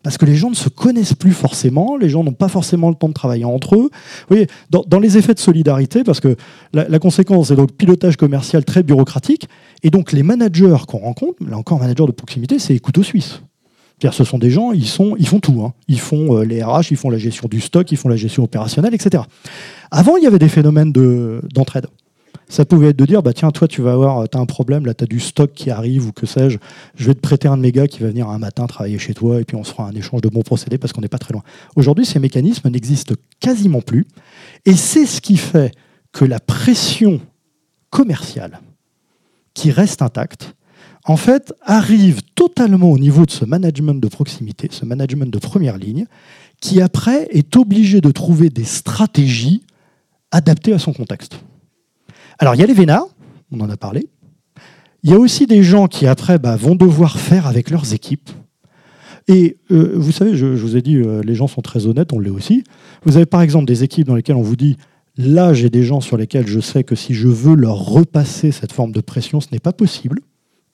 Parce 0.04 0.18
que 0.18 0.26
les 0.26 0.36
gens 0.36 0.50
ne 0.50 0.56
se 0.56 0.70
connaissent 0.70 1.16
plus 1.16 1.34
forcément, 1.34 1.98
les 1.98 2.08
gens 2.08 2.24
n'ont 2.24 2.32
pas 2.32 2.48
forcément 2.48 2.90
le 2.90 2.96
temps 2.96 3.10
de 3.10 3.14
travailler 3.14 3.46
entre 3.46 3.76
eux. 3.76 3.90
Vous 3.92 4.28
voyez, 4.30 4.48
dans, 4.70 5.00
les 5.00 5.18
effets 5.18 5.34
de 5.34 5.40
solidarité, 5.40 6.04
parce 6.04 6.20
que 6.20 6.38
la, 6.72 7.00
conséquence 7.00 7.52
est 7.52 7.56
donc 7.56 7.74
pilotage 7.74 8.16
commercial 8.16 8.64
très 8.64 8.84
bureaucratique, 8.84 9.50
et 9.84 9.90
donc 9.90 10.12
les 10.12 10.24
managers 10.24 10.78
qu'on 10.88 11.00
rencontre, 11.00 11.44
là 11.46 11.58
encore, 11.58 11.80
manager 11.80 12.08
de 12.08 12.12
proximité, 12.12 12.60
c'est 12.60 12.74
les 12.74 12.80
couteaux 12.80 13.04
suisses. 13.04 13.42
ce 14.10 14.24
sont 14.24 14.38
des 14.38 14.52
gens, 14.52 14.72
ils, 14.72 14.88
font 14.88 15.18
tout. 15.42 15.62
Hein. 15.66 15.74
Ils 15.88 16.00
font 16.00 16.38
euh, 16.38 16.46
les 16.46 16.64
RH, 16.64 16.92
ils 16.92 16.98
font 16.98 17.10
la 17.10 17.18
gestion 17.18 17.50
du 17.50 17.60
stock, 17.60 17.92
ils 17.92 17.98
font 17.98 18.08
la 18.08 18.16
gestion 18.16 18.44
opérationnelle, 18.44 18.94
etc. 18.94 19.24
Avant, 19.92 20.16
il 20.16 20.24
y 20.24 20.28
avait 20.28 20.40
des 20.40 20.48
phénomènes 20.48 20.94
d'entraide. 20.94 21.88
Ça 22.50 22.66
pouvait 22.66 22.90
être 22.90 22.98
de 22.98 23.06
dire, 23.06 23.22
bah 23.24 23.34
tiens, 23.34 23.52
toi, 23.52 23.68
tu 23.68 23.82
vas 23.82 23.94
avoir, 23.94 24.20
as 24.20 24.38
un 24.38 24.46
problème, 24.46 24.86
là, 24.86 24.94
tu 24.94 25.04
as 25.04 25.08
du 25.08 25.20
stock 25.20 25.52
qui 25.54 25.70
arrive 25.70 26.08
ou 26.08 26.12
que 26.12 26.26
sais-je, 26.26 26.58
je 26.96 27.06
vais 27.06 27.14
te 27.14 27.20
prêter 27.20 27.48
un 27.48 27.58
de 27.58 27.62
mes 27.62 27.72
gars 27.72 27.88
qui 27.88 28.00
va 28.00 28.08
venir 28.08 28.30
un 28.30 28.40
matin 28.40 28.68
travailler 28.68 29.00
chez 29.00 29.14
toi 29.14 29.40
et 29.40 29.44
puis 29.44 29.56
on 29.56 29.64
se 29.64 29.72
fera 29.72 29.88
un 29.88 29.94
échange 29.94 30.22
de 30.22 30.30
bons 30.30 30.42
procédés 30.42 30.78
parce 30.78 30.94
qu'on 30.94 31.02
n'est 31.02 31.08
pas 31.08 31.18
très 31.18 31.34
loin. 31.34 31.44
Aujourd'hui, 31.76 32.06
ces 32.06 32.20
mécanismes 32.20 32.70
n'existent 32.70 33.16
quasiment 33.40 33.82
plus 33.82 34.06
et 34.66 34.74
c'est 34.74 35.06
ce 35.06 35.22
qui 35.22 35.38
fait 35.38 35.72
que 36.12 36.26
la 36.26 36.40
pression 36.40 37.20
commerciale 37.90 38.60
qui 39.54 39.72
reste 39.72 40.02
intacte, 40.02 40.54
en 41.06 41.18
fait, 41.18 41.54
arrive 41.62 42.22
totalement 42.36 42.92
au 42.92 43.00
niveau 43.00 43.26
de 43.26 43.32
ce 43.32 43.46
management 43.46 44.02
de 44.02 44.08
proximité, 44.08 44.68
ce 44.72 44.84
management 44.84 45.32
de 45.32 45.40
première 45.40 45.78
ligne, 45.78 46.06
qui 46.60 46.82
après 46.82 47.28
est 47.32 47.56
obligé 47.56 48.02
de 48.02 48.12
trouver 48.12 48.50
des 48.50 48.66
stratégies 48.66 49.64
adaptées 50.32 50.74
à 50.74 50.80
son 50.80 50.92
contexte. 50.92 51.40
Alors, 52.40 52.56
il 52.56 52.60
y 52.60 52.64
a 52.64 52.68
les 52.68 52.74
vénards, 52.74 53.08
on 53.52 53.60
en 53.62 53.70
a 53.70 53.78
parlé. 53.78 54.08
Il 55.04 55.12
y 55.12 55.14
a 55.14 55.20
aussi 55.20 55.48
des 55.48 55.64
gens 55.64 55.88
qui, 55.88 56.06
après, 56.08 56.40
bah, 56.40 56.56
vont 56.56 56.76
devoir 56.76 57.20
faire 57.20 57.48
avec 57.48 57.70
leurs 57.70 57.94
équipes. 57.94 58.30
Et 59.28 59.58
euh, 59.72 59.94
vous 59.96 60.12
savez, 60.12 60.36
je, 60.36 60.46
vous 60.46 60.78
ai 60.78 60.82
dit, 60.82 60.96
euh, 60.96 61.22
les 61.22 61.36
gens 61.36 61.48
sont 61.48 61.62
très 61.62 61.86
honnêtes, 61.86 62.14
on 62.14 62.20
l'est 62.20 62.30
aussi. 62.30 62.64
Vous 63.04 63.18
avez 63.18 63.26
par 63.26 63.42
exemple 63.42 63.66
des 63.66 63.84
équipes 63.84 64.08
dans 64.08 64.16
lesquelles 64.16 64.36
on 64.36 64.42
vous 64.42 64.56
dit, 64.56 64.78
là, 65.18 65.54
j'ai 65.54 65.70
des 65.70 65.84
gens 65.84 66.00
sur 66.00 66.18
lesquels 66.18 66.48
je 66.48 66.60
sais 66.60 66.84
que 66.84 66.96
si 66.96 67.14
je 67.14 67.28
veux 67.28 67.56
leur 67.56 67.78
repasser 67.78 68.52
cette 68.52 68.72
forme 68.72 68.92
de 68.92 69.02
pression, 69.02 69.42
ce 69.42 69.48
n'est 69.52 69.60
pas 69.60 69.74
possible, 69.74 70.22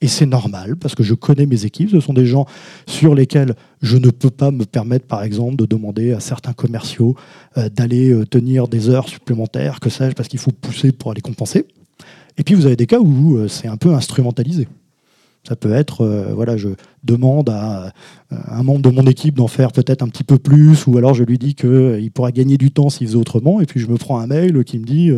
Et 0.00 0.08
c'est 0.08 0.26
normal 0.26 0.76
parce 0.76 0.94
que 0.94 1.02
je 1.02 1.14
connais 1.14 1.46
mes 1.46 1.64
équipes. 1.64 1.90
Ce 1.90 2.00
sont 2.00 2.12
des 2.12 2.26
gens 2.26 2.46
sur 2.86 3.14
lesquels 3.14 3.54
je 3.80 3.96
ne 3.96 4.10
peux 4.10 4.30
pas 4.30 4.50
me 4.50 4.64
permettre, 4.64 5.06
par 5.06 5.22
exemple, 5.22 5.56
de 5.56 5.66
demander 5.66 6.12
à 6.12 6.20
certains 6.20 6.52
commerciaux 6.52 7.16
euh, 7.56 7.68
d'aller 7.68 8.10
euh, 8.10 8.26
tenir 8.26 8.68
des 8.68 8.90
heures 8.90 9.08
supplémentaires, 9.08 9.80
que 9.80 9.88
sais-je, 9.88 10.14
parce 10.14 10.28
qu'il 10.28 10.40
faut 10.40 10.50
pousser 10.50 10.92
pour 10.92 11.12
aller 11.12 11.22
compenser. 11.22 11.66
Et 12.36 12.42
puis 12.42 12.54
vous 12.54 12.66
avez 12.66 12.76
des 12.76 12.86
cas 12.86 12.98
où 12.98 13.36
euh, 13.36 13.48
c'est 13.48 13.68
un 13.68 13.76
peu 13.76 13.94
instrumentalisé. 13.94 14.68
Ça 15.46 15.56
peut 15.56 15.72
être, 15.72 16.00
euh, 16.00 16.32
voilà, 16.34 16.56
je 16.56 16.70
demande 17.02 17.50
à, 17.50 17.86
euh, 17.86 17.90
un 18.30 18.62
membre 18.62 18.80
de 18.80 18.88
mon 18.88 19.06
équipe 19.06 19.34
d'en 19.34 19.46
faire 19.46 19.72
peut-être 19.72 20.02
un 20.02 20.08
petit 20.08 20.24
peu 20.24 20.38
plus, 20.38 20.86
ou 20.86 20.96
alors 20.96 21.14
je 21.14 21.22
lui 21.22 21.38
dis 21.38 21.54
qu'il 21.54 22.10
pourra 22.12 22.32
gagner 22.32 22.56
du 22.56 22.70
temps 22.70 22.88
s'il 22.88 23.06
faisait 23.06 23.18
autrement, 23.18 23.60
et 23.60 23.66
puis 23.66 23.78
je 23.78 23.86
me 23.86 23.96
prends 23.96 24.18
un 24.18 24.26
mail 24.26 24.64
qui 24.64 24.78
me 24.78 24.84
dit 24.84 25.10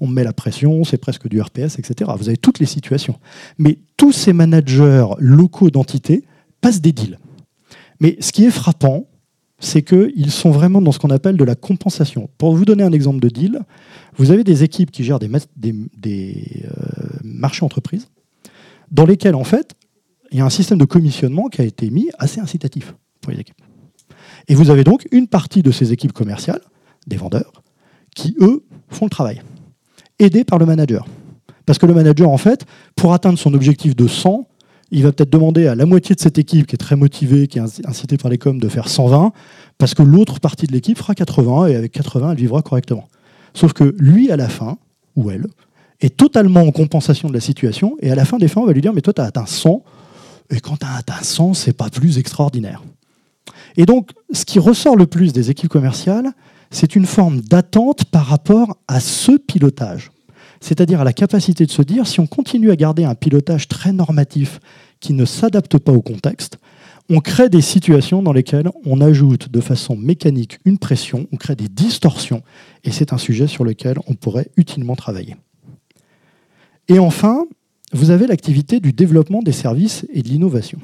on 0.00 0.06
me 0.06 0.14
met 0.14 0.24
la 0.24 0.32
pression, 0.32 0.84
c'est 0.84 0.96
presque 0.96 1.28
du 1.28 1.40
RPS, 1.40 1.78
etc. 1.78 2.10
Vous 2.18 2.28
avez 2.28 2.38
toutes 2.38 2.58
les 2.58 2.66
situations. 2.66 3.16
Mais 3.58 3.78
tous 3.96 4.12
ces 4.12 4.32
managers 4.32 5.06
locaux 5.18 5.70
d'entités 5.70 6.24
passent 6.60 6.80
des 6.80 6.92
deals. 6.92 7.18
Mais 8.00 8.16
ce 8.20 8.32
qui 8.32 8.44
est 8.44 8.50
frappant, 8.50 9.06
c'est 9.58 9.82
qu'ils 9.82 10.30
sont 10.30 10.50
vraiment 10.50 10.82
dans 10.82 10.92
ce 10.92 10.98
qu'on 10.98 11.10
appelle 11.10 11.36
de 11.36 11.44
la 11.44 11.54
compensation. 11.54 12.28
Pour 12.38 12.54
vous 12.54 12.64
donner 12.64 12.82
un 12.82 12.92
exemple 12.92 13.20
de 13.20 13.28
deal, 13.28 13.60
vous 14.16 14.30
avez 14.30 14.44
des 14.44 14.64
équipes 14.64 14.90
qui 14.90 15.04
gèrent 15.04 15.18
des, 15.18 15.30
euh, 15.66 16.68
marchés 17.24 17.64
entreprises, 17.64 18.08
dans 18.96 19.04
lesquels, 19.04 19.34
en 19.34 19.44
fait, 19.44 19.74
il 20.32 20.38
y 20.38 20.40
a 20.40 20.44
un 20.46 20.50
système 20.50 20.78
de 20.78 20.86
commissionnement 20.86 21.48
qui 21.48 21.60
a 21.60 21.64
été 21.64 21.90
mis 21.90 22.08
assez 22.18 22.40
incitatif 22.40 22.94
pour 23.20 23.30
les 23.30 23.40
équipes. 23.40 23.60
Et 24.48 24.54
vous 24.54 24.70
avez 24.70 24.84
donc 24.84 25.06
une 25.12 25.28
partie 25.28 25.62
de 25.62 25.70
ces 25.70 25.92
équipes 25.92 26.12
commerciales, 26.12 26.62
des 27.06 27.16
vendeurs, 27.16 27.62
qui, 28.14 28.34
eux, 28.40 28.64
font 28.88 29.04
le 29.04 29.10
travail, 29.10 29.42
aidés 30.18 30.44
par 30.44 30.58
le 30.58 30.64
manager. 30.64 31.06
Parce 31.66 31.78
que 31.78 31.84
le 31.84 31.92
manager, 31.92 32.30
en 32.30 32.38
fait, 32.38 32.64
pour 32.96 33.12
atteindre 33.12 33.38
son 33.38 33.52
objectif 33.52 33.94
de 33.94 34.08
100, 34.08 34.48
il 34.90 35.02
va 35.02 35.12
peut-être 35.12 35.30
demander 35.30 35.66
à 35.66 35.74
la 35.74 35.84
moitié 35.84 36.14
de 36.14 36.20
cette 36.20 36.38
équipe 36.38 36.66
qui 36.66 36.76
est 36.76 36.78
très 36.78 36.96
motivée, 36.96 37.48
qui 37.48 37.58
est 37.58 37.86
incitée 37.86 38.16
par 38.16 38.30
les 38.30 38.38
coms, 38.38 38.58
de 38.58 38.68
faire 38.68 38.88
120, 38.88 39.32
parce 39.76 39.92
que 39.92 40.02
l'autre 40.02 40.40
partie 40.40 40.66
de 40.66 40.72
l'équipe 40.72 40.96
fera 40.96 41.14
80, 41.14 41.66
et 41.66 41.76
avec 41.76 41.92
80, 41.92 42.30
elle 42.30 42.38
vivra 42.38 42.62
correctement. 42.62 43.08
Sauf 43.52 43.74
que 43.74 43.94
lui, 43.98 44.30
à 44.30 44.36
la 44.36 44.48
fin, 44.48 44.78
ou 45.16 45.30
elle, 45.30 45.48
est 46.00 46.16
totalement 46.16 46.60
en 46.60 46.72
compensation 46.72 47.28
de 47.28 47.34
la 47.34 47.40
situation, 47.40 47.96
et 48.00 48.10
à 48.10 48.14
la 48.14 48.24
fin 48.24 48.38
des 48.38 48.48
fins, 48.48 48.60
on 48.60 48.66
va 48.66 48.72
lui 48.72 48.82
dire, 48.82 48.92
mais 48.92 49.00
toi, 49.00 49.12
tu 49.12 49.20
as 49.20 49.24
atteint 49.24 49.46
100, 49.46 49.82
et 50.50 50.60
quand 50.60 50.76
tu 50.76 50.86
as 50.86 50.94
atteint 50.94 51.22
100, 51.22 51.54
c'est 51.54 51.72
pas 51.72 51.88
plus 51.88 52.18
extraordinaire. 52.18 52.82
Et 53.76 53.86
donc, 53.86 54.10
ce 54.32 54.44
qui 54.44 54.58
ressort 54.58 54.96
le 54.96 55.06
plus 55.06 55.32
des 55.32 55.50
équipes 55.50 55.70
commerciales, 55.70 56.32
c'est 56.70 56.96
une 56.96 57.06
forme 57.06 57.40
d'attente 57.40 58.04
par 58.04 58.26
rapport 58.26 58.76
à 58.88 59.00
ce 59.00 59.32
pilotage 59.32 60.10
c'est-à-dire 60.60 61.00
à 61.00 61.04
la 61.04 61.12
capacité 61.12 61.66
de 61.66 61.70
se 61.70 61.82
dire, 61.82 62.06
si 62.06 62.20
on 62.20 62.26
continue 62.26 62.70
à 62.70 62.76
garder 62.76 63.04
un 63.04 63.14
pilotage 63.14 63.68
très 63.68 63.92
normatif 63.92 64.60
qui 65.00 65.12
ne 65.12 65.24
s'adapte 65.24 65.78
pas 65.78 65.92
au 65.92 66.02
contexte, 66.02 66.58
on 67.08 67.20
crée 67.20 67.48
des 67.48 67.60
situations 67.60 68.22
dans 68.22 68.32
lesquelles 68.32 68.70
on 68.84 69.00
ajoute 69.00 69.48
de 69.48 69.60
façon 69.60 69.96
mécanique 69.96 70.58
une 70.64 70.78
pression, 70.78 71.28
on 71.32 71.36
crée 71.36 71.54
des 71.54 71.68
distorsions, 71.68 72.42
et 72.82 72.90
c'est 72.90 73.12
un 73.12 73.18
sujet 73.18 73.46
sur 73.46 73.64
lequel 73.64 73.98
on 74.08 74.14
pourrait 74.14 74.50
utilement 74.56 74.96
travailler. 74.96 75.36
Et 76.88 76.98
enfin, 76.98 77.46
vous 77.92 78.10
avez 78.10 78.26
l'activité 78.26 78.80
du 78.80 78.92
développement 78.92 79.42
des 79.42 79.52
services 79.52 80.06
et 80.12 80.22
de 80.22 80.28
l'innovation. 80.28 80.78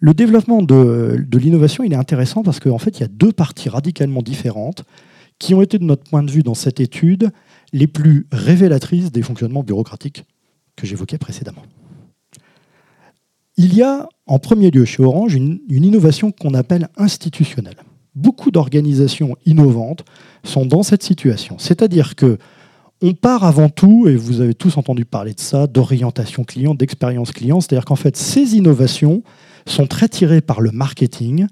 Le 0.00 0.14
développement 0.14 0.62
de, 0.62 1.24
l'innovation, 1.32 1.84
il 1.84 1.92
est 1.92 1.96
intéressant 1.96 2.42
parce 2.42 2.58
qu'en 2.58 2.78
fait, 2.78 2.98
il 2.98 3.02
y 3.02 3.04
a 3.04 3.08
deux 3.08 3.32
parties 3.32 3.68
radicalement 3.68 4.22
différentes 4.22 4.82
qui 5.38 5.54
ont 5.54 5.62
été, 5.62 5.78
de 5.78 5.84
notre 5.84 6.02
point 6.02 6.22
de 6.22 6.30
vue, 6.30 6.42
dans 6.42 6.54
cette 6.54 6.80
étude, 6.80 7.30
les 7.72 7.86
plus 7.86 8.26
révélatrices 8.32 9.12
des 9.12 9.22
fonctionnements 9.22 9.62
bureaucratiques 9.62 10.24
que 10.76 10.86
j'évoquais 10.86 11.18
précédemment. 11.18 11.62
Il 13.56 13.74
y 13.74 13.82
a 13.82 14.08
en 14.26 14.38
premier 14.38 14.70
lieu 14.70 14.84
chez 14.84 15.02
Orange 15.02 15.34
une, 15.34 15.60
innovation 15.68 16.32
qu'on 16.32 16.54
appelle 16.54 16.88
institutionnelle. 16.96 17.76
Beaucoup 18.14 18.50
d'organisations 18.50 19.36
innovantes 19.46 20.04
sont 20.42 20.66
dans 20.66 20.82
cette 20.82 21.02
situation. 21.02 21.58
C'est-à-dire 21.58 22.16
que 22.16 22.38
on 23.02 23.14
part 23.14 23.42
avant 23.42 23.68
tout, 23.68 24.06
et 24.06 24.14
vous 24.14 24.40
avez 24.40 24.54
tous 24.54 24.76
entendu 24.76 25.04
parler 25.04 25.34
de 25.34 25.40
ça, 25.40 25.66
d'orientation 25.66 26.44
client, 26.44 26.74
d'expérience 26.74 27.32
client. 27.32 27.60
C'est-à-dire 27.60 27.84
qu'en 27.84 27.96
fait, 27.96 28.16
ces 28.16 28.54
innovations 28.54 29.24
sont 29.66 29.86
très 29.86 30.08
tirées 30.08 30.40
par 30.40 30.60
le 30.60 30.70
marketing, 30.70 31.46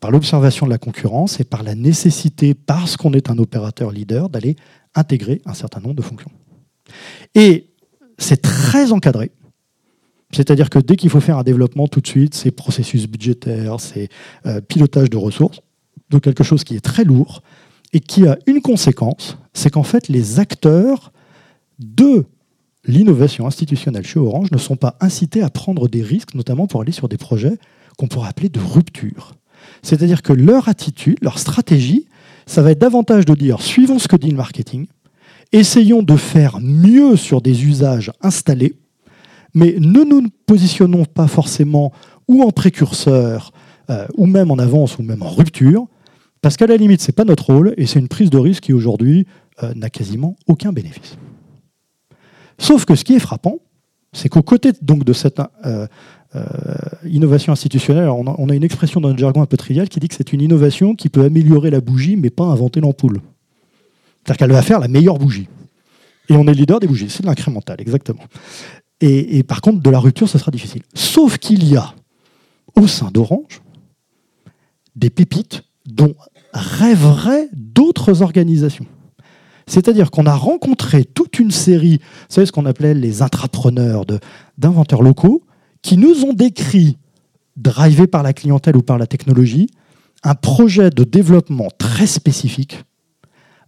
par 0.00 0.10
l'observation 0.10 0.66
de 0.66 0.70
la 0.70 0.78
concurrence 0.78 1.38
et 1.38 1.44
par 1.44 1.62
la 1.62 1.76
nécessité, 1.76 2.54
parce 2.54 2.96
qu'on 2.96 3.12
est 3.12 3.30
un 3.30 3.38
opérateur 3.38 3.92
leader, 3.92 4.28
d'aller 4.28 4.56
intégrer 4.96 5.40
un 5.46 5.54
certain 5.54 5.80
nombre 5.80 5.94
de 5.94 6.02
fonctions. 6.02 6.30
Et 7.36 7.70
c'est 8.18 8.42
très 8.42 8.90
encadré. 8.90 9.30
C'est-à-dire 10.32 10.70
que 10.70 10.80
dès 10.80 10.96
qu'il 10.96 11.08
faut 11.08 11.20
faire 11.20 11.38
un 11.38 11.44
développement, 11.44 11.86
tout 11.86 12.00
de 12.00 12.06
suite, 12.06 12.34
c'est 12.34 12.50
processus 12.50 13.06
budgétaire, 13.06 13.78
c'est 13.80 14.08
euh, 14.46 14.60
pilotage 14.60 15.08
de 15.08 15.16
ressources, 15.16 15.60
donc 16.10 16.22
quelque 16.22 16.42
chose 16.42 16.64
qui 16.64 16.74
est 16.74 16.80
très 16.80 17.04
lourd 17.04 17.42
et 17.92 18.00
qui 18.00 18.26
a 18.26 18.38
une 18.46 18.60
conséquence, 18.60 19.38
c'est 19.52 19.70
qu'en 19.70 19.82
fait, 19.82 20.08
les 20.08 20.38
acteurs 20.40 21.12
de 21.78 22.24
l'innovation 22.86 23.46
institutionnelle 23.46 24.06
chez 24.06 24.18
Orange 24.18 24.50
ne 24.52 24.58
sont 24.58 24.76
pas 24.76 24.96
incités 25.00 25.42
à 25.42 25.50
prendre 25.50 25.88
des 25.88 26.02
risques, 26.02 26.34
notamment 26.34 26.66
pour 26.66 26.82
aller 26.82 26.92
sur 26.92 27.08
des 27.08 27.16
projets 27.16 27.58
qu'on 27.96 28.08
pourrait 28.08 28.28
appeler 28.28 28.48
de 28.48 28.60
rupture. 28.60 29.34
C'est-à-dire 29.82 30.22
que 30.22 30.32
leur 30.32 30.68
attitude, 30.68 31.18
leur 31.22 31.38
stratégie, 31.38 32.06
ça 32.46 32.62
va 32.62 32.70
être 32.70 32.78
davantage 32.78 33.24
de 33.24 33.34
dire 33.34 33.60
suivons 33.60 33.98
ce 33.98 34.08
que 34.08 34.16
dit 34.16 34.30
le 34.30 34.36
marketing, 34.36 34.86
essayons 35.52 36.02
de 36.02 36.16
faire 36.16 36.58
mieux 36.60 37.16
sur 37.16 37.40
des 37.40 37.64
usages 37.64 38.12
installés, 38.20 38.76
mais 39.54 39.76
ne 39.78 40.04
nous 40.04 40.28
positionnons 40.46 41.04
pas 41.04 41.28
forcément 41.28 41.92
ou 42.28 42.42
en 42.42 42.50
précurseur, 42.50 43.52
euh, 43.90 44.06
ou 44.16 44.26
même 44.26 44.50
en 44.50 44.58
avance, 44.58 44.98
ou 44.98 45.02
même 45.02 45.22
en 45.22 45.28
rupture, 45.28 45.86
parce 46.42 46.56
qu'à 46.56 46.66
la 46.66 46.76
limite, 46.76 47.00
ce 47.00 47.10
n'est 47.10 47.14
pas 47.14 47.24
notre 47.24 47.46
rôle, 47.52 47.74
et 47.76 47.86
c'est 47.86 47.98
une 47.98 48.08
prise 48.08 48.30
de 48.30 48.38
risque 48.38 48.64
qui 48.64 48.72
aujourd'hui 48.72 49.26
euh, 49.62 49.72
n'a 49.74 49.90
quasiment 49.90 50.36
aucun 50.46 50.72
bénéfice. 50.72 51.16
Sauf 52.58 52.84
que 52.84 52.94
ce 52.94 53.04
qui 53.04 53.14
est 53.14 53.18
frappant, 53.18 53.58
c'est 54.12 54.28
qu'au 54.28 54.42
côté 54.42 54.72
donc, 54.80 55.04
de 55.04 55.12
cette 55.12 55.40
euh, 55.64 55.86
euh, 56.34 56.44
innovation 57.04 57.52
institutionnelle, 57.52 58.08
on 58.08 58.48
a, 58.48 58.54
une 58.54 58.64
expression 58.64 59.00
dans 59.00 59.10
le 59.10 59.18
jargon 59.18 59.42
un 59.42 59.46
peu 59.46 59.56
trivial 59.56 59.88
qui 59.88 60.00
dit 60.00 60.08
que 60.08 60.14
c'est 60.14 60.32
une 60.32 60.40
innovation 60.40 60.94
qui 60.94 61.08
peut 61.08 61.24
améliorer 61.24 61.70
la 61.70 61.80
bougie 61.80 62.16
mais 62.16 62.30
pas 62.30 62.44
inventer 62.44 62.80
l'ampoule. 62.80 63.20
C'est-à-dire 64.24 64.38
qu'elle 64.38 64.52
va 64.52 64.62
faire 64.62 64.80
la 64.80 64.88
meilleure 64.88 65.18
bougie. 65.18 65.48
Et 66.28 66.34
on 66.34 66.46
est 66.46 66.54
leader 66.54 66.80
des 66.80 66.86
bougies, 66.86 67.08
c'est 67.08 67.22
de 67.22 67.26
l'incrémental, 67.26 67.80
exactement. 67.80 68.24
Et, 69.00 69.42
par 69.42 69.60
contre, 69.60 69.80
de 69.80 69.90
la 69.90 69.98
rupture, 69.98 70.28
ce 70.28 70.38
sera 70.38 70.50
difficile. 70.50 70.82
Sauf 70.94 71.36
qu'il 71.38 71.68
y 71.68 71.76
a, 71.76 71.94
au 72.74 72.86
sein 72.86 73.10
d'Orange, 73.10 73.60
des 74.96 75.10
pépites 75.10 75.62
dont 75.86 76.14
rêveraient 76.52 77.48
d'autres 77.52 78.22
organisations. 78.22 78.86
C'est-à-dire 79.66 80.10
qu'on 80.10 80.26
a 80.26 80.34
rencontré 80.34 81.04
toute 81.04 81.38
une 81.38 81.50
série, 81.50 81.98
vous 81.98 82.26
savez 82.28 82.46
ce 82.46 82.52
qu'on 82.52 82.66
appelait 82.66 82.94
les 82.94 83.22
intrapreneurs 83.22 84.04
d'inventeurs 84.58 85.02
locaux, 85.02 85.42
qui 85.82 85.96
nous 85.96 86.24
ont 86.24 86.32
décrit, 86.32 86.98
drivés 87.56 88.06
par 88.06 88.22
la 88.22 88.32
clientèle 88.32 88.76
ou 88.76 88.82
par 88.82 88.98
la 88.98 89.06
technologie, 89.06 89.68
un 90.22 90.34
projet 90.34 90.90
de 90.90 91.04
développement 91.04 91.68
très 91.78 92.06
spécifique, 92.06 92.84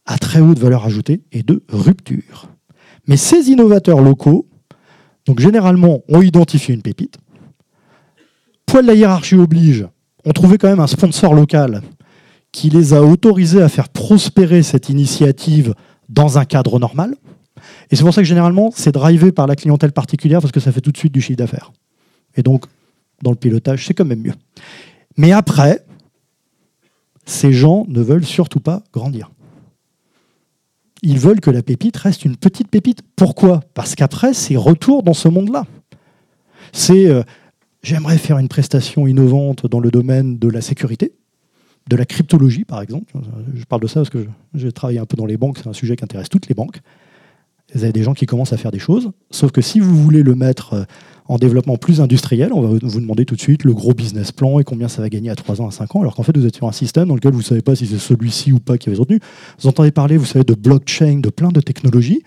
à 0.06 0.18
très 0.18 0.40
haute 0.40 0.58
valeur 0.58 0.84
ajoutée 0.84 1.22
et 1.32 1.42
de 1.42 1.62
rupture. 1.68 2.48
Mais 3.06 3.16
ces 3.16 3.48
innovateurs 3.50 4.00
locaux, 4.00 4.46
donc 5.26 5.40
généralement, 5.40 6.00
ont 6.08 6.22
identifié 6.22 6.74
une 6.74 6.82
pépite. 6.82 7.18
Poil 8.66 8.84
de 8.84 8.88
la 8.88 8.94
hiérarchie 8.94 9.36
oblige, 9.36 9.86
ont 10.24 10.32
trouvé 10.32 10.58
quand 10.58 10.68
même 10.68 10.80
un 10.80 10.86
sponsor 10.86 11.34
local 11.34 11.82
qui 12.58 12.70
les 12.70 12.92
a 12.92 13.04
autorisés 13.04 13.62
à 13.62 13.68
faire 13.68 13.88
prospérer 13.88 14.64
cette 14.64 14.88
initiative 14.88 15.74
dans 16.08 16.38
un 16.38 16.44
cadre 16.44 16.80
normal. 16.80 17.14
Et 17.88 17.94
c'est 17.94 18.02
pour 18.02 18.12
ça 18.12 18.20
que 18.20 18.26
généralement, 18.26 18.72
c'est 18.74 18.90
drivé 18.90 19.30
par 19.30 19.46
la 19.46 19.54
clientèle 19.54 19.92
particulière 19.92 20.40
parce 20.40 20.50
que 20.50 20.58
ça 20.58 20.72
fait 20.72 20.80
tout 20.80 20.90
de 20.90 20.96
suite 20.96 21.14
du 21.14 21.20
chiffre 21.20 21.38
d'affaires. 21.38 21.70
Et 22.34 22.42
donc, 22.42 22.64
dans 23.22 23.30
le 23.30 23.36
pilotage, 23.36 23.86
c'est 23.86 23.94
quand 23.94 24.04
même 24.04 24.22
mieux. 24.22 24.34
Mais 25.16 25.30
après, 25.30 25.84
ces 27.26 27.52
gens 27.52 27.84
ne 27.86 28.02
veulent 28.02 28.26
surtout 28.26 28.58
pas 28.58 28.82
grandir. 28.92 29.30
Ils 31.02 31.20
veulent 31.20 31.40
que 31.40 31.52
la 31.52 31.62
pépite 31.62 31.96
reste 31.96 32.24
une 32.24 32.36
petite 32.36 32.70
pépite. 32.72 33.02
Pourquoi? 33.14 33.60
Parce 33.74 33.94
qu'après, 33.94 34.34
c'est 34.34 34.56
retour 34.56 35.04
dans 35.04 35.14
ce 35.14 35.28
monde-là. 35.28 35.64
C'est 36.72 37.06
euh, 37.06 37.22
j'aimerais 37.84 38.18
faire 38.18 38.38
une 38.38 38.48
prestation 38.48 39.06
innovante 39.06 39.68
dans 39.68 39.78
le 39.78 39.92
domaine 39.92 40.40
de 40.40 40.48
la 40.48 40.60
sécurité, 40.60 41.12
de 41.88 41.96
la 41.96 42.04
cryptologie 42.04 42.64
par 42.64 42.82
exemple. 42.82 43.12
Je 43.54 43.64
parle 43.64 43.82
de 43.82 43.86
ça 43.86 44.00
parce 44.00 44.10
que 44.10 44.26
j'ai 44.54 44.72
travaillé 44.72 44.98
un 44.98 45.06
peu 45.06 45.16
dans 45.16 45.26
les 45.26 45.36
banques, 45.36 45.58
c'est 45.62 45.68
un 45.68 45.72
sujet 45.72 45.96
qui 45.96 46.04
intéresse 46.04 46.28
toutes 46.28 46.48
les 46.48 46.54
banques. 46.54 46.80
Vous 47.74 47.84
avez 47.84 47.92
des 47.92 48.02
gens 48.02 48.14
qui 48.14 48.24
commencent 48.24 48.54
à 48.54 48.56
faire 48.56 48.70
des 48.70 48.78
choses, 48.78 49.10
sauf 49.30 49.50
que 49.50 49.60
si 49.60 49.78
vous 49.78 49.94
voulez 49.94 50.22
le 50.22 50.34
mettre 50.34 50.72
euh, 50.72 50.84
en 51.26 51.36
développement 51.36 51.76
plus 51.76 52.00
industriel, 52.00 52.54
on 52.54 52.62
va 52.62 52.78
vous 52.80 53.00
demander 53.00 53.26
tout 53.26 53.36
de 53.36 53.40
suite 53.40 53.64
le 53.64 53.74
gros 53.74 53.92
business 53.92 54.32
plan 54.32 54.58
et 54.58 54.64
combien 54.64 54.88
ça 54.88 55.02
va 55.02 55.10
gagner 55.10 55.28
à 55.28 55.36
3 55.36 55.60
ans, 55.60 55.68
à 55.68 55.70
5 55.70 55.96
ans, 55.96 56.00
alors 56.00 56.14
qu'en 56.14 56.22
fait, 56.22 56.34
vous 56.36 56.46
êtes 56.46 56.56
sur 56.56 56.66
un 56.66 56.72
système 56.72 57.08
dans 57.08 57.14
lequel 57.14 57.32
vous 57.32 57.40
ne 57.40 57.44
savez 57.44 57.60
pas 57.60 57.76
si 57.76 57.86
c'est 57.86 57.98
celui-ci 57.98 58.52
ou 58.52 58.58
pas 58.58 58.78
qui 58.78 58.88
avait 58.88 58.98
retenu. 58.98 59.20
Vous 59.60 59.68
entendez 59.68 59.90
parler, 59.90 60.16
vous 60.16 60.24
savez, 60.24 60.46
de 60.46 60.54
blockchain, 60.54 61.20
de 61.20 61.28
plein 61.28 61.50
de 61.50 61.60
technologies. 61.60 62.22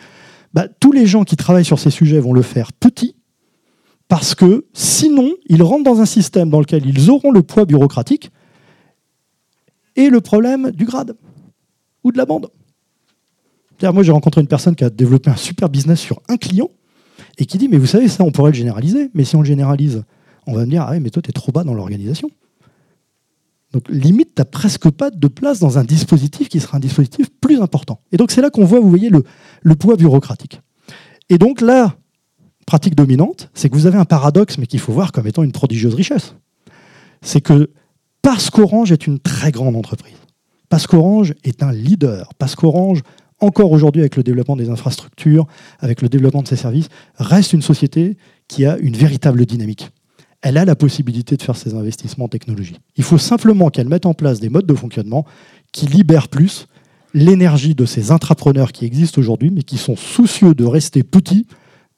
Bah, 0.54 0.68
tous 0.80 0.92
les 0.92 1.08
gens 1.08 1.24
qui 1.24 1.36
travaillent 1.36 1.66
sur 1.66 1.80
ces 1.80 1.90
sujets 1.90 2.20
vont 2.20 2.34
le 2.34 2.44
faire 2.44 2.72
petit, 2.74 3.16
Parce 4.08 4.36
que 4.36 4.66
sinon, 4.74 5.32
ils 5.48 5.64
rentrent 5.64 5.86
dans 5.86 6.02
un 6.02 6.06
système 6.06 6.52
dans 6.52 6.60
lequel 6.60 6.86
ils 6.86 7.10
auront 7.10 7.32
le 7.32 7.42
poids 7.42 7.66
bureaucratique 7.66 8.30
et 9.96 10.10
le 10.10 10.22
problème 10.22 10.72
du 10.72 10.86
grade 10.86 11.16
ou 12.04 12.12
de 12.12 12.18
la 12.18 12.26
bande. 12.26 12.50
Moi, 13.82 14.04
j'ai 14.04 14.12
rencontré 14.12 14.42
une 14.42 14.48
personne 14.48 14.76
qui 14.76 14.84
a 14.84 14.92
développé 14.92 15.32
un 15.32 15.36
super 15.36 15.68
business 15.68 16.00
sur 16.00 16.22
un 16.30 16.38
client 16.38 16.70
et 17.40 17.46
qui 17.46 17.58
dit 17.58 17.68
Mais 17.68 17.78
vous 17.78 17.88
savez, 17.88 18.08
ça, 18.08 18.24
on 18.24 18.32
pourrait 18.32 18.52
le 18.52 18.58
généraliser, 18.58 19.10
mais 19.16 19.24
si 19.24 19.36
on 19.36 19.42
le 19.42 19.48
généralise, 19.48 20.04
on 20.46 20.54
va 20.54 20.66
me 20.66 20.70
dire 20.70 20.84
Ah, 20.84 21.00
mais 21.00 21.10
toi, 21.10 21.22
tu 21.22 21.30
es 21.32 21.34
trop 21.34 21.52
bas 21.52 21.64
dans 21.64 21.74
l'organisation. 21.74 22.30
Donc, 23.74 23.88
limite, 23.90 24.36
tu 24.36 24.42
n'as 24.42 24.46
presque 24.46 24.90
pas 24.90 25.10
de 25.10 25.28
place 25.28 25.60
dans 25.60 25.80
un 25.80 25.84
dispositif 25.84 26.50
qui 26.50 26.60
sera 26.60 26.78
un 26.78 26.80
dispositif 26.80 27.30
plus 27.40 27.60
important. 27.62 28.00
Et 28.12 28.18
donc, 28.18 28.32
c'est 28.32 28.42
là 28.42 28.50
qu'on 28.50 28.66
voit, 28.66 28.80
vous 28.80 28.90
voyez, 28.90 29.10
le 29.10 29.76
poids 29.76 29.96
bureaucratique. 29.96 30.62
Et 31.30 31.38
donc, 31.38 31.62
la 31.62 31.96
pratique 32.68 32.96
dominante, 32.96 33.50
c'est 33.54 33.70
que 33.70 33.76
vous 33.76 33.88
avez 33.88 33.98
un 33.98 34.06
paradoxe, 34.06 34.58
mais 34.58 34.68
qu'il 34.68 34.80
faut 34.80 34.92
voir 34.92 35.12
comme 35.12 35.26
étant 35.28 35.44
une 35.44 35.54
prodigieuse 35.54 35.96
richesse. 35.96 36.36
C'est 37.22 37.42
que 37.42 37.70
parce 38.22 38.50
qu'Orange 38.50 38.92
est 38.92 39.08
une 39.08 39.20
très 39.20 39.52
grande 39.52 39.76
entreprise, 39.76 40.18
parce 40.70 40.88
qu'Orange 40.88 41.34
est 41.44 41.64
un 41.64 41.72
leader, 41.72 42.34
parce 42.38 42.56
qu'Orange 42.56 43.02
encore 43.40 43.72
aujourd'hui 43.72 44.02
avec 44.02 44.16
le 44.16 44.24
développement 44.24 44.56
des 44.56 44.70
infrastructures, 44.70 45.48
avec 45.80 46.02
le 46.02 46.10
développement 46.10 46.44
de 46.44 46.48
ses 46.48 46.56
services, 46.56 46.90
reste 47.16 47.54
une 47.54 47.64
société 47.64 48.18
qui 48.48 48.66
a 48.66 48.78
une 48.78 48.96
véritable 48.96 49.46
dynamique. 49.46 49.90
Elle 50.42 50.58
a 50.58 50.66
la 50.66 50.76
possibilité 50.76 51.38
de 51.38 51.42
faire 51.42 51.56
ses 51.56 51.74
investissements 51.74 52.26
en 52.26 52.30
technologie. 52.30 52.78
Il 52.98 53.04
faut 53.04 53.18
simplement 53.18 53.70
qu'elle 53.70 53.90
mette 53.90 54.06
en 54.06 54.14
place 54.14 54.40
des 54.40 54.50
modes 54.50 54.66
de 54.66 54.74
fonctionnement 54.74 55.26
qui 55.72 55.88
libèrent 55.88 56.30
plus 56.30 56.68
l'énergie 57.14 57.76
de 57.76 57.86
ces 57.86 58.12
intrapreneurs 58.12 58.72
qui 58.72 58.86
existent 58.86 59.20
aujourd'hui, 59.20 59.52
mais 59.52 59.64
qui 59.64 59.78
sont 59.78 59.96
soucieux 59.96 60.54
de 60.54 60.66
rester 60.66 61.04
petits, 61.04 61.48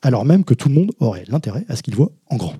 alors 0.02 0.26
même 0.26 0.44
que 0.44 0.54
tout 0.54 0.70
le 0.70 0.76
monde 0.76 0.92
aurait 1.00 1.26
l'intérêt 1.28 1.66
à 1.70 1.76
ce 1.76 1.84
qu'ils 1.84 1.96
voient 1.96 2.12
en 2.30 2.38
grand. 2.38 2.56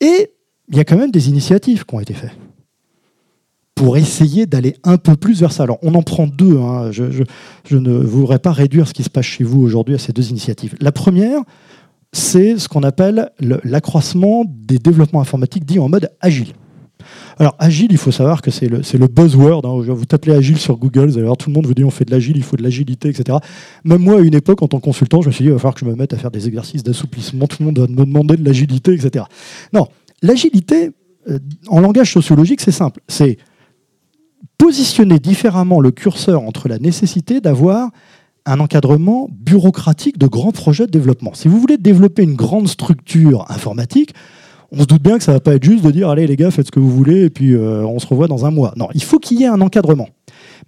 Et 0.00 0.32
il 0.68 0.76
y 0.76 0.80
a 0.80 0.84
quand 0.84 0.96
même 0.96 1.10
des 1.10 1.28
initiatives 1.28 1.84
qui 1.84 1.94
ont 1.94 2.00
été 2.00 2.14
faites 2.14 2.36
pour 3.76 3.98
essayer 3.98 4.46
d'aller 4.46 4.74
un 4.84 4.96
peu 4.96 5.16
plus 5.16 5.40
vers 5.40 5.52
ça. 5.52 5.64
Alors, 5.64 5.78
on 5.82 5.94
en 5.94 6.02
prend 6.02 6.26
deux. 6.26 6.58
Hein. 6.58 6.90
Je, 6.90 7.76
ne 7.76 7.92
voudrais 7.92 8.38
pas 8.38 8.50
réduire 8.50 8.88
ce 8.88 8.94
qui 8.94 9.02
se 9.02 9.10
passe 9.10 9.26
chez 9.26 9.44
vous 9.44 9.60
aujourd'hui 9.60 9.94
à 9.94 9.98
ces 9.98 10.12
deux 10.12 10.30
initiatives. 10.30 10.74
La 10.80 10.92
première, 10.92 11.40
c'est 12.10 12.58
ce 12.58 12.68
qu'on 12.68 12.82
appelle 12.82 13.30
l'accroissement 13.38 14.44
des 14.48 14.78
développements 14.78 15.20
informatiques 15.20 15.66
dits 15.66 15.78
en 15.78 15.90
mode 15.90 16.10
agile. 16.22 16.54
Alors, 17.38 17.54
agile, 17.58 17.88
il 17.90 17.98
faut 17.98 18.10
savoir 18.10 18.40
que 18.40 18.50
c'est 18.50 18.66
le, 18.68 19.06
buzzword. 19.08 19.66
Hein. 19.66 19.92
Vous 19.92 20.06
tapez 20.06 20.32
agile 20.32 20.56
sur 20.56 20.78
Google, 20.78 21.12
alors 21.18 21.36
tout 21.36 21.50
le 21.50 21.54
monde 21.54 21.66
vous 21.66 21.74
dit 21.74 21.84
on 21.84 21.90
fait 21.90 22.06
de 22.06 22.10
l'agile, 22.10 22.38
il 22.38 22.42
faut 22.42 22.56
de 22.56 22.62
l'agilité, 22.62 23.10
etc. 23.10 23.36
Même 23.84 24.00
moi, 24.00 24.20
à 24.20 24.22
une 24.22 24.34
époque, 24.34 24.62
en 24.62 24.68
tant 24.68 24.78
que 24.78 24.84
consultant, 24.84 25.20
je 25.20 25.26
me 25.26 25.32
suis 25.32 25.44
dit 25.44 25.50
il 25.50 25.52
va 25.52 25.58
falloir 25.58 25.74
que 25.74 25.80
je 25.80 25.84
me 25.84 25.94
mette 25.94 26.14
à 26.14 26.16
faire 26.16 26.30
des 26.30 26.48
exercices 26.48 26.82
d'assouplissement. 26.82 27.46
Tout 27.46 27.58
le 27.60 27.66
monde 27.66 27.78
va 27.78 27.86
me 27.86 28.06
demander 28.06 28.36
de 28.38 28.44
l'agilité, 28.44 28.94
etc. 28.94 29.26
Non, 29.74 29.88
l'agilité, 30.22 30.92
euh, 31.28 31.38
en 31.68 31.80
langage 31.80 32.12
sociologique, 32.12 32.60
c'est 32.60 32.72
simple. 32.72 33.00
C'est 33.08 33.38
positionner 34.58 35.18
différemment 35.18 35.80
le 35.80 35.90
curseur 35.90 36.42
entre 36.42 36.68
la 36.68 36.78
nécessité 36.78 37.40
d'avoir 37.40 37.90
un 38.46 38.60
encadrement 38.60 39.28
bureaucratique 39.30 40.18
de 40.18 40.26
grands 40.26 40.52
projets 40.52 40.86
de 40.86 40.92
développement. 40.92 41.34
Si 41.34 41.48
vous 41.48 41.58
voulez 41.58 41.78
développer 41.78 42.22
une 42.22 42.36
grande 42.36 42.68
structure 42.68 43.44
informatique, 43.50 44.14
on 44.72 44.80
se 44.80 44.86
doute 44.86 45.02
bien 45.02 45.18
que 45.18 45.24
ça 45.24 45.32
ne 45.32 45.36
va 45.36 45.40
pas 45.40 45.54
être 45.54 45.64
juste 45.64 45.84
de 45.84 45.90
dire 45.90 46.08
allez 46.08 46.26
les 46.26 46.36
gars, 46.36 46.50
faites 46.50 46.66
ce 46.66 46.70
que 46.70 46.80
vous 46.80 46.90
voulez 46.90 47.24
et 47.24 47.30
puis 47.30 47.54
euh, 47.54 47.84
on 47.84 47.98
se 47.98 48.06
revoit 48.06 48.28
dans 48.28 48.46
un 48.46 48.50
mois. 48.50 48.72
Non, 48.76 48.88
il 48.94 49.02
faut 49.02 49.18
qu'il 49.18 49.40
y 49.40 49.44
ait 49.44 49.48
un 49.48 49.60
encadrement. 49.60 50.08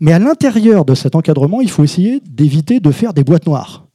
Mais 0.01 0.13
à 0.13 0.19
l'intérieur 0.19 0.85
de 0.85 0.95
cet 0.95 1.15
encadrement, 1.15 1.61
il 1.61 1.71
faut 1.71 1.85
essayer 1.85 2.21
d'éviter 2.29 2.81
de 2.81 2.91
faire 2.91 3.15
des 3.15 3.25
boîtes 3.25 3.47
noires. 3.47 3.87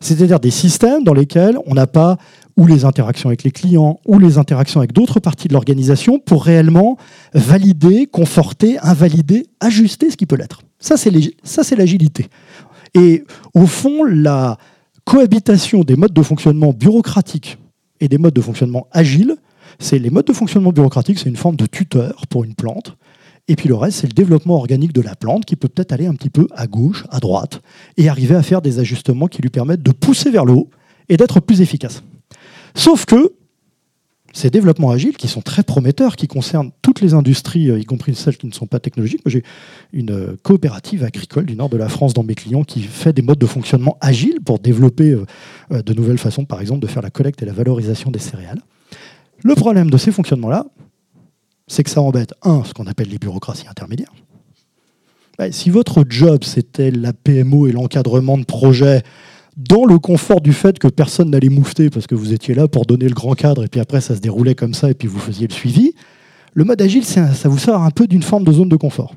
C'est-à-dire 0.00 0.40
des 0.40 0.50
systèmes 0.50 1.04
dans 1.04 1.14
lesquels 1.14 1.58
on 1.66 1.74
n'a 1.74 1.86
pas 1.86 2.18
ou 2.56 2.66
les 2.66 2.84
interactions 2.84 3.28
avec 3.28 3.42
les 3.42 3.50
clients, 3.50 4.00
ou 4.06 4.18
les 4.18 4.38
interactions 4.38 4.80
avec 4.80 4.92
d'autres 4.92 5.20
parties 5.20 5.48
de 5.48 5.52
l'organisation 5.52 6.18
pour 6.18 6.44
réellement 6.44 6.96
valider, 7.34 8.06
conforter, 8.06 8.78
invalider, 8.78 9.46
ajuster 9.60 10.10
ce 10.10 10.16
qui 10.16 10.26
peut 10.26 10.36
l'être. 10.36 10.62
Ça, 10.78 10.96
c'est 10.96 11.76
l'agilité. 11.76 12.28
Et 12.94 13.24
au 13.54 13.66
fond, 13.66 14.04
la 14.04 14.56
cohabitation 15.04 15.84
des 15.84 15.96
modes 15.96 16.14
de 16.14 16.22
fonctionnement 16.22 16.72
bureaucratiques 16.72 17.58
et 18.00 18.08
des 18.08 18.18
modes 18.18 18.34
de 18.34 18.40
fonctionnement 18.40 18.86
agiles, 18.90 19.36
c'est 19.78 19.98
les 19.98 20.10
modes 20.10 20.26
de 20.26 20.32
fonctionnement 20.32 20.72
bureaucratique, 20.72 21.18
c'est 21.18 21.28
une 21.28 21.36
forme 21.36 21.56
de 21.56 21.66
tuteur 21.66 22.26
pour 22.30 22.44
une 22.44 22.54
plante. 22.54 22.96
Et 23.48 23.56
puis 23.56 23.68
le 23.68 23.74
reste, 23.74 24.00
c'est 24.00 24.06
le 24.06 24.12
développement 24.12 24.56
organique 24.56 24.92
de 24.92 25.02
la 25.02 25.14
plante 25.14 25.44
qui 25.44 25.56
peut 25.56 25.68
peut-être 25.68 25.92
aller 25.92 26.06
un 26.06 26.14
petit 26.14 26.30
peu 26.30 26.48
à 26.52 26.66
gauche, 26.66 27.04
à 27.10 27.20
droite, 27.20 27.60
et 27.96 28.08
arriver 28.08 28.34
à 28.34 28.42
faire 28.42 28.62
des 28.62 28.78
ajustements 28.78 29.28
qui 29.28 29.42
lui 29.42 29.50
permettent 29.50 29.82
de 29.82 29.92
pousser 29.92 30.30
vers 30.30 30.44
le 30.44 30.54
haut 30.54 30.70
et 31.08 31.16
d'être 31.16 31.40
plus 31.40 31.60
efficace. 31.60 32.02
Sauf 32.76 33.06
que 33.06 33.32
ces 34.34 34.50
développements 34.50 34.90
agiles, 34.90 35.16
qui 35.16 35.28
sont 35.28 35.40
très 35.40 35.62
prometteurs, 35.62 36.14
qui 36.14 36.28
concernent 36.28 36.70
toutes 36.82 37.00
les 37.00 37.14
industries, 37.14 37.70
euh, 37.70 37.80
y 37.80 37.86
compris 37.86 38.14
celles 38.14 38.36
qui 38.36 38.46
ne 38.46 38.52
sont 38.52 38.66
pas 38.66 38.80
technologiques. 38.80 39.22
J'ai 39.24 39.42
une 39.94 40.10
euh, 40.10 40.36
coopérative 40.42 41.02
agricole 41.02 41.46
du 41.46 41.56
nord 41.56 41.70
de 41.70 41.78
la 41.78 41.88
France 41.88 42.12
dans 42.12 42.22
mes 42.22 42.34
clients 42.34 42.62
qui 42.62 42.82
fait 42.82 43.14
des 43.14 43.22
modes 43.22 43.38
de 43.38 43.46
fonctionnement 43.46 43.96
agiles 44.02 44.40
pour 44.44 44.58
développer 44.58 45.12
euh, 45.72 45.82
de 45.82 45.94
nouvelles 45.94 46.18
façons, 46.18 46.44
par 46.44 46.60
exemple, 46.60 46.80
de 46.80 46.86
faire 46.86 47.00
la 47.00 47.08
collecte 47.08 47.42
et 47.42 47.46
la 47.46 47.54
valorisation 47.54 48.10
des 48.10 48.18
céréales. 48.18 48.60
Le 49.42 49.54
problème 49.54 49.88
de 49.88 49.96
ces 49.96 50.12
fonctionnements-là, 50.12 50.66
c'est 51.66 51.82
que 51.82 51.90
ça 51.90 52.02
embête, 52.02 52.34
un, 52.42 52.62
ce 52.64 52.74
qu'on 52.74 52.86
appelle 52.86 53.08
les 53.08 53.18
bureaucraties 53.18 53.68
intermédiaires. 53.68 54.12
Bah, 55.38 55.50
si 55.50 55.70
votre 55.70 56.04
job, 56.08 56.44
c'était 56.44 56.90
la 56.90 57.14
PMO 57.14 57.68
et 57.68 57.72
l'encadrement 57.72 58.36
de 58.36 58.44
projets, 58.44 59.02
dans 59.56 59.84
le 59.84 59.98
confort 59.98 60.40
du 60.40 60.52
fait 60.52 60.78
que 60.78 60.88
personne 60.88 61.30
n'allait 61.30 61.48
moufter 61.48 61.88
parce 61.88 62.06
que 62.06 62.14
vous 62.14 62.32
étiez 62.32 62.54
là 62.54 62.68
pour 62.68 62.84
donner 62.84 63.08
le 63.08 63.14
grand 63.14 63.34
cadre 63.34 63.64
et 63.64 63.68
puis 63.68 63.80
après 63.80 64.00
ça 64.00 64.14
se 64.14 64.20
déroulait 64.20 64.54
comme 64.54 64.74
ça 64.74 64.90
et 64.90 64.94
puis 64.94 65.08
vous 65.08 65.18
faisiez 65.18 65.46
le 65.46 65.52
suivi, 65.52 65.94
le 66.52 66.64
mode 66.64 66.80
agile, 66.80 67.04
ça 67.04 67.30
vous 67.44 67.58
sort 67.58 67.82
un 67.82 67.90
peu 67.90 68.06
d'une 68.06 68.22
forme 68.22 68.44
de 68.44 68.52
zone 68.52 68.68
de 68.68 68.76
confort. 68.76 69.14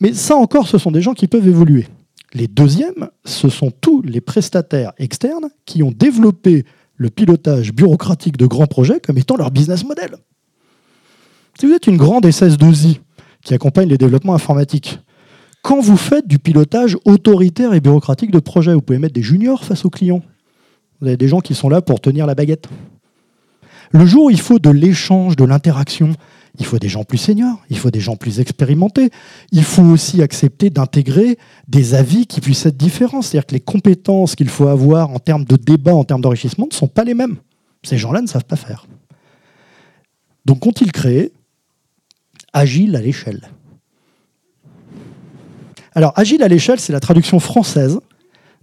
Mais 0.00 0.12
ça 0.12 0.36
encore, 0.36 0.68
ce 0.68 0.78
sont 0.78 0.90
des 0.90 1.02
gens 1.02 1.14
qui 1.14 1.26
peuvent 1.26 1.46
évoluer. 1.46 1.86
Les 2.34 2.46
deuxièmes, 2.46 3.08
ce 3.24 3.48
sont 3.48 3.70
tous 3.70 4.02
les 4.02 4.20
prestataires 4.20 4.92
externes 4.98 5.48
qui 5.64 5.82
ont 5.82 5.92
développé 5.92 6.64
le 6.96 7.10
pilotage 7.10 7.72
bureaucratique 7.72 8.36
de 8.36 8.46
grands 8.46 8.66
projets 8.66 9.00
comme 9.00 9.18
étant 9.18 9.36
leur 9.36 9.50
business 9.50 9.84
model. 9.84 10.16
Si 11.58 11.66
vous 11.66 11.72
êtes 11.72 11.86
une 11.86 11.96
grande 11.96 12.26
SS2I 12.26 13.00
qui 13.42 13.54
accompagne 13.54 13.88
les 13.88 13.98
développements 13.98 14.34
informatiques, 14.34 14.98
quand 15.62 15.80
vous 15.80 15.96
faites 15.96 16.26
du 16.26 16.38
pilotage 16.38 16.96
autoritaire 17.04 17.74
et 17.74 17.80
bureaucratique 17.80 18.30
de 18.30 18.38
projet, 18.38 18.74
vous 18.74 18.80
pouvez 18.80 18.98
mettre 18.98 19.14
des 19.14 19.22
juniors 19.22 19.64
face 19.64 19.84
aux 19.84 19.90
clients. 19.90 20.22
Vous 21.00 21.06
avez 21.06 21.16
des 21.16 21.28
gens 21.28 21.40
qui 21.40 21.54
sont 21.54 21.68
là 21.68 21.82
pour 21.82 22.00
tenir 22.00 22.26
la 22.26 22.34
baguette. 22.34 22.68
Le 23.90 24.04
jour 24.04 24.26
où 24.26 24.30
il 24.30 24.40
faut 24.40 24.58
de 24.58 24.70
l'échange, 24.70 25.36
de 25.36 25.44
l'interaction, 25.44 26.14
il 26.58 26.66
faut 26.66 26.78
des 26.78 26.88
gens 26.88 27.04
plus 27.04 27.18
seniors, 27.18 27.58
il 27.70 27.78
faut 27.78 27.90
des 27.90 28.00
gens 28.00 28.16
plus 28.16 28.40
expérimentés. 28.40 29.10
Il 29.52 29.62
faut 29.62 29.82
aussi 29.82 30.22
accepter 30.22 30.70
d'intégrer 30.70 31.38
des 31.68 31.94
avis 31.94 32.26
qui 32.26 32.40
puissent 32.40 32.66
être 32.66 32.76
différents. 32.76 33.22
C'est-à-dire 33.22 33.46
que 33.46 33.54
les 33.54 33.60
compétences 33.60 34.34
qu'il 34.34 34.48
faut 34.48 34.66
avoir 34.66 35.10
en 35.10 35.18
termes 35.18 35.44
de 35.44 35.56
débat, 35.56 35.94
en 35.94 36.04
termes 36.04 36.20
d'enrichissement, 36.20 36.66
ne 36.70 36.74
sont 36.74 36.88
pas 36.88 37.04
les 37.04 37.14
mêmes. 37.14 37.36
Ces 37.82 37.96
gens-là 37.96 38.20
ne 38.20 38.26
savent 38.26 38.44
pas 38.44 38.56
faire. 38.56 38.86
Donc, 40.44 40.60
qu'ont-ils 40.60 40.92
créé? 40.92 41.32
Agile 42.52 42.96
à 42.96 43.00
l'échelle. 43.00 43.48
Alors, 45.94 46.12
agile 46.16 46.42
à 46.42 46.48
l'échelle, 46.48 46.80
c'est 46.80 46.92
la 46.92 47.00
traduction 47.00 47.40
française 47.40 47.98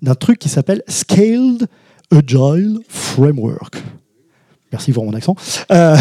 d'un 0.02 0.16
truc 0.16 0.40
qui 0.40 0.50
s'appelle 0.50 0.84
Scaled 0.88 1.68
Agile 2.12 2.80
Framework. 2.88 3.82
Merci 4.72 4.92
pour 4.92 5.06
mon 5.06 5.14
accent. 5.14 5.36
Euh, 5.72 5.96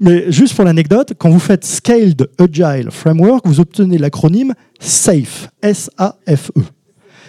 mais 0.00 0.30
juste 0.30 0.54
pour 0.54 0.64
l'anecdote, 0.64 1.14
quand 1.18 1.30
vous 1.30 1.38
faites 1.38 1.64
Scaled 1.64 2.28
Agile 2.38 2.90
Framework, 2.90 3.46
vous 3.46 3.60
obtenez 3.60 3.98
l'acronyme 3.98 4.54
SAFE. 4.78 5.48
S-A-F-E. 5.62 6.60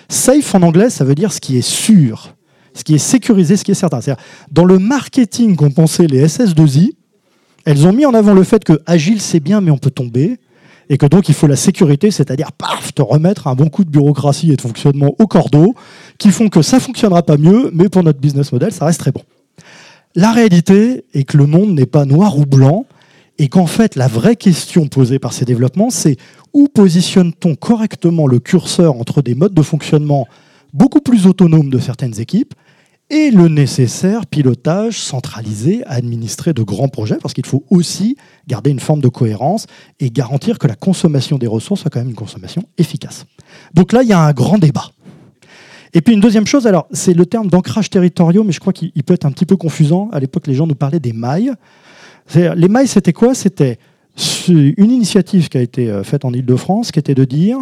Safe 0.09 0.55
en 0.55 0.61
anglais, 0.63 0.89
ça 0.89 1.05
veut 1.05 1.15
dire 1.15 1.31
ce 1.31 1.39
qui 1.39 1.57
est 1.57 1.65
sûr, 1.65 2.35
ce 2.73 2.83
qui 2.83 2.95
est 2.95 2.99
sécurisé, 2.99 3.55
ce 3.55 3.63
qui 3.63 3.71
est 3.71 3.75
certain. 3.75 4.01
C'est-à-dire, 4.01 4.23
dans 4.51 4.65
le 4.65 4.77
marketing 4.77 5.55
qu'ont 5.55 5.71
pensé 5.71 6.07
les 6.07 6.27
SS2I, 6.27 6.89
elles 7.63 7.87
ont 7.87 7.93
mis 7.93 8.05
en 8.05 8.13
avant 8.13 8.33
le 8.33 8.43
fait 8.43 8.61
que 8.63 8.81
agile 8.85 9.21
c'est 9.21 9.39
bien, 9.39 9.61
mais 9.61 9.71
on 9.71 9.77
peut 9.77 9.91
tomber 9.91 10.40
et 10.91 10.97
que 10.97 11.05
donc 11.05 11.29
il 11.29 11.33
faut 11.33 11.47
la 11.47 11.55
sécurité, 11.55 12.11
c'est-à-dire 12.11 12.51
paf, 12.51 12.93
te 12.93 13.01
remettre 13.01 13.47
un 13.47 13.55
bon 13.55 13.69
coup 13.69 13.85
de 13.85 13.89
bureaucratie 13.89 14.51
et 14.51 14.57
de 14.57 14.61
fonctionnement 14.61 15.15
au 15.19 15.25
cordeau, 15.25 15.73
qui 16.17 16.31
font 16.31 16.49
que 16.49 16.61
ça 16.61 16.81
fonctionnera 16.81 17.23
pas 17.23 17.37
mieux, 17.37 17.71
mais 17.73 17.87
pour 17.87 18.03
notre 18.03 18.19
business 18.19 18.51
model, 18.51 18.73
ça 18.73 18.85
reste 18.85 18.99
très 18.99 19.13
bon. 19.13 19.21
La 20.15 20.33
réalité 20.33 21.05
est 21.13 21.23
que 21.23 21.37
le 21.37 21.45
monde 21.45 21.69
n'est 21.73 21.85
pas 21.85 22.03
noir 22.03 22.37
ou 22.37 22.45
blanc, 22.45 22.85
et 23.39 23.47
qu'en 23.47 23.67
fait, 23.67 23.95
la 23.95 24.09
vraie 24.09 24.35
question 24.35 24.87
posée 24.87 25.17
par 25.17 25.31
ces 25.31 25.45
développements, 25.45 25.91
c'est 25.91 26.17
où 26.51 26.67
positionne-t-on 26.67 27.55
correctement 27.55 28.27
le 28.27 28.39
curseur 28.39 28.97
entre 28.97 29.21
des 29.21 29.33
modes 29.33 29.53
de 29.53 29.61
fonctionnement 29.61 30.27
beaucoup 30.73 30.99
plus 30.99 31.25
autonomes 31.25 31.69
de 31.69 31.79
certaines 31.79 32.19
équipes 32.19 32.53
et 33.11 33.29
le 33.29 33.49
nécessaire 33.49 34.25
pilotage 34.25 34.97
centralisé, 34.97 35.83
administré 35.85 36.53
de 36.53 36.63
grands 36.63 36.87
projets, 36.87 37.17
parce 37.21 37.33
qu'il 37.33 37.45
faut 37.45 37.65
aussi 37.69 38.15
garder 38.47 38.71
une 38.71 38.79
forme 38.79 39.01
de 39.01 39.09
cohérence 39.09 39.67
et 39.99 40.09
garantir 40.09 40.57
que 40.57 40.65
la 40.65 40.75
consommation 40.75 41.37
des 41.37 41.45
ressources 41.45 41.81
soit 41.81 41.91
quand 41.91 41.99
même 41.99 42.09
une 42.09 42.15
consommation 42.15 42.63
efficace. 42.77 43.25
Donc 43.73 43.91
là, 43.91 44.01
il 44.01 44.07
y 44.07 44.13
a 44.13 44.19
un 44.19 44.31
grand 44.31 44.57
débat. 44.57 44.91
Et 45.93 45.99
puis 45.99 46.13
une 46.13 46.21
deuxième 46.21 46.47
chose, 46.47 46.67
alors 46.67 46.87
c'est 46.91 47.13
le 47.13 47.25
terme 47.25 47.49
d'ancrage 47.49 47.89
territoriaux, 47.89 48.45
mais 48.45 48.53
je 48.53 48.61
crois 48.61 48.71
qu'il 48.71 49.03
peut 49.03 49.13
être 49.13 49.25
un 49.25 49.31
petit 49.31 49.45
peu 49.45 49.57
confusant. 49.57 50.09
À 50.13 50.21
l'époque, 50.21 50.47
les 50.47 50.53
gens 50.53 50.65
nous 50.65 50.75
parlaient 50.75 51.01
des 51.01 51.11
mailles. 51.11 51.51
Les 52.33 52.69
mailles, 52.69 52.87
c'était 52.87 53.11
quoi? 53.11 53.35
C'était 53.35 53.77
une 54.47 54.89
initiative 54.89 55.49
qui 55.49 55.57
a 55.57 55.61
été 55.61 55.89
euh, 55.89 56.03
faite 56.03 56.25
en 56.25 56.33
Ile-de-France, 56.33 56.91
qui 56.91 56.99
était 56.99 57.15
de 57.15 57.23
dire 57.25 57.57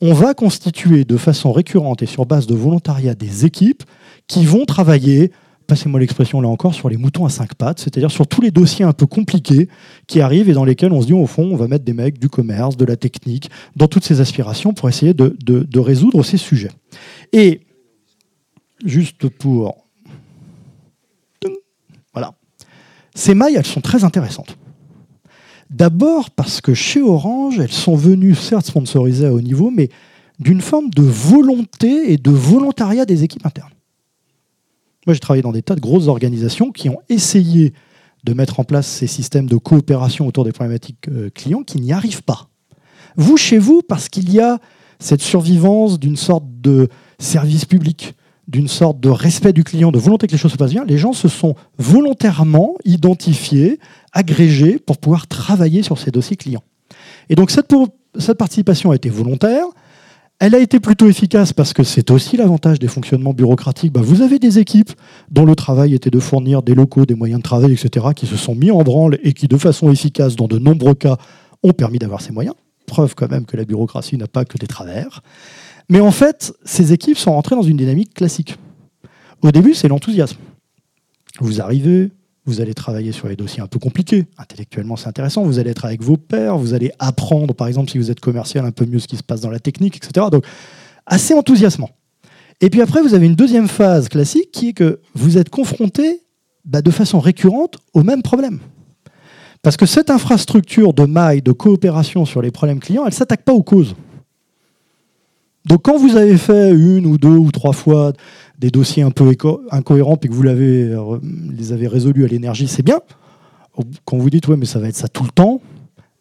on 0.00 0.12
va 0.12 0.34
constituer 0.34 1.04
de 1.04 1.16
façon 1.16 1.52
récurrente 1.52 2.02
et 2.02 2.06
sur 2.06 2.26
base 2.26 2.46
de 2.46 2.54
volontariat 2.54 3.14
des 3.14 3.44
équipes 3.44 3.84
qui 4.26 4.44
vont 4.44 4.64
travailler 4.64 5.30
passez-moi 5.66 6.00
l'expression 6.00 6.40
là 6.40 6.48
encore, 6.48 6.74
sur 6.74 6.88
les 6.88 6.96
moutons 6.96 7.24
à 7.24 7.30
cinq 7.30 7.54
pattes, 7.54 7.80
c'est-à-dire 7.80 8.10
sur 8.10 8.26
tous 8.26 8.40
les 8.40 8.50
dossiers 8.50 8.84
un 8.84 8.92
peu 8.92 9.06
compliqués 9.06 9.68
qui 10.06 10.20
arrivent 10.20 10.48
et 10.48 10.52
dans 10.52 10.64
lesquels 10.64 10.92
on 10.92 11.00
se 11.00 11.06
dit 11.06 11.12
au 11.12 11.26
fond, 11.26 11.48
on 11.50 11.56
va 11.56 11.68
mettre 11.68 11.84
des 11.84 11.92
mecs 11.92 12.18
du 12.18 12.28
commerce, 12.28 12.76
de 12.76 12.84
la 12.84 12.96
technique, 12.96 13.50
dans 13.76 13.88
toutes 13.88 14.04
ces 14.04 14.20
aspirations 14.20 14.72
pour 14.72 14.88
essayer 14.88 15.14
de, 15.14 15.78
résoudre 15.78 16.22
ces 16.22 16.36
sujets. 16.36 16.70
Et 17.32 17.60
juste 18.84 19.28
pour... 19.28 19.86
Voilà. 22.12 22.34
Ces 23.14 23.34
mailles, 23.34 23.56
elles 23.56 23.66
sont 23.66 23.80
très 23.80 24.04
intéressantes. 24.04 24.56
D'abord 25.70 26.30
parce 26.30 26.60
que 26.60 26.74
chez 26.74 27.02
Orange, 27.02 27.58
elles 27.58 27.72
sont 27.72 27.96
venues, 27.96 28.34
certes 28.34 28.66
sponsorisées 28.66 29.26
à 29.26 29.32
haut 29.32 29.40
niveau, 29.40 29.70
mais 29.70 29.88
d'une 30.38 30.60
forme 30.60 30.90
de 30.90 31.02
volonté 31.02 32.12
et 32.12 32.16
de 32.16 32.30
volontariat 32.30 33.04
des 33.04 33.24
équipes 33.24 33.46
internes. 33.46 33.73
Moi, 35.06 35.14
j'ai 35.14 35.20
travaillé 35.20 35.42
dans 35.42 35.52
des 35.52 35.62
tas 35.62 35.74
de 35.74 35.80
grosses 35.80 36.08
organisations 36.08 36.72
qui 36.72 36.88
ont 36.88 36.98
essayé 37.08 37.72
de 38.24 38.32
mettre 38.32 38.58
en 38.58 38.64
place 38.64 38.86
ces 38.86 39.06
systèmes 39.06 39.46
de 39.46 39.56
coopération 39.56 40.26
autour 40.26 40.44
des 40.44 40.52
problématiques 40.52 41.08
euh, 41.08 41.30
clients 41.30 41.62
qui 41.62 41.80
n'y 41.80 41.92
arrivent 41.92 42.22
pas. 42.22 42.48
Vous, 43.16 43.36
chez 43.36 43.58
vous, 43.58 43.82
parce 43.82 44.08
qu'il 44.08 44.32
y 44.32 44.40
a 44.40 44.58
cette 44.98 45.20
survivance 45.20 46.00
d'une 46.00 46.16
sorte 46.16 46.44
de 46.60 46.88
service 47.18 47.66
public, 47.66 48.14
d'une 48.48 48.68
sorte 48.68 49.00
de 49.00 49.10
respect 49.10 49.52
du 49.52 49.64
client, 49.64 49.92
de 49.92 49.98
volonté 49.98 50.26
que 50.26 50.32
les 50.32 50.38
choses 50.38 50.52
se 50.52 50.56
passent 50.56 50.72
bien, 50.72 50.84
les 50.84 50.98
gens 50.98 51.12
se 51.12 51.28
sont 51.28 51.54
volontairement 51.78 52.74
identifiés, 52.84 53.78
agrégés 54.12 54.78
pour 54.78 54.98
pouvoir 54.98 55.26
travailler 55.26 55.82
sur 55.82 55.98
ces 55.98 56.10
dossiers 56.10 56.36
clients. 56.36 56.62
Et 57.28 57.34
donc 57.34 57.50
cette, 57.50 57.72
cette 58.18 58.38
participation 58.38 58.90
a 58.90 58.96
été 58.96 59.08
volontaire, 59.08 59.66
elle 60.44 60.54
a 60.54 60.58
été 60.58 60.78
plutôt 60.78 61.08
efficace 61.08 61.54
parce 61.54 61.72
que 61.72 61.82
c'est 61.82 62.10
aussi 62.10 62.36
l'avantage 62.36 62.78
des 62.78 62.86
fonctionnements 62.86 63.32
bureaucratiques. 63.32 63.94
Bah, 63.94 64.02
vous 64.02 64.20
avez 64.20 64.38
des 64.38 64.58
équipes 64.58 64.92
dont 65.30 65.46
le 65.46 65.56
travail 65.56 65.94
était 65.94 66.10
de 66.10 66.20
fournir 66.20 66.62
des 66.62 66.74
locaux, 66.74 67.06
des 67.06 67.14
moyens 67.14 67.38
de 67.38 67.42
travail, 67.42 67.72
etc., 67.72 68.08
qui 68.14 68.26
se 68.26 68.36
sont 68.36 68.54
mis 68.54 68.70
en 68.70 68.82
branle 68.82 69.18
et 69.22 69.32
qui, 69.32 69.48
de 69.48 69.56
façon 69.56 69.90
efficace, 69.90 70.36
dans 70.36 70.46
de 70.46 70.58
nombreux 70.58 70.92
cas, 70.92 71.16
ont 71.62 71.72
permis 71.72 71.98
d'avoir 71.98 72.20
ces 72.20 72.30
moyens. 72.30 72.54
Preuve 72.86 73.14
quand 73.14 73.30
même 73.30 73.46
que 73.46 73.56
la 73.56 73.64
bureaucratie 73.64 74.18
n'a 74.18 74.26
pas 74.26 74.44
que 74.44 74.58
des 74.58 74.66
travers. 74.66 75.22
Mais 75.88 76.00
en 76.00 76.10
fait, 76.10 76.52
ces 76.66 76.92
équipes 76.92 77.16
sont 77.16 77.32
rentrées 77.32 77.56
dans 77.56 77.62
une 77.62 77.78
dynamique 77.78 78.12
classique. 78.12 78.58
Au 79.40 79.50
début, 79.50 79.72
c'est 79.72 79.88
l'enthousiasme. 79.88 80.36
Vous 81.40 81.62
arrivez, 81.62 82.10
vous 82.46 82.60
allez 82.60 82.74
travailler 82.74 83.12
sur 83.12 83.28
les 83.28 83.36
dossiers 83.36 83.62
un 83.62 83.66
peu 83.66 83.78
compliqués. 83.78 84.26
Intellectuellement, 84.36 84.96
c'est 84.96 85.08
intéressant. 85.08 85.42
Vous 85.44 85.58
allez 85.58 85.70
être 85.70 85.84
avec 85.84 86.02
vos 86.02 86.16
pairs. 86.16 86.58
Vous 86.58 86.74
allez 86.74 86.92
apprendre, 86.98 87.54
par 87.54 87.68
exemple, 87.68 87.90
si 87.90 87.98
vous 87.98 88.10
êtes 88.10 88.20
commercial, 88.20 88.66
un 88.66 88.70
peu 88.70 88.84
mieux 88.84 88.98
ce 88.98 89.08
qui 89.08 89.16
se 89.16 89.22
passe 89.22 89.40
dans 89.40 89.50
la 89.50 89.60
technique, 89.60 89.96
etc. 89.96 90.26
Donc, 90.30 90.44
assez 91.06 91.32
enthousiasmant. 91.32 91.90
Et 92.60 92.70
puis 92.70 92.82
après, 92.82 93.00
vous 93.00 93.14
avez 93.14 93.26
une 93.26 93.34
deuxième 93.34 93.68
phase 93.68 94.08
classique 94.08 94.50
qui 94.52 94.68
est 94.68 94.72
que 94.74 95.00
vous 95.14 95.38
êtes 95.38 95.48
confronté 95.48 96.22
bah, 96.64 96.82
de 96.82 96.90
façon 96.90 97.18
récurrente 97.18 97.78
au 97.94 98.02
même 98.02 98.22
problème. 98.22 98.60
Parce 99.62 99.76
que 99.76 99.86
cette 99.86 100.10
infrastructure 100.10 100.92
de 100.92 101.04
maille, 101.04 101.40
de 101.40 101.52
coopération 101.52 102.26
sur 102.26 102.42
les 102.42 102.50
problèmes 102.50 102.80
clients, 102.80 103.04
elle 103.04 103.12
ne 103.12 103.14
s'attaque 103.14 103.42
pas 103.42 103.54
aux 103.54 103.62
causes. 103.62 103.94
Donc 105.64 105.82
quand 105.82 105.96
vous 105.96 106.16
avez 106.16 106.36
fait 106.36 106.72
une 106.72 107.06
ou 107.06 107.16
deux 107.16 107.28
ou 107.28 107.50
trois 107.50 107.72
fois 107.72 108.12
des 108.58 108.70
dossiers 108.70 109.02
un 109.02 109.10
peu 109.10 109.32
incohérents 109.70 110.18
et 110.22 110.28
que 110.28 110.32
vous 110.32 110.42
l'avez, 110.42 110.96
les 111.56 111.72
avez 111.72 111.88
résolus 111.88 112.24
à 112.24 112.28
l'énergie, 112.28 112.68
c'est 112.68 112.84
bien. 112.84 113.00
Quand 114.04 114.16
vous 114.16 114.30
dites, 114.30 114.46
ouais, 114.48 114.56
mais 114.56 114.66
ça 114.66 114.78
va 114.78 114.88
être 114.88 114.96
ça 114.96 115.08
tout 115.08 115.24
le 115.24 115.30
temps, 115.30 115.60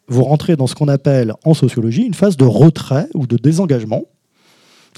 vous 0.08 0.24
rentrez 0.24 0.56
dans 0.56 0.67
ce 0.67 0.76
qu'on 0.76 0.88
appelle 0.88 1.34
en 1.46 1.54
sociologie 1.54 2.04
une 2.04 2.13
phase 2.13 2.36
de 2.38 2.46
retrait 2.46 3.08
ou 3.13 3.28
de 3.28 3.38
désengagement. 3.38 4.04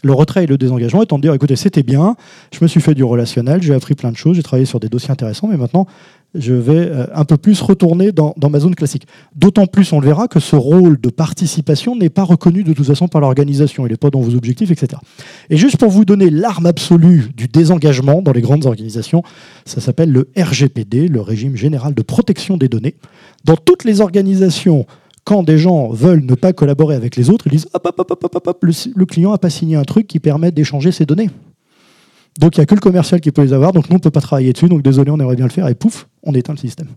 Le 0.03 0.13
retrait 0.13 0.43
et 0.43 0.47
le 0.47 0.57
désengagement 0.57 1.03
étant 1.03 1.17
de 1.17 1.21
dire, 1.21 1.33
écoutez, 1.33 1.55
c'était 1.55 1.83
bien, 1.83 2.15
je 2.53 2.59
me 2.61 2.67
suis 2.67 2.81
fait 2.81 2.93
du 2.93 3.03
relationnel, 3.03 3.61
j'ai 3.61 3.73
appris 3.73 3.95
plein 3.95 4.11
de 4.11 4.17
choses, 4.17 4.35
j'ai 4.35 4.43
travaillé 4.43 4.65
sur 4.65 4.79
des 4.79 4.89
dossiers 4.89 5.11
intéressants, 5.11 5.47
mais 5.47 5.57
maintenant, 5.57 5.87
je 6.35 6.53
vais 6.53 6.87
euh, 6.87 7.07
un 7.13 7.25
peu 7.25 7.37
plus 7.37 7.61
retourner 7.61 8.11
dans, 8.11 8.33
ma 8.49 8.59
zone 8.59 8.75
classique. 8.75 9.07
D'autant 9.35 9.65
plus, 9.65 9.91
on 9.93 9.99
le 9.99 10.05
verra, 10.07 10.27
que 10.27 10.39
ce 10.39 10.55
rôle 10.55 10.99
de 10.99 11.09
participation 11.09 11.95
n'est 11.95 12.09
pas 12.09 12.23
reconnu 12.23 12.63
de 12.63 12.73
toute 12.73 12.85
façon 12.85 13.07
par 13.07 13.21
l'organisation. 13.21 13.85
Il 13.85 13.91
n'est 13.91 13.97
pas 13.97 14.09
dans 14.09 14.21
vos 14.21 14.35
objectifs, 14.35 14.71
etc. 14.71 15.01
Et 15.49 15.57
juste 15.57 15.77
pour 15.77 15.89
vous 15.89 16.05
donner 16.05 16.29
l'arme 16.29 16.65
absolue 16.65 17.31
du 17.35 17.47
désengagement 17.47 18.21
dans 18.21 18.31
les 18.31 18.41
grandes 18.41 18.65
organisations, 18.65 19.23
ça 19.65 19.81
s'appelle 19.81 20.11
le 20.11 20.29
RGPD, 20.37 21.07
le 21.07 21.21
régime 21.21 21.55
général 21.55 21.93
de 21.93 22.01
protection 22.01 22.57
des 22.57 22.67
données. 22.67 22.95
Dans 23.43 23.55
toutes 23.55 23.83
les 23.83 24.01
organisations, 24.01 24.85
quand 25.23 25.43
des 25.43 25.57
gens 25.57 25.89
veulent 25.89 26.23
ne 26.23 26.35
pas 26.35 26.53
collaborer 26.53 26.95
avec 26.95 27.15
les 27.15 27.29
autres, 27.29 27.47
ils 27.47 27.53
disent 27.53 27.67
hop, 27.73 27.85
hop, 27.97 28.11
hop, 28.11 28.23
hop, 28.23 28.47
hop, 28.47 28.63
le, 28.63 28.73
le 28.95 29.05
client 29.05 29.31
n'a 29.31 29.37
pas 29.37 29.49
signé 29.49 29.75
un 29.75 29.83
truc 29.83 30.07
qui 30.07 30.19
permet 30.19 30.51
d'échanger 30.51 30.91
ses 30.91 31.05
données. 31.05 31.29
Donc 32.39 32.57
il 32.57 32.59
n'y 32.59 32.63
a 32.63 32.65
que 32.65 32.75
le 32.75 32.81
commercial 32.81 33.21
qui 33.21 33.31
peut 33.31 33.43
les 33.43 33.53
avoir, 33.53 33.71
donc 33.71 33.89
nous 33.89 33.95
on 33.95 33.97
ne 33.97 34.03
peut 34.03 34.11
pas 34.11 34.21
travailler 34.21 34.51
dessus, 34.51 34.67
donc 34.67 34.81
désolé, 34.81 35.11
on 35.11 35.19
aimerait 35.19 35.35
bien 35.35 35.45
le 35.45 35.51
faire, 35.51 35.67
et 35.67 35.75
pouf, 35.75 36.07
on 36.23 36.33
éteint 36.33 36.53
le 36.53 36.59
système. 36.59 36.89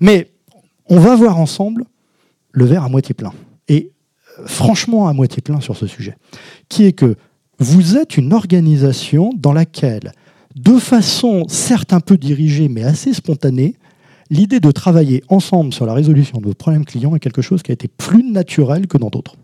Mais 0.00 0.30
on 0.86 0.98
va 0.98 1.16
voir 1.16 1.38
ensemble 1.38 1.84
le 2.52 2.64
verre 2.64 2.84
à 2.84 2.88
moitié 2.88 3.14
plein. 3.14 3.32
Et 3.68 3.92
euh, 4.38 4.46
franchement 4.46 5.08
à 5.08 5.12
moitié 5.12 5.42
plein 5.42 5.60
sur 5.60 5.76
ce 5.76 5.86
sujet, 5.86 6.16
qui 6.68 6.84
est 6.84 6.92
que 6.92 7.16
vous 7.58 7.96
êtes 7.96 8.16
une 8.16 8.32
organisation 8.32 9.32
dans 9.36 9.52
laquelle, 9.52 10.12
de 10.54 10.78
façon 10.78 11.44
certes 11.48 11.92
un 11.92 12.00
peu 12.00 12.16
dirigée, 12.16 12.68
mais 12.68 12.84
assez 12.84 13.12
spontanée, 13.12 13.76
l'idée 14.30 14.60
de 14.60 14.70
travailler 14.70 15.22
ensemble 15.28 15.72
sur 15.72 15.84
la 15.84 15.92
résolution 15.92 16.38
de 16.38 16.46
vos 16.46 16.54
problèmes 16.54 16.84
clients 16.84 17.14
est 17.14 17.20
quelque 17.20 17.42
chose 17.42 17.62
qui 17.62 17.70
a 17.70 17.74
été 17.74 17.88
plus 17.88 18.22
naturel 18.22 18.86
que 18.86 18.96
dans 18.96 19.08
d'autres. 19.08 19.36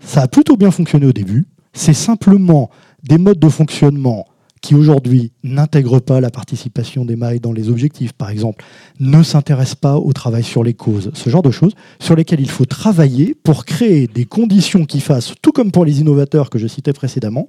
Ça 0.00 0.22
a 0.22 0.28
plutôt 0.28 0.56
bien 0.56 0.70
fonctionné 0.70 1.06
au 1.06 1.12
début. 1.12 1.46
C'est 1.72 1.94
simplement 1.94 2.70
des 3.08 3.18
modes 3.18 3.38
de 3.38 3.48
fonctionnement 3.48 4.26
qui 4.62 4.74
aujourd'hui 4.74 5.32
n'intègrent 5.44 6.00
pas 6.00 6.20
la 6.20 6.30
participation 6.30 7.04
des 7.04 7.14
mailles 7.14 7.40
dans 7.40 7.52
les 7.52 7.68
objectifs, 7.68 8.12
par 8.12 8.30
exemple, 8.30 8.64
ne 8.98 9.22
s'intéressent 9.22 9.76
pas 9.76 9.96
au 9.96 10.12
travail 10.12 10.42
sur 10.42 10.64
les 10.64 10.74
causes, 10.74 11.10
ce 11.14 11.30
genre 11.30 11.42
de 11.42 11.50
choses 11.50 11.74
sur 12.00 12.16
lesquelles 12.16 12.40
il 12.40 12.50
faut 12.50 12.64
travailler 12.64 13.34
pour 13.34 13.64
créer 13.64 14.06
des 14.08 14.24
conditions 14.24 14.84
qui 14.84 15.00
fassent, 15.00 15.34
tout 15.40 15.52
comme 15.52 15.70
pour 15.70 15.84
les 15.84 16.00
innovateurs 16.00 16.50
que 16.50 16.58
je 16.58 16.66
citais 16.66 16.92
précédemment, 16.92 17.46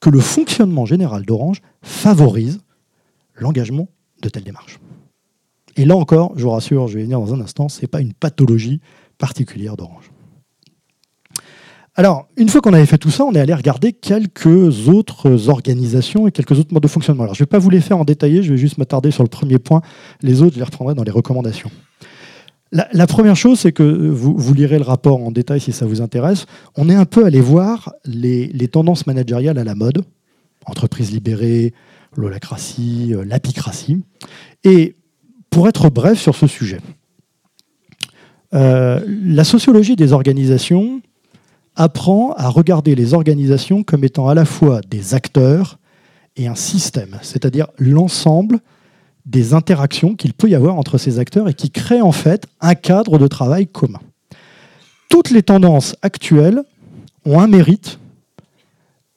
que 0.00 0.08
le 0.08 0.20
fonctionnement 0.20 0.86
général 0.86 1.24
d'Orange 1.24 1.60
favorise 1.82 2.60
l'engagement 3.34 3.88
de 4.22 4.28
telles 4.28 4.44
démarches. 4.44 4.78
Et 5.76 5.84
là 5.84 5.96
encore, 5.96 6.32
je 6.36 6.44
vous 6.44 6.50
rassure, 6.50 6.88
je 6.88 6.96
vais 6.96 7.02
venir 7.02 7.20
dans 7.20 7.34
un 7.34 7.40
instant, 7.40 7.68
ce 7.68 7.82
n'est 7.82 7.88
pas 7.88 8.00
une 8.00 8.14
pathologie 8.14 8.80
particulière 9.18 9.76
d'Orange. 9.76 10.10
Alors, 11.98 12.28
une 12.36 12.50
fois 12.50 12.60
qu'on 12.60 12.74
avait 12.74 12.84
fait 12.84 12.98
tout 12.98 13.10
ça, 13.10 13.24
on 13.24 13.32
est 13.32 13.40
allé 13.40 13.54
regarder 13.54 13.94
quelques 13.94 14.88
autres 14.88 15.48
organisations 15.48 16.28
et 16.28 16.30
quelques 16.30 16.52
autres 16.52 16.74
modes 16.74 16.82
de 16.82 16.88
fonctionnement. 16.88 17.22
Alors, 17.22 17.34
je 17.34 17.42
ne 17.42 17.46
vais 17.46 17.48
pas 17.48 17.58
vous 17.58 17.70
les 17.70 17.80
faire 17.80 17.96
en 17.96 18.04
détailler, 18.04 18.42
je 18.42 18.52
vais 18.52 18.58
juste 18.58 18.76
m'attarder 18.76 19.10
sur 19.10 19.22
le 19.22 19.30
premier 19.30 19.58
point. 19.58 19.80
Les 20.20 20.42
autres, 20.42 20.52
je 20.52 20.58
les 20.58 20.64
reprendrai 20.64 20.94
dans 20.94 21.04
les 21.04 21.10
recommandations. 21.10 21.70
La, 22.72 23.06
première 23.06 23.36
chose, 23.36 23.60
c'est 23.60 23.72
que 23.72 23.82
vous, 23.82 24.52
lirez 24.52 24.76
le 24.76 24.84
rapport 24.84 25.22
en 25.22 25.30
détail 25.30 25.60
si 25.60 25.72
ça 25.72 25.86
vous 25.86 26.02
intéresse. 26.02 26.44
On 26.76 26.90
est 26.90 26.94
un 26.94 27.06
peu 27.06 27.24
allé 27.24 27.40
voir 27.40 27.94
les, 28.04 28.68
tendances 28.68 29.06
managériales 29.06 29.56
à 29.56 29.64
la 29.64 29.74
mode, 29.74 30.04
entreprise 30.66 31.12
libérée, 31.12 31.72
l'holacratie, 32.14 33.14
euh, 33.14 33.24
l'apicratie. 33.24 34.02
Et 34.64 34.96
pour 35.48 35.68
être 35.68 35.88
bref 35.88 36.20
sur 36.20 36.34
ce 36.34 36.46
sujet, 36.46 36.80
euh, 38.52 39.00
la 39.06 39.44
sociologie 39.44 39.96
des 39.96 40.12
organisations 40.12 41.00
apprend 41.76 42.32
à 42.32 42.48
regarder 42.48 42.94
les 42.94 43.14
organisations 43.14 43.82
comme 43.82 44.04
étant 44.04 44.28
à 44.28 44.34
la 44.34 44.44
fois 44.44 44.80
des 44.88 45.14
acteurs 45.14 45.78
et 46.36 46.48
un 46.48 46.54
système, 46.54 47.18
c'est-à-dire 47.22 47.68
l'ensemble 47.78 48.60
des 49.24 49.54
interactions 49.54 50.14
qu'il 50.14 50.32
peut 50.32 50.48
y 50.48 50.54
avoir 50.54 50.76
entre 50.76 50.98
ces 50.98 51.18
acteurs 51.18 51.48
et 51.48 51.54
qui 51.54 51.70
créent 51.70 52.02
en 52.02 52.12
fait 52.12 52.46
un 52.60 52.74
cadre 52.74 53.18
de 53.18 53.26
travail 53.26 53.66
commun. 53.66 54.00
Toutes 55.08 55.30
les 55.30 55.42
tendances 55.42 55.96
actuelles 56.02 56.62
ont 57.24 57.40
un 57.40 57.46
mérite 57.46 57.98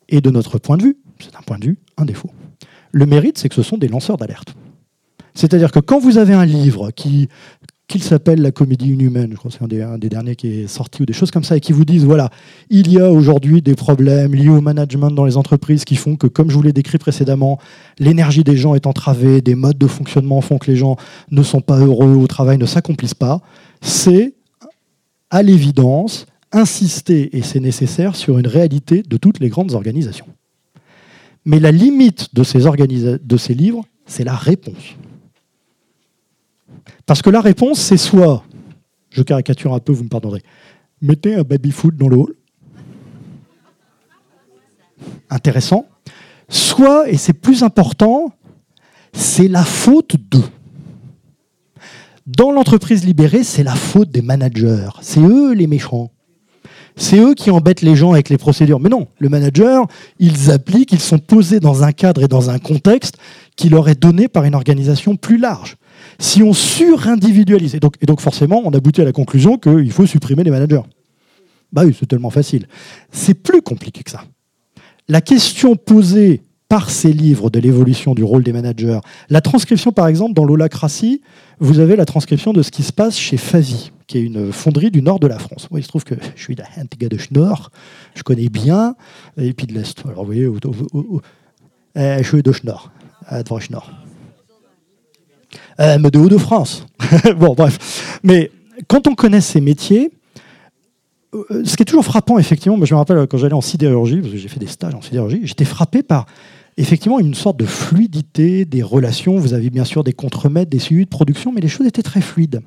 et 0.08 0.22
de 0.22 0.30
notre 0.30 0.58
point 0.58 0.78
de 0.78 0.84
vue, 0.84 0.98
c'est 1.19 1.36
un 1.36 1.41
point 1.41 1.60
de 1.60 1.65
vue, 1.65 1.78
un 1.98 2.06
défaut. 2.06 2.32
Le 2.91 3.06
mérite, 3.06 3.38
c'est 3.38 3.49
que 3.49 3.55
ce 3.55 3.64
sont 3.64 3.78
des 3.78 3.88
lanceurs 3.88 4.18
d'alerte. 4.18 4.55
C'est-à-dire 5.36 5.72
que 5.72 5.80
quand 5.80 5.99
vous 5.99 6.18
avez 6.18 6.34
un 6.34 6.45
livre 6.45 6.91
qui 6.91 7.30
qu'il 7.89 8.03
s'appelle 8.03 8.41
La 8.41 8.51
comédie 8.51 8.91
inhumaine, 8.91 9.31
je 9.31 9.35
crois 9.35 9.51
que 9.51 9.57
c'est 9.57 9.81
un, 9.81 9.97
des, 9.97 10.09
derniers 10.09 10.35
qui 10.35 10.47
est 10.47 10.67
sorti, 10.67 11.01
ou 11.01 11.05
des 11.05 11.11
choses 11.11 11.31
comme 11.31 11.43
ça, 11.43 11.57
et 11.57 11.59
qui 11.59 11.73
vous 11.73 11.83
disent, 11.83 12.05
voilà, 12.05 12.29
il 12.69 12.89
y 12.89 12.99
a 12.99 13.11
aujourd'hui 13.11 13.61
des 13.61 13.75
problèmes 13.75 14.33
liés 14.33 14.49
au 14.49 14.61
management 14.61 15.09
dans 15.09 15.25
les 15.25 15.35
entreprises 15.35 15.83
qui 15.83 15.95
font 15.95 16.15
que, 16.15 16.27
comme 16.27 16.49
je 16.49 16.55
vous 16.55 16.61
l'ai 16.61 16.71
décrit 16.71 16.99
précédemment, 16.99 17.59
l'énergie 17.97 18.43
des 18.43 18.55
gens 18.55 18.75
est 18.75 18.85
entravée, 18.85 19.41
des 19.41 19.55
modes 19.55 19.77
de 19.77 19.87
fonctionnement 19.87 20.39
font 20.39 20.59
que 20.59 20.69
les 20.69 20.77
gens 20.77 20.97
ne 21.31 21.41
sont 21.41 21.61
pas 21.61 21.79
heureux 21.79 22.15
au 22.15 22.27
travail, 22.27 22.59
ne 22.59 22.67
s'accomplissent 22.67 23.15
pas, 23.15 23.41
c'est 23.81 24.35
à 25.31 25.41
l'évidence 25.41 26.27
insister, 26.51 27.35
et 27.35 27.41
c'est 27.41 27.59
nécessaire, 27.59 28.15
sur 28.15 28.37
une 28.37 28.47
réalité 28.47 29.01
de 29.01 29.17
toutes 29.17 29.39
les 29.39 29.49
grandes 29.49 29.73
organisations. 29.73 30.27
Mais 31.43 31.59
la 31.59 31.71
limite 31.71 32.35
de 32.35 32.43
ces, 32.43 32.59
de 32.59 33.37
ces 33.37 33.53
livres, 33.55 33.83
c'est 34.05 34.23
la 34.23 34.35
réponse. 34.35 34.95
Parce 37.05 37.21
que 37.21 37.29
la 37.29 37.41
réponse, 37.41 37.79
c'est 37.79 37.97
soit, 37.97 38.43
je 39.09 39.21
caricature 39.23 39.73
un 39.73 39.79
peu, 39.79 39.91
vous 39.91 40.03
me 40.03 40.09
pardonnerez, 40.09 40.43
mettez 41.01 41.35
un 41.35 41.43
baby-foot 41.43 41.95
dans 41.95 42.07
le 42.07 42.17
hall. 42.17 42.35
Intéressant. 45.29 45.87
Soit, 46.49 47.09
et 47.09 47.17
c'est 47.17 47.33
plus 47.33 47.63
important, 47.63 48.33
c'est 49.13 49.47
la 49.47 49.63
faute 49.63 50.15
d'eux. 50.17 50.49
Dans 52.25 52.51
l'entreprise 52.51 53.05
libérée, 53.05 53.43
c'est 53.43 53.63
la 53.63 53.75
faute 53.75 54.11
des 54.11 54.21
managers. 54.21 54.89
C'est 55.01 55.19
eux 55.19 55.53
les 55.53 55.67
méchants. 55.67 56.11
C'est 57.00 57.18
eux 57.18 57.34
qui 57.34 57.50
embêtent 57.50 57.82
les 57.82 57.95
gens 57.95 58.12
avec 58.12 58.28
les 58.28 58.38
procédures. 58.38 58.80
Mais 58.82 58.89
non, 58.89 59.08
le 59.20 59.30
manager, 59.30 59.88
ils 60.20 60.52
appliquent, 60.52 60.91
ils 60.91 61.00
sont 61.00 61.18
posés 61.18 61.62
dans 61.62 61.84
un 61.84 61.93
cadre 61.93 62.24
et 62.24 62.28
dans 62.28 62.50
un 62.50 62.60
contexte 62.60 63.18
qui 63.56 63.70
leur 63.70 63.88
est 63.88 64.00
donné 64.00 64.28
par 64.28 64.43
une 64.43 64.54
organisation 64.54 65.16
plus 65.16 65.38
large. 65.38 65.78
Si 66.20 66.43
on 66.43 66.54
surindividualise, 66.54 67.76
et 67.76 67.80
donc, 67.80 68.20
forcément, 68.20 68.62
on 68.66 68.72
aboutit 68.72 69.02
à 69.02 69.06
la 69.06 69.14
conclusion 69.14 69.58
qu'il 69.58 69.91
faut 69.93 70.06
supprimer 70.06 70.43
les 70.43 70.52
managers. 70.52 70.82
Bah 71.72 71.84
oui, 71.86 71.95
c'est 71.97 72.06
tellement 72.06 72.32
facile. 72.32 72.68
C'est 73.12 73.34
plus 73.34 73.62
compliqué 73.62 74.04
que 74.04 74.12
ça. 74.12 74.26
La 75.08 75.22
question 75.22 75.76
posée 75.78 76.43
par 76.70 76.91
ces 76.91 77.11
livres 77.11 77.49
de 77.49 77.59
l'évolution 77.59 78.13
du 78.13 78.24
rôle 78.24 78.43
des 78.43 78.53
managers, 78.53 78.99
la 79.30 79.41
transcription 79.41 79.91
par 79.91 80.07
exemple 80.07 80.34
dans 80.34 80.45
l'holacratie, 80.45 81.22
vous 81.59 81.80
avez 81.80 81.95
la 81.95 82.05
transcription 82.05 82.53
de 82.53 82.61
ce 82.61 82.72
qui 82.72 82.84
se 82.84 82.93
passe 82.93 83.17
chez 83.17 83.38
Favi, 83.38 83.91
qui 84.07 84.20
est 84.20 84.22
une 84.22 84.53
fonderie 84.53 84.91
du 84.91 85.01
nord 85.01 85.20
de 85.20 85.28
la 85.28 85.39
France. 85.39 85.67
il 85.76 85.84
se 85.84 85.88
trouve 85.89 86.03
que 86.03 86.15
je 86.36 86.41
suis 86.41 86.55
de 86.55 86.63
de 87.07 87.17
Nord, 87.32 87.72
je 88.15 88.24
connais 88.24 88.49
bien, 88.49 88.95
et 89.38 89.51
puis 89.53 89.67
de 89.67 89.74
l'Est. 89.74 90.05
Alors 90.05 90.26
vous 90.26 90.28
voyez, 90.28 90.47
eh, 91.95 92.17
je 92.20 92.28
suis 92.28 92.43
de 92.43 92.53
Nord. 92.63 92.91
Euh, 95.80 95.97
mais 95.99 96.11
de 96.11 96.20
Hauts-de-France. 96.20 96.86
bon, 97.38 97.55
bref. 97.55 98.20
Mais 98.24 98.51
quand 98.88 99.07
on 99.07 99.15
connaît 99.15 99.41
ces 99.41 99.61
métiers, 99.61 100.11
euh, 101.34 101.63
ce 101.63 101.76
qui 101.76 101.84
est 101.84 101.86
toujours 101.86 102.05
frappant, 102.05 102.38
effectivement, 102.38 102.78
je 102.84 102.93
me 102.93 102.97
rappelle 102.97 103.26
quand 103.28 103.38
j'allais 103.38 103.53
en 103.53 103.61
sidérurgie, 103.61 104.17
parce 104.17 104.34
que 104.34 104.38
j'ai 104.38 104.47
fait 104.47 104.59
des 104.59 104.67
stages 104.67 104.93
en 104.93 105.01
sidérurgie, 105.01 105.41
j'étais 105.43 105.65
frappé 105.65 106.03
par 106.03 106.26
effectivement 106.80 107.19
une 107.19 107.34
sorte 107.34 107.57
de 107.57 107.65
fluidité 107.65 108.65
des 108.65 108.82
relations. 108.82 109.38
Vous 109.38 109.53
avez 109.53 109.69
bien 109.69 109.84
sûr 109.84 110.03
des 110.03 110.13
contremaîtres, 110.13 110.69
des 110.69 110.80
suivis 110.80 111.03
de 111.03 111.09
production, 111.09 111.51
mais 111.51 111.61
les 111.61 111.67
choses 111.67 111.86
étaient 111.86 112.01
très 112.01 112.21
fluides. 112.21 112.61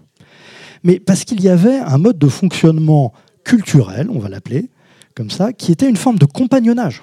Mais 0.84 1.00
parce 1.00 1.24
qu'il 1.24 1.40
y 1.42 1.48
avait 1.48 1.78
un 1.78 1.98
mode 1.98 2.18
de 2.18 2.28
fonctionnement 2.28 3.12
culturel, 3.44 4.08
on 4.10 4.18
va 4.18 4.28
l'appeler 4.28 4.70
comme 5.14 5.30
ça, 5.30 5.52
qui 5.52 5.72
était 5.72 5.88
une 5.88 5.96
forme 5.96 6.18
de 6.18 6.24
compagnonnage. 6.24 7.02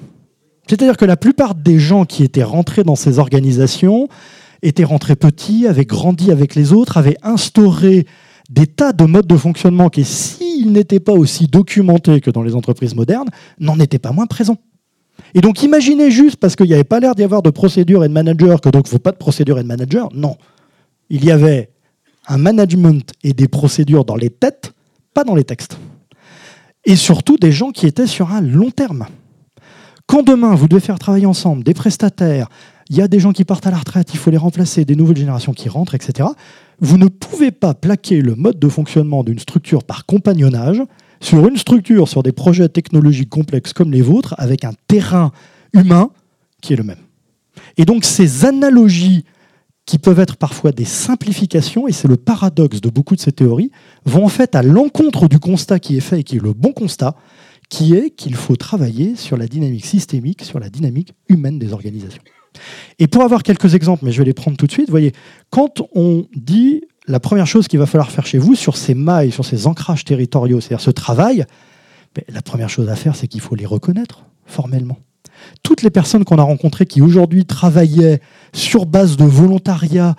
C'est-à-dire 0.67 0.97
que 0.97 1.05
la 1.05 1.17
plupart 1.17 1.55
des 1.55 1.79
gens 1.79 2.05
qui 2.05 2.23
étaient 2.23 2.43
rentrés 2.43 2.83
dans 2.83 2.95
ces 2.95 3.19
organisations 3.19 4.07
étaient 4.61 4.83
rentrés 4.83 5.15
petits, 5.15 5.67
avaient 5.67 5.85
grandi 5.85 6.31
avec 6.31 6.55
les 6.55 6.73
autres, 6.73 6.97
avaient 6.97 7.17
instauré 7.23 8.05
des 8.49 8.65
tas 8.65 8.93
de 8.93 9.05
modes 9.05 9.27
de 9.27 9.37
fonctionnement 9.37 9.89
qui, 9.89 10.03
s'ils 10.05 10.71
n'étaient 10.71 10.99
pas 10.99 11.13
aussi 11.13 11.47
documentés 11.47 12.19
que 12.19 12.31
dans 12.31 12.41
les 12.41 12.55
entreprises 12.55 12.95
modernes, 12.95 13.29
n'en 13.59 13.79
étaient 13.79 13.99
pas 13.99 14.11
moins 14.11 14.25
présents. 14.25 14.57
Et 15.33 15.41
donc 15.41 15.63
imaginez 15.63 16.11
juste, 16.11 16.37
parce 16.37 16.55
qu'il 16.55 16.67
n'y 16.67 16.73
avait 16.73 16.83
pas 16.83 16.99
l'air 16.99 17.15
d'y 17.15 17.23
avoir 17.23 17.41
de 17.41 17.49
procédure 17.49 18.03
et 18.03 18.07
de 18.07 18.13
manager, 18.13 18.61
que 18.61 18.69
donc 18.69 18.87
il 18.87 18.89
ne 18.89 18.91
faut 18.91 18.99
pas 18.99 19.11
de 19.11 19.17
procédure 19.17 19.59
et 19.59 19.63
de 19.63 19.67
manager. 19.67 20.09
Non. 20.13 20.35
Il 21.09 21.23
y 21.25 21.31
avait 21.31 21.69
un 22.27 22.37
management 22.37 23.11
et 23.23 23.33
des 23.33 23.47
procédures 23.47 24.05
dans 24.05 24.15
les 24.15 24.29
têtes, 24.29 24.73
pas 25.13 25.23
dans 25.23 25.35
les 25.35 25.43
textes. 25.43 25.77
Et 26.85 26.95
surtout 26.95 27.37
des 27.37 27.51
gens 27.51 27.71
qui 27.71 27.85
étaient 27.85 28.07
sur 28.07 28.31
un 28.31 28.41
long 28.41 28.71
terme. 28.71 29.05
Quand 30.05 30.23
demain 30.23 30.55
vous 30.55 30.67
devez 30.67 30.81
faire 30.81 30.97
travailler 30.97 31.25
ensemble 31.25 31.63
des 31.63 31.73
prestataires, 31.73 32.47
il 32.89 32.97
y 32.97 33.01
a 33.01 33.07
des 33.07 33.19
gens 33.19 33.31
qui 33.31 33.45
partent 33.45 33.67
à 33.67 33.71
la 33.71 33.77
retraite, 33.77 34.09
il 34.13 34.17
faut 34.17 34.31
les 34.31 34.37
remplacer, 34.37 34.83
des 34.83 34.95
nouvelles 34.95 35.17
générations 35.17 35.53
qui 35.53 35.69
rentrent, 35.69 35.93
etc. 35.93 36.27
Vous 36.79 36.97
ne 36.97 37.07
pouvez 37.07 37.51
pas 37.51 37.75
plaquer 37.75 38.21
le 38.21 38.35
mode 38.35 38.57
de 38.57 38.67
fonctionnement 38.67 39.23
d'une 39.23 39.37
structure 39.37 39.83
par 39.83 40.05
compagnonnage 40.07 40.81
sur 41.21 41.47
une 41.47 41.57
structure, 41.57 42.07
sur 42.07 42.23
des 42.23 42.31
projets 42.31 42.69
technologiques 42.69 43.29
complexes 43.29 43.73
comme 43.73 43.91
les 43.91 44.01
vôtres, 44.01 44.35
avec 44.37 44.63
un 44.63 44.73
terrain 44.87 45.31
humain 45.73 46.11
qui 46.61 46.73
est 46.73 46.77
le 46.77 46.83
même. 46.83 46.99
Et 47.77 47.85
donc 47.85 48.05
ces 48.05 48.45
analogies 48.45 49.25
qui 49.85 49.97
peuvent 49.97 50.19
être 50.19 50.37
parfois 50.37 50.71
des 50.71 50.85
simplifications, 50.85 51.87
et 51.87 51.91
c'est 51.91 52.07
le 52.07 52.15
paradoxe 52.15 52.79
de 52.79 52.89
beaucoup 52.89 53.15
de 53.15 53.21
ces 53.21 53.31
théories, 53.31 53.71
vont 54.05 54.23
en 54.23 54.29
fait 54.29 54.53
à 54.53 54.61
l'encontre 54.61 55.27
du 55.27 55.39
constat 55.39 55.79
qui 55.79 55.97
est 55.97 56.01
fait 56.01 56.19
et 56.19 56.23
qui 56.23 56.35
est 56.37 56.43
le 56.43 56.53
bon 56.53 56.73
constat, 56.73 57.15
qui 57.69 57.95
est 57.95 58.11
qu'il 58.11 58.35
faut 58.35 58.55
travailler 58.55 59.15
sur 59.15 59.35
la 59.35 59.47
dynamique 59.47 59.85
systémique, 59.85 60.43
sur 60.43 60.59
la 60.59 60.69
dynamique 60.69 61.13
humaine 61.27 61.57
des 61.57 61.73
organisations. 61.73 62.21
Et 62.99 63.07
pour 63.07 63.23
avoir 63.23 63.41
quelques 63.41 63.73
exemples, 63.73 64.05
mais 64.05 64.11
je 64.11 64.19
vais 64.19 64.25
les 64.25 64.33
prendre 64.33 64.57
tout 64.57 64.67
de 64.67 64.71
suite, 64.71 64.89
voyez, 64.89 65.13
quand 65.49 65.81
on 65.95 66.27
dit 66.35 66.83
la 67.09 67.19
première 67.19 67.47
chose 67.47 67.67
qu'il 67.67 67.79
va 67.79 67.87
falloir 67.87 68.11
faire 68.11 68.25
chez 68.25 68.37
vous 68.37 68.53
sur 68.53 68.77
ces 68.77 68.93
mailles, 68.93 69.31
sur 69.31 69.43
ces 69.43 69.65
ancrages 69.65 70.05
territoriaux, 70.05 70.61
c'est-à-dire 70.61 70.79
ce 70.79 70.91
travail, 70.91 71.45
la 72.29 72.43
première 72.43 72.69
chose 72.69 72.87
à 72.87 72.95
faire, 72.95 73.15
c'est 73.15 73.27
qu'il 73.27 73.41
faut 73.41 73.55
les 73.55 73.65
reconnaître 73.65 74.25
formellement. 74.45 74.97
Toutes 75.63 75.81
les 75.81 75.89
personnes 75.89 76.23
qu'on 76.23 76.37
a 76.37 76.43
rencontrées 76.43 76.85
qui 76.85 77.01
aujourd'hui 77.01 77.45
travaillaient 77.45 78.21
sur 78.53 78.85
base 78.85 79.17
de 79.17 79.25
volontariat 79.25 80.15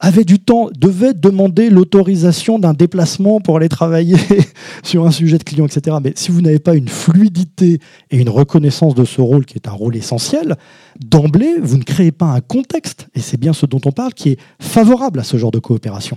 avait 0.00 0.24
du 0.24 0.38
temps, 0.38 0.68
devait 0.78 1.12
demander 1.12 1.70
l'autorisation 1.70 2.58
d'un 2.58 2.72
déplacement 2.72 3.40
pour 3.40 3.56
aller 3.56 3.68
travailler 3.68 4.16
sur 4.84 5.06
un 5.06 5.10
sujet 5.10 5.38
de 5.38 5.44
client, 5.44 5.66
etc. 5.66 5.96
Mais 6.02 6.12
si 6.14 6.30
vous 6.30 6.40
n'avez 6.40 6.60
pas 6.60 6.74
une 6.74 6.88
fluidité 6.88 7.80
et 8.10 8.18
une 8.18 8.28
reconnaissance 8.28 8.94
de 8.94 9.04
ce 9.04 9.20
rôle, 9.20 9.44
qui 9.44 9.56
est 9.56 9.66
un 9.66 9.72
rôle 9.72 9.96
essentiel, 9.96 10.56
d'emblée, 11.00 11.56
vous 11.60 11.78
ne 11.78 11.82
créez 11.82 12.12
pas 12.12 12.26
un 12.26 12.40
contexte, 12.40 13.08
et 13.14 13.20
c'est 13.20 13.38
bien 13.38 13.52
ce 13.52 13.66
dont 13.66 13.80
on 13.84 13.92
parle, 13.92 14.14
qui 14.14 14.30
est 14.30 14.38
favorable 14.60 15.18
à 15.18 15.24
ce 15.24 15.36
genre 15.36 15.50
de 15.50 15.58
coopération. 15.58 16.16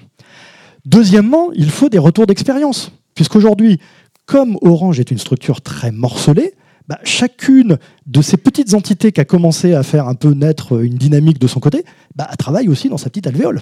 Deuxièmement, 0.86 1.51
il 1.53 1.69
faut 1.69 1.89
des 1.89 1.99
retours 1.99 2.27
d'expérience, 2.27 2.91
puisqu'aujourd'hui, 3.15 3.79
comme 4.25 4.57
Orange 4.61 4.99
est 4.99 5.11
une 5.11 5.17
structure 5.17 5.61
très 5.61 5.91
morcelée, 5.91 6.53
bah, 6.88 6.99
chacune 7.03 7.77
de 8.05 8.21
ces 8.21 8.38
petites 8.38 8.73
entités 8.73 9.11
qui 9.11 9.21
a 9.21 9.25
commencé 9.25 9.73
à 9.73 9.84
faire 9.84 10.07
un 10.07 10.15
peu 10.15 10.32
naître 10.34 10.82
une 10.84 10.95
dynamique 10.95 11.39
de 11.39 11.47
son 11.47 11.59
côté, 11.59 11.86
bah, 12.15 12.29
travaille 12.38 12.67
aussi 12.69 12.89
dans 12.89 12.97
sa 12.97 13.09
petite 13.09 13.27
alvéole. 13.27 13.61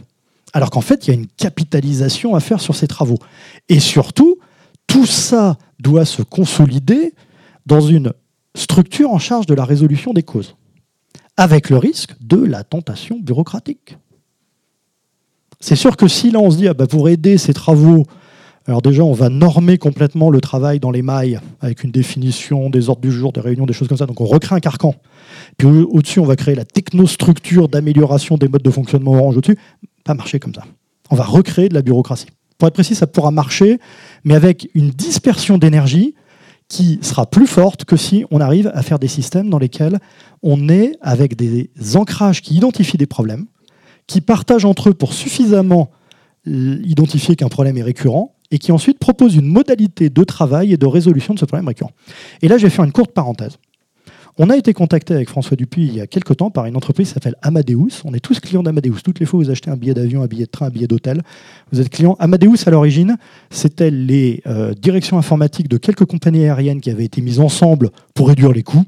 Alors 0.54 0.70
qu'en 0.72 0.82
fait, 0.82 1.06
il 1.06 1.10
y 1.10 1.12
a 1.12 1.16
une 1.16 1.28
capitalisation 1.28 2.36
à 2.36 2.40
faire 2.40 2.60
sur 2.60 2.76
ces 2.76 2.88
travaux. 2.88 3.20
Et 3.68 3.80
surtout, 3.80 4.38
tout 4.88 5.06
ça 5.06 5.58
doit 5.80 6.06
se 6.06 6.22
consolider 6.22 7.14
dans 7.66 7.82
une 7.82 8.14
structure 8.56 9.12
en 9.12 9.20
charge 9.20 9.46
de 9.46 9.54
la 9.54 9.64
résolution 9.64 10.14
des 10.14 10.24
causes, 10.24 10.56
avec 11.38 11.70
le 11.70 11.78
risque 11.78 12.16
de 12.22 12.38
la 12.38 12.64
tentation 12.64 13.20
bureaucratique. 13.20 13.98
C'est 15.60 15.76
sûr 15.76 15.98
que 15.98 16.08
si 16.08 16.32
là 16.32 16.40
on 16.40 16.50
se 16.50 16.58
dit, 16.58 16.68
ah 16.68 16.74
bah, 16.74 16.88
pour 16.88 17.10
aider 17.10 17.38
ces 17.38 17.54
travaux 17.54 18.06
alors 18.68 18.82
déjà, 18.82 19.04
on 19.04 19.14
va 19.14 19.30
normer 19.30 19.78
complètement 19.78 20.30
le 20.30 20.42
travail 20.42 20.80
dans 20.80 20.92
les 20.92 21.02
mailles 21.02 21.40
avec 21.60 21.84
une 21.84 21.92
définition 21.92 22.70
des 22.70 22.90
ordres 22.90 23.02
du 23.02 23.12
jour, 23.12 23.32
des 23.32 23.42
réunions, 23.42 23.66
des 23.66 23.74
choses 23.74 23.88
comme 23.88 23.98
ça. 23.98 24.06
Donc 24.06 24.22
on 24.22 24.26
recrée 24.26 24.56
un 24.56 24.60
carcan. 24.60 24.94
Puis 25.58 25.68
au-dessus, 25.68 26.20
on 26.20 26.26
va 26.26 26.36
créer 26.36 26.56
la 26.56 26.66
technostructure 26.66 27.68
d'amélioration 27.68 28.38
des 28.38 28.48
modes 28.48 28.62
de 28.62 28.70
fonctionnement 28.70 29.14
orange 29.14 29.38
au-dessus. 29.38 29.58
Pas 30.04 30.14
marcher 30.14 30.40
comme 30.40 30.54
ça. 30.54 30.66
On 31.10 31.16
va 31.16 31.24
recréer 31.24 31.70
de 31.70 31.74
la 31.74 31.82
bureaucratie. 31.82 32.28
Pour 32.58 32.68
être 32.68 32.74
précis, 32.74 32.94
ça 32.94 33.08
pourra 33.08 33.32
marcher, 33.32 33.80
mais 34.24 34.36
avec 34.36 34.70
une 34.76 34.90
dispersion 34.90 35.58
d'énergie 35.58 36.14
qui 36.68 37.00
sera 37.02 37.26
plus 37.26 37.48
forte 37.48 37.86
que 37.86 37.98
si 37.98 38.26
on 38.30 38.42
arrive 38.42 38.70
à 38.76 38.84
faire 38.84 39.00
des 39.00 39.08
systèmes 39.08 39.50
dans 39.50 39.58
lesquels 39.58 39.98
on 40.44 40.70
est 40.70 40.92
avec 41.02 41.36
des 41.36 41.72
ancrages 41.96 42.42
qui 42.42 42.56
identifient 42.56 42.98
des 42.98 43.08
problèmes, 43.08 43.48
qui 44.06 44.22
partagent 44.22 44.66
entre 44.66 44.90
eux 44.90 44.94
pour 44.94 45.14
suffisamment 45.14 45.90
identifier 46.46 47.36
qu'un 47.36 47.50
problème 47.50 47.78
est 47.78 47.84
récurrent 47.84 48.36
et 48.52 48.58
qui 48.58 48.72
ensuite 48.72 49.00
propose 49.00 49.36
une 49.36 49.48
modalité 49.48 50.10
de 50.10 50.24
travail 50.24 50.74
et 50.74 50.78
de 50.78 50.86
résolution 50.86 51.34
de 51.34 51.40
ce 51.40 51.46
problème 51.46 51.68
récurrent. 51.68 51.92
Et 52.42 52.48
là, 52.48 52.58
je 52.58 52.64
vais 52.64 52.70
faire 52.70 52.86
une 52.86 52.92
courte 52.92 53.12
parenthèse. 53.12 53.58
On 54.42 54.50
a 54.50 54.56
été 54.56 54.72
contacté 54.72 55.14
avec 55.14 55.28
François 55.28 55.58
Dupuis 55.58 55.88
il 55.88 55.96
y 55.96 56.00
a 56.00 56.08
quelques 56.08 56.38
temps 56.38 56.50
par 56.50 56.66
une 56.66 56.78
entreprise 56.78 57.10
qui 57.10 57.14
s'appelle 57.14 57.36
Amadeus. 57.42 58.04
On 58.06 58.14
est 58.14 58.22
tous 58.22 58.40
clients 58.40 58.64
d'Amadeus. 58.64 59.02
Toutes 59.04 59.20
les 59.20 59.26
fois 59.26 59.38
vous 59.38 59.50
achetez 59.50 59.70
un 59.70 59.76
billet 59.76 59.94
d'avion, 59.94 60.24
un 60.24 60.28
billet 60.28 60.46
de 60.46 60.50
train, 60.50 60.68
un 60.68 60.70
billet 60.70 60.88
d'hôtel, 60.88 61.22
vous 61.74 61.82
êtes 61.82 61.90
client. 61.90 62.16
Amadeus, 62.20 62.66
à 62.66 62.72
l'origine, 62.72 63.18
c'était 63.50 63.92
les 63.92 64.42
euh, 64.48 64.74
directions 64.74 65.18
informatiques 65.18 65.68
de 65.68 65.76
quelques 65.76 66.06
compagnies 66.06 66.46
aériennes 66.46 66.80
qui 66.80 66.90
avaient 66.90 67.04
été 67.04 67.20
mises 67.20 67.42
ensemble 67.42 67.90
pour 68.14 68.30
réduire 68.30 68.54
les 68.54 68.64
coûts. 68.64 68.86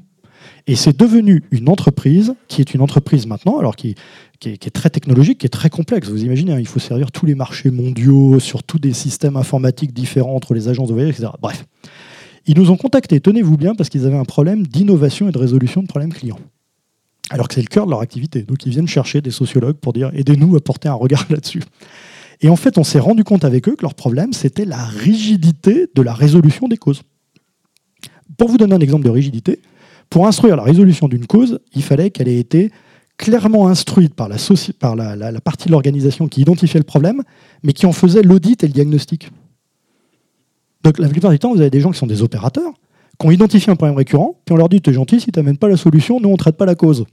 Et 0.66 0.76
c'est 0.76 0.96
devenu 0.96 1.42
une 1.50 1.68
entreprise 1.68 2.34
qui 2.48 2.60
est 2.60 2.74
une 2.74 2.80
entreprise 2.80 3.26
maintenant, 3.26 3.58
alors 3.58 3.74
qui, 3.74 3.96
est, 4.44 4.70
très 4.70 4.90
technologique, 4.90 5.38
qui 5.38 5.46
est 5.46 5.50
très 5.50 5.70
complexe. 5.70 6.08
Vous 6.08 6.24
imaginez, 6.24 6.52
hein, 6.52 6.60
il 6.60 6.68
faut 6.68 6.78
servir 6.78 7.10
tous 7.10 7.26
les 7.26 7.34
marchés 7.34 7.70
mondiaux 7.70 8.38
sur 8.38 8.62
tous 8.62 8.78
des 8.78 8.92
systèmes 8.92 9.36
informatiques 9.36 9.92
différents 9.92 10.36
entre 10.36 10.54
les 10.54 10.68
agences 10.68 10.88
de 10.88 10.94
voyage, 10.94 11.10
etc. 11.10 11.30
Bref. 11.40 11.64
Ils 12.46 12.56
nous 12.56 12.70
ont 12.70 12.76
contactés, 12.76 13.20
tenez-vous 13.20 13.56
bien, 13.56 13.74
parce 13.74 13.88
qu'ils 13.88 14.06
avaient 14.06 14.16
un 14.16 14.24
problème 14.24 14.66
d'innovation 14.66 15.28
et 15.28 15.32
de 15.32 15.38
résolution 15.38 15.82
de 15.82 15.86
problèmes 15.86 16.12
clients. 16.12 16.38
Alors 17.30 17.48
que 17.48 17.54
c'est 17.54 17.62
le 17.62 17.68
cœur 17.68 17.86
de 17.86 17.90
leur 17.90 18.00
activité. 18.00 18.42
Donc 18.42 18.66
ils 18.66 18.70
viennent 18.70 18.88
chercher 18.88 19.20
des 19.20 19.30
sociologues 19.30 19.76
pour 19.76 19.92
dire 19.92 20.10
aidez-nous 20.14 20.56
à 20.56 20.60
porter 20.60 20.88
un 20.88 20.94
regard 20.94 21.26
là-dessus. 21.30 21.62
Et 22.40 22.48
en 22.48 22.56
fait, 22.56 22.78
on 22.78 22.84
s'est 22.84 22.98
rendu 22.98 23.22
compte 23.24 23.44
avec 23.44 23.68
eux 23.68 23.76
que 23.76 23.82
leur 23.82 23.94
problème, 23.94 24.32
c'était 24.32 24.64
la 24.64 24.84
rigidité 24.84 25.88
de 25.94 26.02
la 26.02 26.12
résolution 26.12 26.66
des 26.66 26.76
causes. 26.76 27.02
Pour 28.36 28.48
vous 28.48 28.56
donner 28.58 28.74
un 28.74 28.80
exemple 28.80 29.04
de 29.04 29.10
rigidité, 29.10 29.60
pour 30.12 30.26
instruire 30.26 30.56
la 30.56 30.62
résolution 30.62 31.08
d'une 31.08 31.26
cause, 31.26 31.58
il 31.74 31.82
fallait 31.82 32.10
qu'elle 32.10 32.28
ait 32.28 32.38
été 32.38 32.70
clairement 33.16 33.68
instruite 33.68 34.14
par 34.14 34.28
la, 34.28 34.36
par 34.78 34.94
la 34.94 35.40
partie 35.40 35.68
de 35.68 35.72
l'organisation 35.72 36.28
qui 36.28 36.42
identifiait 36.42 36.80
le 36.80 36.84
problème, 36.84 37.22
mais 37.62 37.72
qui 37.72 37.86
en 37.86 37.92
faisait 37.92 38.22
l'audit 38.22 38.62
et 38.62 38.66
le 38.66 38.74
diagnostic. 38.74 39.30
Donc 40.84 40.98
la 40.98 41.08
plupart 41.08 41.30
du 41.30 41.38
temps, 41.38 41.54
vous 41.54 41.62
avez 41.62 41.70
des 41.70 41.80
gens 41.80 41.90
qui 41.92 41.98
sont 41.98 42.06
des 42.06 42.22
opérateurs, 42.22 42.74
qui 43.18 43.26
ont 43.26 43.30
identifié 43.30 43.72
un 43.72 43.76
problème 43.76 43.96
récurrent, 43.96 44.36
puis 44.44 44.52
on 44.52 44.56
leur 44.56 44.68
dit 44.68 44.82
T'es 44.82 44.92
gentil, 44.92 45.18
si 45.18 45.32
tu 45.32 45.38
n'amènes 45.38 45.56
pas 45.56 45.68
la 45.68 45.78
solution, 45.78 46.20
nous 46.20 46.28
on 46.28 46.32
ne 46.32 46.36
traite 46.36 46.58
pas 46.58 46.66
la 46.66 46.74
cause. 46.74 47.06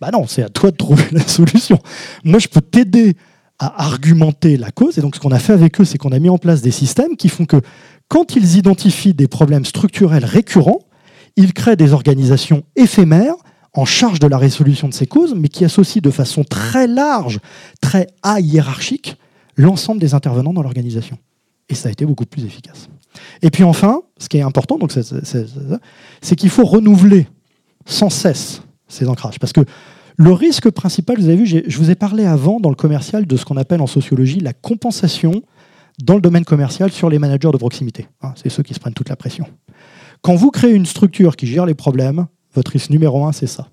Bah 0.00 0.10
non, 0.12 0.28
c'est 0.28 0.44
à 0.44 0.48
toi 0.48 0.70
de 0.70 0.76
trouver 0.76 1.02
la 1.10 1.26
solution. 1.26 1.80
Moi, 2.22 2.38
je 2.38 2.46
peux 2.46 2.60
t'aider 2.60 3.16
à 3.58 3.84
argumenter 3.84 4.56
la 4.56 4.70
cause. 4.70 4.96
Et 4.96 5.00
donc, 5.00 5.16
ce 5.16 5.20
qu'on 5.20 5.32
a 5.32 5.40
fait 5.40 5.54
avec 5.54 5.80
eux, 5.80 5.84
c'est 5.84 5.98
qu'on 5.98 6.12
a 6.12 6.20
mis 6.20 6.28
en 6.28 6.38
place 6.38 6.62
des 6.62 6.70
systèmes 6.70 7.16
qui 7.16 7.28
font 7.28 7.46
que 7.46 7.60
quand 8.06 8.36
ils 8.36 8.58
identifient 8.58 9.14
des 9.14 9.26
problèmes 9.26 9.64
structurels 9.64 10.24
récurrents, 10.24 10.80
ils 11.36 11.52
créent 11.52 11.76
des 11.76 11.92
organisations 11.92 12.62
éphémères 12.76 13.34
en 13.72 13.84
charge 13.84 14.20
de 14.20 14.26
la 14.26 14.38
résolution 14.38 14.88
de 14.88 14.94
ces 14.94 15.06
causes, 15.06 15.34
mais 15.34 15.48
qui 15.48 15.64
associent 15.64 16.00
de 16.00 16.10
façon 16.10 16.44
très 16.44 16.86
large, 16.86 17.40
très 17.80 18.06
hiérarchique, 18.38 19.16
l'ensemble 19.56 20.00
des 20.00 20.14
intervenants 20.14 20.52
dans 20.52 20.62
l'organisation. 20.62 21.18
Et 21.68 21.74
ça 21.74 21.88
a 21.88 21.92
été 21.92 22.06
beaucoup 22.06 22.26
plus 22.26 22.44
efficace. 22.44 22.88
Et 23.42 23.50
puis 23.50 23.64
enfin, 23.64 24.02
ce 24.18 24.28
qui 24.28 24.38
est 24.38 24.42
important, 24.42 24.78
c'est 26.20 26.36
qu'il 26.36 26.50
faut 26.50 26.64
renouveler 26.64 27.26
sans 27.86 28.10
cesse 28.10 28.62
ces 28.88 29.08
ancrages. 29.08 29.38
Parce 29.38 29.52
que 29.52 29.62
le 30.16 30.32
risque 30.32 30.70
principal, 30.70 31.18
vous 31.18 31.26
avez 31.26 31.36
vu, 31.36 31.46
je 31.46 31.78
vous 31.78 31.90
ai 31.90 31.96
parlé 31.96 32.24
avant 32.24 32.60
dans 32.60 32.68
le 32.68 32.76
commercial 32.76 33.26
de 33.26 33.36
ce 33.36 33.44
qu'on 33.44 33.56
appelle 33.56 33.80
en 33.80 33.88
sociologie 33.88 34.38
la 34.38 34.52
compensation 34.52 35.42
dans 36.02 36.14
le 36.14 36.20
domaine 36.20 36.44
commercial 36.44 36.92
sur 36.92 37.10
les 37.10 37.18
managers 37.18 37.50
de 37.52 37.56
proximité. 37.56 38.06
Hein, 38.22 38.32
c'est 38.36 38.48
ceux 38.48 38.62
qui 38.62 38.74
se 38.74 38.80
prennent 38.80 38.94
toute 38.94 39.08
la 39.08 39.16
pression. 39.16 39.46
Quand 40.24 40.36
vous 40.36 40.50
créez 40.50 40.72
une 40.72 40.86
structure 40.86 41.36
qui 41.36 41.46
gère 41.46 41.66
les 41.66 41.74
problèmes, 41.74 42.26
votre 42.54 42.70
risque 42.70 42.88
numéro 42.88 43.26
un, 43.26 43.32
c'est 43.32 43.46
ça. 43.46 43.68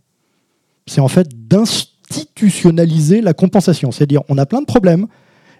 C'est 0.85 0.99
en 0.99 1.07
fait 1.07 1.29
d'institutionnaliser 1.47 3.21
la 3.21 3.33
compensation. 3.33 3.89
C'est-à-dire, 3.93 4.21
on 4.27 4.37
a 4.37 4.45
plein 4.45 4.59
de 4.59 4.65
problèmes, 4.65 5.07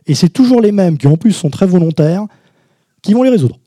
et 0.06 0.16
c'est 0.16 0.28
toujours 0.28 0.60
les 0.60 0.74
mêmes 0.74 0.98
qui 0.98 1.08
en 1.08 1.16
plus 1.16 1.32
sont 1.32 1.50
très 1.50 1.66
volontaires, 1.66 2.26
qui 3.02 3.14
vont 3.14 3.24
les 3.24 3.30
résoudre. 3.30 3.58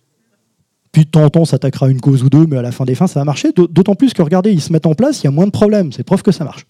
Puis 0.93 1.07
de 1.07 1.11
temps 1.11 1.25
en 1.25 1.31
temps, 1.31 1.41
on 1.41 1.45
s'attaquera 1.47 1.87
à 1.87 1.89
une 1.89 2.03
cause 2.03 2.23
ou 2.25 2.29
deux, 2.29 2.45
mais 2.47 2.59
à 2.59 2.63
la 2.63 2.73
fin 2.73 2.85
des 2.85 2.95
fins, 2.95 3.07
ça 3.07 3.21
va 3.21 3.25
marcher. 3.25 3.53
D'autant 3.53 3.95
plus 3.95 4.13
que, 4.13 4.21
regardez, 4.21 4.53
ils 4.53 4.61
se 4.61 4.71
mettent 4.71 4.85
en 4.85 4.95
place, 4.95 5.23
il 5.23 5.25
y 5.25 5.29
a 5.29 5.31
moins 5.31 5.47
de 5.47 5.51
problèmes. 5.51 5.93
C'est 5.93 6.05
preuve 6.05 6.23
que 6.23 6.31
ça 6.31 6.45
marche. 6.45 6.67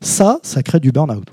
Ça, 0.00 0.40
ça 0.42 0.62
crée 0.62 0.80
du 0.80 0.90
burn-out. 0.90 1.28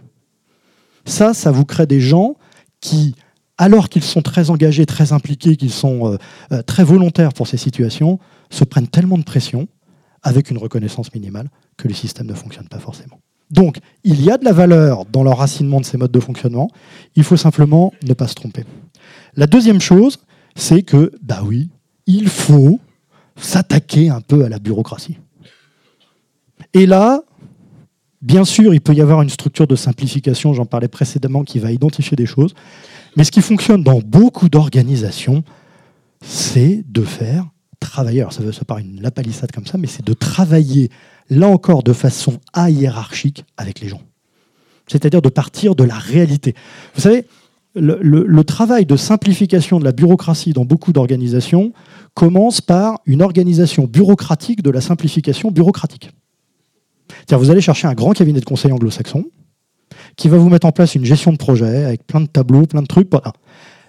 Ça, 1.05 1.33
ça 1.33 1.49
vous 1.49 1.63
crée 1.63 1.87
des 1.87 2.01
gens 2.01 2.35
qui, 2.81 3.15
alors 3.57 3.89
qu'ils 3.89 4.03
sont 4.03 4.21
très 4.21 4.49
engagés, 4.49 4.85
très 4.85 5.13
impliqués, 5.13 5.55
qu'ils 5.55 5.71
sont 5.71 6.13
euh, 6.13 6.17
euh, 6.51 6.61
très 6.61 6.83
volontaires 6.83 7.33
pour 7.33 7.47
ces 7.47 7.57
situations, 7.57 8.19
se 8.49 8.63
prennent 8.63 8.87
tellement 8.87 9.17
de 9.17 9.23
pression, 9.23 9.67
avec 10.23 10.49
une 10.49 10.57
reconnaissance 10.57 11.13
minimale, 11.13 11.49
que 11.77 11.87
les 11.87 11.93
systèmes 11.93 12.27
ne 12.27 12.33
fonctionnent 12.33 12.67
pas 12.67 12.79
forcément. 12.79 13.19
Donc, 13.51 13.77
il 14.03 14.21
y 14.23 14.31
a 14.31 14.37
de 14.37 14.45
la 14.45 14.53
valeur 14.53 15.05
dans 15.05 15.23
l'enracinement 15.23 15.79
de 15.79 15.85
ces 15.85 15.97
modes 15.97 16.11
de 16.11 16.19
fonctionnement. 16.19 16.69
Il 17.15 17.23
faut 17.23 17.37
simplement 17.37 17.93
ne 18.03 18.13
pas 18.13 18.27
se 18.27 18.33
tromper. 18.33 18.63
La 19.35 19.45
deuxième 19.45 19.79
chose, 19.79 20.17
c'est 20.55 20.81
que, 20.81 21.11
bah 21.21 21.41
oui, 21.45 21.69
il 22.07 22.27
faut 22.27 22.79
s'attaquer 23.35 24.09
un 24.09 24.21
peu 24.21 24.45
à 24.45 24.49
la 24.49 24.59
bureaucratie. 24.59 25.17
Et 26.73 26.85
là, 26.85 27.21
bien 28.21 28.45
sûr, 28.45 28.73
il 28.73 28.81
peut 28.81 28.93
y 28.93 29.01
avoir 29.01 29.21
une 29.21 29.29
structure 29.29 29.67
de 29.67 29.75
simplification, 29.75 30.53
j'en 30.53 30.65
parlais 30.65 30.87
précédemment, 30.87 31.43
qui 31.43 31.59
va 31.59 31.71
identifier 31.71 32.15
des 32.15 32.25
choses. 32.25 32.53
Mais 33.15 33.23
ce 33.23 33.31
qui 33.31 33.41
fonctionne 33.41 33.83
dans 33.83 33.99
beaucoup 33.99 34.49
d'organisations, 34.49 35.43
c'est 36.21 36.83
de 36.87 37.01
faire 37.01 37.45
travailler, 37.79 38.25
ça, 38.31 38.51
ça 38.51 38.65
paraît 38.65 38.81
une 38.81 39.01
lapalissade 39.01 39.51
comme 39.51 39.65
ça, 39.65 39.77
mais 39.77 39.87
c'est 39.87 40.05
de 40.05 40.13
travailler, 40.13 40.89
là 41.29 41.47
encore, 41.47 41.83
de 41.83 41.93
façon 41.93 42.39
hiérarchique 42.55 43.45
avec 43.57 43.79
les 43.79 43.87
gens. 43.87 44.01
C'est-à-dire 44.87 45.21
de 45.21 45.29
partir 45.29 45.75
de 45.75 45.83
la 45.83 45.95
réalité. 45.97 46.55
Vous 46.95 47.01
savez, 47.01 47.25
le, 47.75 48.43
travail 48.43 48.85
de 48.85 48.95
simplification 48.95 49.79
de 49.79 49.83
la 49.83 49.91
bureaucratie 49.91 50.53
dans 50.53 50.65
beaucoup 50.65 50.93
d'organisations 50.93 51.73
commence 52.13 52.61
par 52.61 52.99
une 53.05 53.21
organisation 53.21 53.85
bureaucratique 53.85 54.61
de 54.61 54.69
la 54.69 54.81
simplification 54.81 55.51
bureaucratique. 55.51 56.11
C'est-à-dire 57.09 57.39
vous 57.39 57.51
allez 57.51 57.61
chercher 57.61 57.87
un 57.87 57.93
grand 57.93 58.13
cabinet 58.13 58.39
de 58.39 58.45
conseil 58.45 58.71
anglo-saxon 58.71 59.25
qui 60.15 60.29
va 60.29 60.37
vous 60.37 60.49
mettre 60.49 60.67
en 60.67 60.71
place 60.71 60.95
une 60.95 61.05
gestion 61.05 61.31
de 61.31 61.37
projet 61.37 61.85
avec 61.85 62.05
plein 62.05 62.21
de 62.21 62.27
tableaux, 62.27 62.65
plein 62.65 62.81
de 62.81 62.87
trucs. 62.87 63.09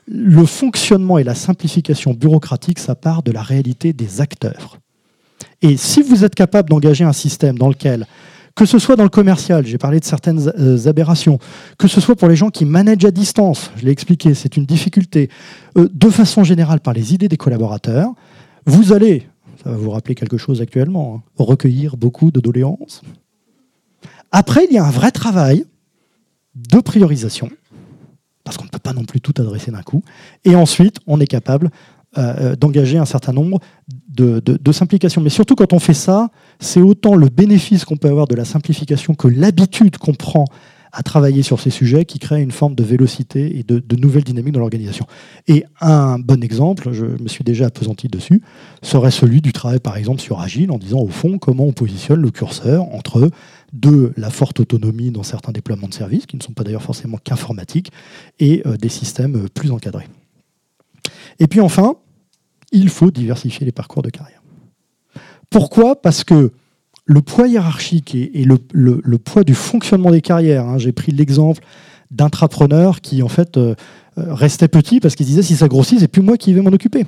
Le 0.08 0.44
fonctionnement 0.44 1.18
et 1.18 1.24
la 1.24 1.34
simplification 1.34 2.14
bureaucratique, 2.14 2.78
ça 2.78 2.94
part 2.94 3.22
de 3.22 3.32
la 3.32 3.42
réalité 3.42 3.92
des 3.92 4.20
acteurs. 4.20 4.78
Et 5.62 5.76
si 5.76 6.02
vous 6.02 6.24
êtes 6.24 6.34
capable 6.34 6.70
d'engager 6.70 7.04
un 7.04 7.12
système 7.12 7.58
dans 7.58 7.68
lequel 7.68 8.06
que 8.54 8.64
ce 8.64 8.78
soit 8.78 8.96
dans 8.96 9.02
le 9.02 9.10
commercial, 9.10 9.66
j'ai 9.66 9.76
parlé 9.76 10.00
de 10.00 10.04
certaines 10.04 10.50
euh, 10.58 10.88
aberrations, 10.88 11.38
que 11.78 11.88
ce 11.88 12.00
soit 12.00 12.16
pour 12.16 12.26
les 12.26 12.36
gens 12.36 12.48
qui 12.48 12.64
managent 12.64 13.04
à 13.04 13.10
distance, 13.10 13.70
je 13.76 13.84
l'ai 13.84 13.90
expliqué, 13.90 14.32
c'est 14.32 14.56
une 14.56 14.64
difficulté, 14.64 15.28
euh, 15.76 15.88
de 15.92 16.08
façon 16.08 16.42
générale 16.42 16.80
par 16.80 16.94
les 16.94 17.12
idées 17.12 17.28
des 17.28 17.36
collaborateurs, 17.36 18.12
vous 18.64 18.94
allez, 18.94 19.28
ça 19.62 19.70
va 19.70 19.76
vous 19.76 19.90
rappeler 19.90 20.14
quelque 20.14 20.38
chose 20.38 20.62
actuellement, 20.62 21.16
hein, 21.16 21.30
recueillir 21.36 21.98
beaucoup 21.98 22.30
de 22.30 22.40
doléances. 22.40 23.02
Après, 24.32 24.66
il 24.68 24.74
y 24.74 24.78
a 24.78 24.86
un 24.86 24.90
vrai 24.90 25.10
travail 25.10 25.66
de 26.56 26.80
priorisation, 26.80 27.50
parce 28.44 28.56
qu'on 28.56 28.64
ne 28.64 28.70
peut 28.70 28.78
pas 28.78 28.92
non 28.92 29.04
plus 29.04 29.20
tout 29.20 29.34
adresser 29.38 29.70
d'un 29.70 29.82
coup, 29.82 30.02
et 30.44 30.56
ensuite, 30.56 30.96
on 31.06 31.20
est 31.20 31.26
capable 31.26 31.70
euh, 32.18 32.56
d'engager 32.56 32.96
un 32.96 33.04
certain 33.04 33.32
nombre 33.32 33.60
de, 34.08 34.40
de, 34.40 34.72
simplifications. 34.72 35.20
Mais 35.20 35.28
surtout, 35.28 35.54
quand 35.54 35.74
on 35.74 35.78
fait 35.78 35.92
ça, 35.92 36.30
c'est 36.60 36.80
autant 36.80 37.14
le 37.14 37.28
bénéfice 37.28 37.84
qu'on 37.84 37.98
peut 37.98 38.08
avoir 38.08 38.26
de 38.26 38.34
la 38.34 38.46
simplification 38.46 39.14
que 39.14 39.28
l'habitude 39.28 39.98
qu'on 39.98 40.14
prend 40.14 40.46
à 40.92 41.02
travailler 41.02 41.42
sur 41.42 41.60
ces 41.60 41.68
sujets 41.68 42.06
qui 42.06 42.18
crée 42.18 42.40
une 42.40 42.52
forme 42.52 42.74
de 42.74 42.82
vélocité 42.82 43.58
et 43.58 43.64
de, 43.64 43.80
de 43.80 43.96
nouvelles 43.96 44.24
dynamiques 44.24 44.54
dans 44.54 44.60
l'organisation. 44.60 45.04
Et 45.46 45.64
un 45.82 46.18
bon 46.18 46.42
exemple, 46.42 46.90
je 46.92 47.04
me 47.04 47.28
suis 47.28 47.44
déjà 47.44 47.66
appesanti 47.66 48.08
dessus, 48.08 48.40
serait 48.80 49.10
celui 49.10 49.42
du 49.42 49.52
travail 49.52 49.80
par 49.80 49.98
exemple 49.98 50.22
sur 50.22 50.40
Agile 50.40 50.70
en 50.70 50.78
disant 50.78 51.00
au 51.00 51.08
fond 51.08 51.36
comment 51.36 51.64
on 51.64 51.72
positionne 51.72 52.22
le 52.22 52.30
curseur 52.30 52.84
entre 52.94 53.30
de 53.72 54.12
la 54.16 54.30
forte 54.30 54.60
autonomie 54.60 55.10
dans 55.10 55.22
certains 55.22 55.52
déploiements 55.52 55.88
de 55.88 55.94
services, 55.94 56.26
qui 56.26 56.36
ne 56.36 56.42
sont 56.42 56.52
pas 56.52 56.64
d'ailleurs 56.64 56.82
forcément 56.82 57.18
qu'informatiques, 57.18 57.92
et 58.38 58.62
euh, 58.66 58.76
des 58.76 58.88
systèmes 58.88 59.48
plus 59.50 59.70
encadrés. 59.70 60.08
Et 61.38 61.46
puis 61.46 61.60
enfin, 61.60 61.96
il 62.72 62.88
faut 62.88 63.10
diversifier 63.10 63.66
les 63.66 63.72
parcours 63.72 64.02
de 64.02 64.10
carrière. 64.10 64.42
Pourquoi? 65.50 66.00
Parce 66.00 66.24
que 66.24 66.52
le 67.06 67.22
poids 67.22 67.46
hiérarchique 67.46 68.14
et, 68.14 68.44
le, 68.44 69.18
poids 69.18 69.44
du 69.44 69.54
fonctionnement 69.54 70.10
des 70.10 70.20
carrières, 70.20 70.66
hein, 70.66 70.78
j'ai 70.78 70.92
pris 70.92 71.12
l'exemple 71.12 71.62
d'intrapreneurs 72.10 73.00
qui 73.00 73.22
en 73.22 73.28
fait 73.28 73.56
euh, 73.56 73.74
euh, 74.18 74.34
restaient 74.34 74.68
petits 74.68 75.00
parce 75.00 75.14
qu'ils 75.14 75.26
disaient 75.26 75.42
si 75.42 75.56
ça 75.56 75.68
grossit, 75.68 76.00
c'est 76.00 76.08
plus 76.08 76.22
moi 76.22 76.36
qui 76.36 76.52
vais 76.52 76.60
m'en 76.60 76.70
occuper. 76.70 77.06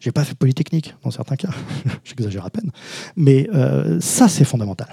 J'ai 0.00 0.12
pas 0.12 0.24
fait 0.24 0.34
polytechnique 0.34 0.94
dans 1.02 1.10
certains 1.10 1.36
cas, 1.36 1.50
j'exagère 2.04 2.44
à 2.44 2.50
peine, 2.50 2.70
mais 3.16 3.48
euh, 3.54 3.98
ça 4.00 4.28
c'est 4.28 4.44
fondamental. 4.44 4.88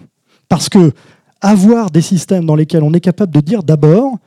Parce 0.49 0.69
que 0.69 0.91
avoir 1.41 1.91
des 1.91 2.01
systèmes 2.01 2.45
dans 2.45 2.55
lesquels 2.55 2.83
on 2.83 2.93
est 2.93 3.01
capable 3.01 3.33
de 3.33 3.39
dire 3.39 3.63
d'abord, 3.63 4.17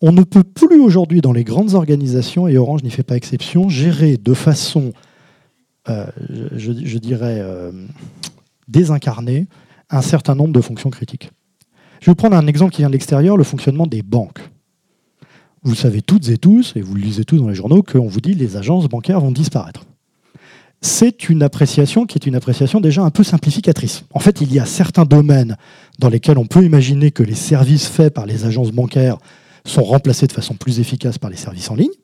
on 0.00 0.12
ne 0.12 0.22
peut 0.22 0.44
plus 0.44 0.80
aujourd'hui 0.80 1.20
dans 1.20 1.32
les 1.32 1.44
grandes 1.44 1.74
organisations, 1.74 2.48
et 2.48 2.56
Orange 2.56 2.82
n'y 2.82 2.90
fait 2.90 3.02
pas 3.02 3.16
exception, 3.16 3.68
gérer 3.68 4.16
de 4.16 4.34
façon, 4.34 4.92
euh, 5.88 6.06
je, 6.56 6.98
dirais, 6.98 7.38
euh, 7.40 7.72
désincarnée 8.68 9.46
un 9.90 10.02
certain 10.02 10.34
nombre 10.34 10.52
de 10.52 10.60
fonctions 10.60 10.90
critiques. 10.90 11.30
Je 12.00 12.10
vais 12.10 12.14
prendre 12.14 12.36
un 12.36 12.46
exemple 12.46 12.72
qui 12.72 12.82
vient 12.82 12.88
de 12.88 12.92
l'extérieur, 12.92 13.36
le 13.36 13.44
fonctionnement 13.44 13.86
des 13.86 14.02
banques. 14.02 14.40
Vous 15.62 15.74
savez 15.74 16.02
toutes 16.02 16.28
et 16.28 16.36
tous, 16.36 16.74
et 16.76 16.82
vous 16.82 16.94
le 16.94 17.00
lisez 17.00 17.24
tous 17.24 17.38
dans 17.38 17.48
les 17.48 17.54
journaux, 17.54 17.82
qu'on 17.82 18.06
vous 18.06 18.20
dit 18.20 18.34
les 18.34 18.56
agences 18.56 18.86
bancaires 18.88 19.20
vont 19.20 19.32
disparaître. 19.32 19.86
C'est 20.84 21.30
une 21.30 21.42
appréciation 21.42 22.04
qui 22.04 22.18
est 22.18 22.26
une 22.26 22.34
appréciation 22.34 22.78
déjà 22.78 23.00
un 23.00 23.08
peu 23.08 23.24
simplificatrice. 23.24 24.04
En 24.12 24.18
fait, 24.18 24.42
il 24.42 24.52
y 24.52 24.58
a 24.58 24.66
certains 24.66 25.06
domaines 25.06 25.56
dans 25.98 26.10
lesquels 26.10 26.36
on 26.36 26.44
peut 26.44 26.62
imaginer 26.62 27.10
que 27.10 27.22
les 27.22 27.34
services 27.34 27.86
faits 27.86 28.12
par 28.12 28.26
les 28.26 28.44
agences 28.44 28.70
bancaires 28.70 29.16
sont 29.64 29.82
remplacés 29.82 30.26
de 30.26 30.32
façon 30.32 30.56
plus 30.56 30.80
efficace 30.80 31.16
par 31.16 31.30
les 31.30 31.38
services 31.38 31.70
en 31.70 31.74
ligne. 31.74 31.94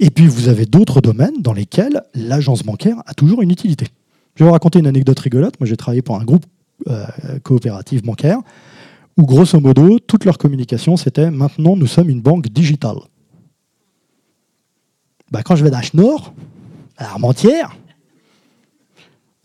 Et 0.00 0.08
puis 0.08 0.26
vous 0.26 0.48
avez 0.48 0.64
d'autres 0.64 1.02
domaines 1.02 1.34
dans 1.40 1.52
lesquels 1.52 2.00
l'agence 2.14 2.62
bancaire 2.62 2.96
a 3.04 3.12
toujours 3.12 3.42
une 3.42 3.50
utilité. 3.50 3.88
Je 4.36 4.44
vais 4.44 4.48
vous 4.48 4.54
raconter 4.54 4.78
une 4.78 4.86
anecdote 4.86 5.18
rigolote. 5.18 5.60
Moi, 5.60 5.66
j'ai 5.66 5.76
travaillé 5.76 6.00
pour 6.00 6.18
un 6.18 6.24
groupe 6.24 6.46
euh, 6.88 7.04
coopératif 7.42 8.02
bancaire 8.02 8.38
où, 9.18 9.26
grosso 9.26 9.60
modo, 9.60 9.98
toute 9.98 10.24
leur 10.24 10.38
communication, 10.38 10.96
c'était 10.96 11.30
maintenant, 11.30 11.76
nous 11.76 11.86
sommes 11.86 12.08
une 12.08 12.22
banque 12.22 12.48
digitale. 12.48 12.96
Bah, 15.30 15.42
quand 15.42 15.56
je 15.56 15.64
vais 15.64 15.70
Nord, 15.92 16.32
à 16.96 17.04
Armentières, 17.10 17.76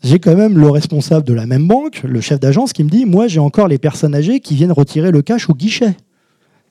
j'ai 0.02 0.18
quand 0.18 0.36
même 0.36 0.56
le 0.56 0.70
responsable 0.70 1.26
de 1.26 1.32
la 1.32 1.46
même 1.46 1.66
banque, 1.66 2.02
le 2.04 2.20
chef 2.20 2.38
d'agence, 2.38 2.72
qui 2.72 2.84
me 2.84 2.88
dit 2.88 3.04
Moi, 3.04 3.26
j'ai 3.26 3.40
encore 3.40 3.68
les 3.68 3.78
personnes 3.78 4.14
âgées 4.14 4.40
qui 4.40 4.54
viennent 4.54 4.72
retirer 4.72 5.10
le 5.10 5.22
cash 5.22 5.48
au 5.50 5.54
guichet. 5.54 5.96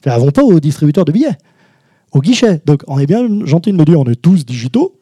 Elles 0.04 0.14
ne 0.14 0.20
vont 0.20 0.32
pas 0.32 0.44
au 0.44 0.60
distributeur 0.60 1.06
de 1.06 1.12
billets. 1.12 1.38
au 2.14 2.22
guichet. 2.22 2.62
Donc 2.66 2.84
on 2.88 3.00
est 3.00 3.06
bien 3.06 3.28
gentil 3.46 3.72
de 3.72 3.78
me 3.78 3.84
dire 3.84 4.00
on 4.00 4.06
est 4.06 4.22
tous 4.22 4.46
digitaux, 4.46 5.00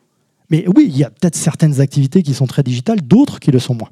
mais 0.49 0.65
oui, 0.75 0.85
il 0.89 0.97
y 0.97 1.03
a 1.03 1.09
peut-être 1.09 1.35
certaines 1.35 1.81
activités 1.81 2.23
qui 2.23 2.33
sont 2.33 2.47
très 2.47 2.63
digitales, 2.63 3.01
d'autres 3.01 3.39
qui 3.39 3.51
le 3.51 3.59
sont 3.59 3.75
moins. 3.75 3.89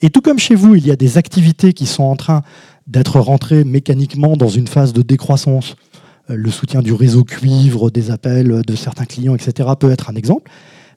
Et 0.00 0.10
tout 0.10 0.20
comme 0.20 0.38
chez 0.38 0.54
vous, 0.54 0.74
il 0.74 0.86
y 0.86 0.90
a 0.90 0.96
des 0.96 1.18
activités 1.18 1.72
qui 1.72 1.86
sont 1.86 2.04
en 2.04 2.16
train 2.16 2.42
d'être 2.86 3.20
rentrées 3.20 3.64
mécaniquement 3.64 4.36
dans 4.36 4.48
une 4.48 4.66
phase 4.66 4.92
de 4.92 5.02
décroissance. 5.02 5.76
Euh, 6.30 6.36
le 6.36 6.50
soutien 6.50 6.82
du 6.82 6.92
réseau 6.92 7.24
cuivre, 7.24 7.90
des 7.90 8.10
appels 8.10 8.62
de 8.66 8.76
certains 8.76 9.04
clients, 9.04 9.34
etc., 9.34 9.70
peut 9.78 9.90
être 9.90 10.10
un 10.10 10.14
exemple. 10.14 10.50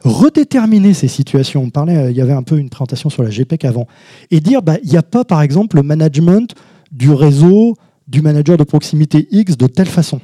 Redéterminer 0.04 0.94
ces 0.94 1.08
situations. 1.08 1.64
On 1.64 1.70
parlait, 1.70 1.98
euh, 1.98 2.12
il 2.12 2.18
y 2.18 2.22
avait 2.22 2.34
un 2.34 2.44
peu 2.44 2.58
une 2.58 2.70
présentation 2.70 3.10
sur 3.10 3.24
la 3.24 3.30
GPEC 3.30 3.66
avant. 3.66 3.88
Et 4.32 4.40
dire, 4.40 4.62
bah, 4.62 4.78
il 4.84 4.90
n'y 4.90 4.98
a 4.98 5.04
pas, 5.04 5.24
par 5.24 5.42
exemple, 5.42 5.76
le 5.76 5.84
management 5.84 6.56
du 6.92 7.12
réseau 7.12 7.76
du 8.08 8.22
manager 8.22 8.58
de 8.58 8.64
proximité 8.64 9.28
X 9.32 9.58
de 9.58 9.68
telle 9.68 9.88
façon. 9.88 10.20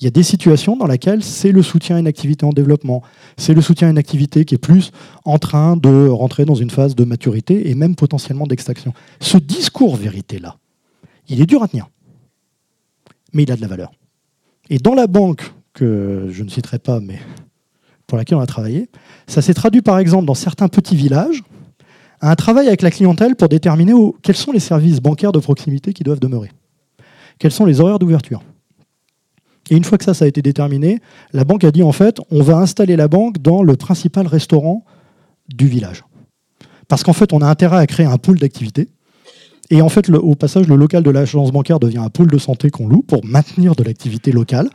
Il 0.00 0.04
y 0.04 0.08
a 0.08 0.10
des 0.10 0.22
situations 0.22 0.76
dans 0.76 0.86
lesquelles 0.86 1.22
c'est 1.22 1.52
le 1.52 1.62
soutien 1.62 1.96
à 1.96 1.98
une 1.98 2.06
activité 2.06 2.44
en 2.44 2.52
développement, 2.52 3.02
c'est 3.36 3.54
le 3.54 3.60
soutien 3.60 3.88
à 3.88 3.90
une 3.90 3.98
activité 3.98 4.44
qui 4.44 4.54
est 4.54 4.58
plus 4.58 4.90
en 5.24 5.38
train 5.38 5.76
de 5.76 6.08
rentrer 6.08 6.44
dans 6.44 6.54
une 6.54 6.70
phase 6.70 6.94
de 6.94 7.04
maturité 7.04 7.70
et 7.70 7.74
même 7.74 7.94
potentiellement 7.94 8.46
d'extraction. 8.46 8.92
Ce 9.20 9.38
discours 9.38 9.96
vérité-là, 9.96 10.56
il 11.28 11.40
est 11.40 11.46
dur 11.46 11.62
à 11.62 11.68
tenir, 11.68 11.88
mais 13.32 13.44
il 13.44 13.52
a 13.52 13.56
de 13.56 13.62
la 13.62 13.68
valeur. 13.68 13.92
Et 14.68 14.78
dans 14.78 14.94
la 14.94 15.06
banque, 15.06 15.52
que 15.74 16.28
je 16.30 16.42
ne 16.44 16.48
citerai 16.48 16.78
pas, 16.78 17.00
mais 17.00 17.18
pour 18.06 18.18
laquelle 18.18 18.38
on 18.38 18.42
a 18.42 18.46
travaillé, 18.46 18.90
ça 19.26 19.42
s'est 19.42 19.54
traduit 19.54 19.82
par 19.82 19.98
exemple 19.98 20.26
dans 20.26 20.34
certains 20.34 20.68
petits 20.68 20.96
villages, 20.96 21.42
à 22.20 22.30
un 22.30 22.34
travail 22.34 22.68
avec 22.68 22.82
la 22.82 22.90
clientèle 22.90 23.36
pour 23.36 23.48
déterminer 23.48 23.92
quels 24.22 24.36
sont 24.36 24.52
les 24.52 24.60
services 24.60 25.00
bancaires 25.00 25.32
de 25.32 25.38
proximité 25.38 25.92
qui 25.92 26.04
doivent 26.04 26.20
demeurer, 26.20 26.50
quels 27.38 27.52
sont 27.52 27.64
les 27.64 27.80
horaires 27.80 27.98
d'ouverture 27.98 28.42
et 29.70 29.76
une 29.76 29.84
fois 29.84 29.98
que 29.98 30.04
ça, 30.04 30.14
ça 30.14 30.24
a 30.24 30.28
été 30.28 30.42
déterminé, 30.42 31.00
la 31.32 31.44
banque 31.44 31.64
a 31.64 31.70
dit 31.70 31.82
en 31.82 31.92
fait, 31.92 32.18
on 32.30 32.42
va 32.42 32.58
installer 32.58 32.96
la 32.96 33.08
banque 33.08 33.38
dans 33.38 33.62
le 33.62 33.76
principal 33.76 34.26
restaurant 34.26 34.84
du 35.48 35.66
village. 35.66 36.04
Parce 36.88 37.02
qu'en 37.02 37.12
fait, 37.12 37.32
on 37.32 37.40
a 37.40 37.46
intérêt 37.46 37.78
à 37.78 37.86
créer 37.86 38.06
un 38.06 38.18
pôle 38.18 38.38
d'activité. 38.38 38.88
Et 39.70 39.80
en 39.80 39.88
fait, 39.88 40.10
au 40.10 40.34
passage, 40.34 40.68
le 40.68 40.76
local 40.76 41.02
de 41.02 41.10
l'agence 41.10 41.50
bancaire 41.50 41.80
devient 41.80 41.98
un 41.98 42.10
pôle 42.10 42.30
de 42.30 42.36
santé 42.36 42.70
qu'on 42.70 42.86
loue 42.86 43.02
pour 43.02 43.24
maintenir 43.24 43.74
de 43.74 43.82
l'activité 43.82 44.32
locale. 44.32 44.68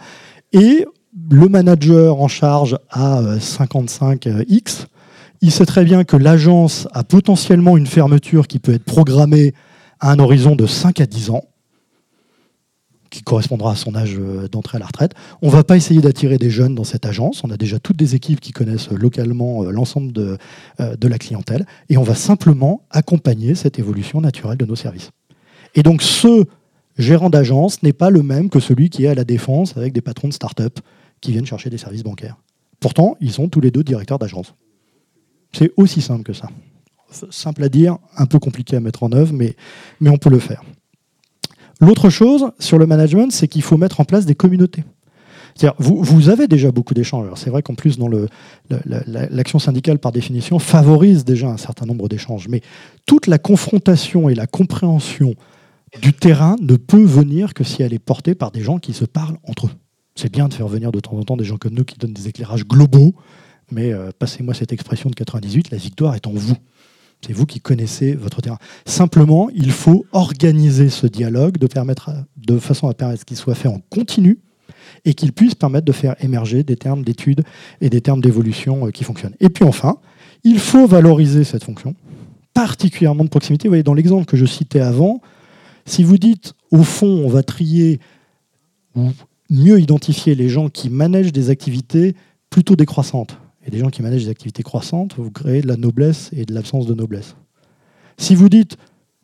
Et 0.53 0.85
le 1.31 1.47
manager 1.47 2.21
en 2.21 2.27
charge 2.27 2.77
à 2.89 3.21
55X, 3.37 4.85
il 5.41 5.51
sait 5.51 5.65
très 5.65 5.83
bien 5.83 6.03
que 6.03 6.17
l'agence 6.17 6.87
a 6.93 7.03
potentiellement 7.03 7.77
une 7.77 7.87
fermeture 7.87 8.47
qui 8.47 8.59
peut 8.59 8.73
être 8.73 8.83
programmée 8.83 9.53
à 9.99 10.11
un 10.11 10.19
horizon 10.19 10.55
de 10.55 10.65
5 10.65 10.99
à 11.01 11.05
10 11.05 11.29
ans 11.31 11.43
qui 13.09 13.23
correspondra 13.23 13.71
à 13.71 13.75
son 13.75 13.95
âge 13.95 14.17
euh, 14.19 14.47
d'entrée 14.47 14.75
à 14.75 14.79
la 14.79 14.85
retraite. 14.85 15.13
On 15.41 15.47
ne 15.47 15.51
va 15.51 15.63
pas 15.63 15.75
essayer 15.75 15.99
d'attirer 15.99 16.37
des 16.37 16.51
jeunes 16.51 16.75
dans 16.75 16.83
cette 16.83 17.07
agence. 17.07 17.43
On 17.43 17.49
a 17.49 17.57
déjà 17.57 17.79
toutes 17.79 17.97
des 17.97 18.13
équipes 18.13 18.39
qui 18.39 18.51
connaissent 18.51 18.91
localement 18.91 19.63
euh, 19.63 19.71
l'ensemble 19.71 20.11
de, 20.11 20.37
euh, 20.79 20.95
de 20.95 21.07
la 21.07 21.17
clientèle. 21.17 21.65
Et 21.89 21.97
on 21.97 22.03
va 22.03 22.13
simplement 22.13 22.83
accompagner 22.91 23.55
cette 23.55 23.79
évolution 23.79 24.21
naturelle 24.21 24.57
de 24.57 24.65
nos 24.65 24.75
services. 24.75 25.09
Et 25.73 25.81
donc 25.81 26.01
ce 26.01 26.45
gérant 26.97 27.29
d'agence 27.29 27.81
n'est 27.81 27.93
pas 27.93 28.09
le 28.09 28.21
même 28.21 28.49
que 28.49 28.59
celui 28.59 28.89
qui 28.89 29.05
est 29.05 29.09
à 29.09 29.15
la 29.15 29.23
défense 29.23 29.75
avec 29.75 29.93
des 29.93 30.01
patrons 30.01 30.27
de 30.27 30.33
start-up 30.33 30.79
qui 31.21 31.31
viennent 31.31 31.45
chercher 31.45 31.69
des 31.69 31.77
services 31.77 32.03
bancaires. 32.03 32.37
Pourtant, 32.79 33.17
ils 33.19 33.31
sont 33.31 33.49
tous 33.49 33.61
les 33.61 33.71
deux 33.71 33.83
directeurs 33.83 34.19
d'agence. 34.19 34.53
C'est 35.51 35.71
aussi 35.77 36.01
simple 36.01 36.23
que 36.23 36.33
ça. 36.33 36.47
Simple 37.31 37.63
à 37.63 37.69
dire, 37.69 37.97
un 38.17 38.25
peu 38.25 38.39
compliqué 38.39 38.75
à 38.75 38.79
mettre 38.79 39.03
en 39.03 39.11
œuvre, 39.11 39.33
mais, 39.33 39.55
mais 39.99 40.09
on 40.09 40.17
peut 40.17 40.29
le 40.29 40.39
faire. 40.39 40.63
L'autre 41.81 42.09
chose 42.09 42.51
sur 42.59 42.77
le 42.77 42.85
management, 42.85 43.31
c'est 43.31 43.47
qu'il 43.47 43.61
faut 43.61 43.77
mettre 43.77 43.99
en 43.99 44.05
place 44.05 44.25
des 44.25 44.35
communautés. 44.35 44.83
Vous, 45.77 46.01
vous, 46.01 46.29
avez 46.29 46.47
déjà 46.47 46.71
beaucoup 46.71 46.93
d'échanges. 46.93 47.27
C'est 47.35 47.49
vrai 47.49 47.61
qu'en 47.61 47.75
plus, 47.75 47.97
dans 47.97 48.09
l'action 48.69 49.59
syndicale, 49.59 49.99
par 49.99 50.11
définition, 50.11 50.57
favorise 50.59 51.25
déjà 51.25 51.47
un 51.47 51.57
certain 51.57 51.85
nombre 51.85 52.07
d'échanges. 52.07 52.47
Mais 52.47 52.61
toute 53.05 53.27
la 53.27 53.39
confrontation 53.39 54.29
et 54.29 54.35
la 54.35 54.47
compréhension 54.47 55.35
du 56.01 56.13
terrain 56.13 56.55
ne 56.61 56.75
peut 56.75 57.03
venir 57.03 57.53
que 57.53 57.63
si 57.63 57.81
elle 57.81 57.93
est 57.93 57.99
portée 57.99 58.35
par 58.35 58.51
des 58.51 58.61
gens 58.61 58.77
qui 58.77 58.93
se 58.93 59.05
parlent 59.05 59.37
entre 59.43 59.67
eux. 59.67 59.71
C'est 60.21 60.29
bien 60.29 60.49
de 60.49 60.53
faire 60.53 60.67
venir 60.67 60.91
de 60.91 60.99
temps 60.99 61.13
en 61.13 61.23
temps 61.23 61.37
des 61.37 61.45
gens 61.45 61.55
comme 61.55 61.73
nous 61.75 61.85
qui 61.85 61.97
donnent 61.97 62.11
des 62.11 62.27
éclairages 62.27 62.67
globaux, 62.67 63.15
mais 63.71 63.93
euh, 63.93 64.11
passez-moi 64.19 64.53
cette 64.53 64.73
expression 64.73 65.09
de 65.09 65.15
98, 65.15 65.71
la 65.71 65.77
victoire 65.77 66.13
est 66.13 66.27
en 66.27 66.33
vous. 66.33 66.57
C'est 67.25 67.31
vous 67.31 67.45
qui 67.45 67.61
connaissez 67.61 68.15
votre 68.15 68.41
terrain. 68.41 68.57
Simplement, 68.85 69.49
il 69.55 69.71
faut 69.71 70.05
organiser 70.11 70.89
ce 70.89 71.07
dialogue 71.07 71.57
de, 71.57 71.67
permettre, 71.67 72.11
de 72.35 72.59
façon 72.59 72.89
à 72.89 72.93
permettre 72.93 73.23
qu'il 73.23 73.37
soit 73.37 73.55
fait 73.55 73.69
en 73.69 73.79
continu 73.89 74.39
et 75.05 75.13
qu'il 75.13 75.31
puisse 75.31 75.55
permettre 75.55 75.85
de 75.85 75.93
faire 75.93 76.21
émerger 76.21 76.63
des 76.63 76.75
termes 76.75 77.05
d'études 77.05 77.45
et 77.79 77.89
des 77.89 78.01
termes 78.01 78.19
d'évolution 78.19 78.87
euh, 78.87 78.91
qui 78.91 79.05
fonctionnent. 79.05 79.37
Et 79.39 79.47
puis 79.47 79.63
enfin, 79.63 79.99
il 80.43 80.59
faut 80.59 80.85
valoriser 80.85 81.45
cette 81.45 81.63
fonction, 81.63 81.95
particulièrement 82.53 83.23
de 83.23 83.29
proximité. 83.29 83.69
Vous 83.69 83.71
voyez, 83.71 83.83
dans 83.83 83.93
l'exemple 83.93 84.25
que 84.25 84.35
je 84.35 84.45
citais 84.45 84.81
avant, 84.81 85.21
si 85.85 86.03
vous 86.03 86.17
dites, 86.17 86.55
au 86.71 86.83
fond, 86.83 87.23
on 87.23 87.29
va 87.29 87.41
trier 87.41 88.01
ou 88.95 89.11
mieux 89.49 89.79
identifier 89.79 90.35
les 90.35 90.49
gens 90.49 90.69
qui 90.69 90.89
managent 90.89 91.33
des 91.33 91.49
activités 91.49 92.15
plutôt 92.49 92.75
décroissantes, 92.75 93.37
et 93.65 93.71
des 93.71 93.79
gens 93.79 93.89
qui 93.89 94.01
managent 94.01 94.25
des 94.25 94.29
activités 94.29 94.63
croissantes, 94.63 95.15
vous 95.17 95.31
créez 95.31 95.61
de 95.61 95.67
la 95.67 95.77
noblesse 95.77 96.29
et 96.33 96.45
de 96.45 96.53
l'absence 96.53 96.85
de 96.85 96.93
noblesse. 96.93 97.35
Si 98.17 98.35
vous 98.35 98.49
dites 98.49 98.77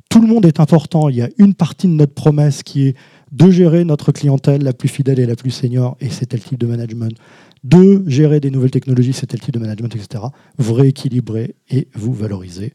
tout 0.09 0.21
le 0.21 0.27
monde 0.27 0.45
est 0.45 0.59
important, 0.59 1.09
il 1.09 1.17
y 1.17 1.21
a 1.21 1.29
une 1.37 1.55
partie 1.55 1.87
de 1.87 1.91
notre 1.91 2.13
promesse 2.13 2.63
qui 2.63 2.87
est 2.87 2.95
de 3.31 3.51
gérer 3.51 3.83
notre 3.83 4.11
clientèle 4.11 4.63
la 4.63 4.71
plus 4.71 4.87
fidèle 4.87 5.19
et 5.19 5.25
la 5.25 5.35
plus 5.35 5.51
senior, 5.51 5.97
et 5.99 6.09
c'est 6.09 6.27
tel 6.27 6.39
type 6.39 6.59
de 6.59 6.67
management, 6.67 7.17
de 7.63 8.03
gérer 8.07 8.39
des 8.39 8.51
nouvelles 8.51 8.71
technologies, 8.71 9.13
c'est 9.13 9.27
tel 9.27 9.41
type 9.41 9.53
de 9.53 9.59
management, 9.59 9.93
etc. 9.93 10.23
Vous 10.57 10.73
rééquilibrez 10.73 11.55
et 11.69 11.87
vous 11.95 12.13
valorisez 12.13 12.73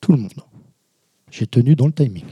tout 0.00 0.12
le 0.12 0.18
monde. 0.18 0.32
J'ai 1.30 1.46
tenu 1.46 1.74
dans 1.74 1.86
le 1.86 1.92
timing. 1.92 2.24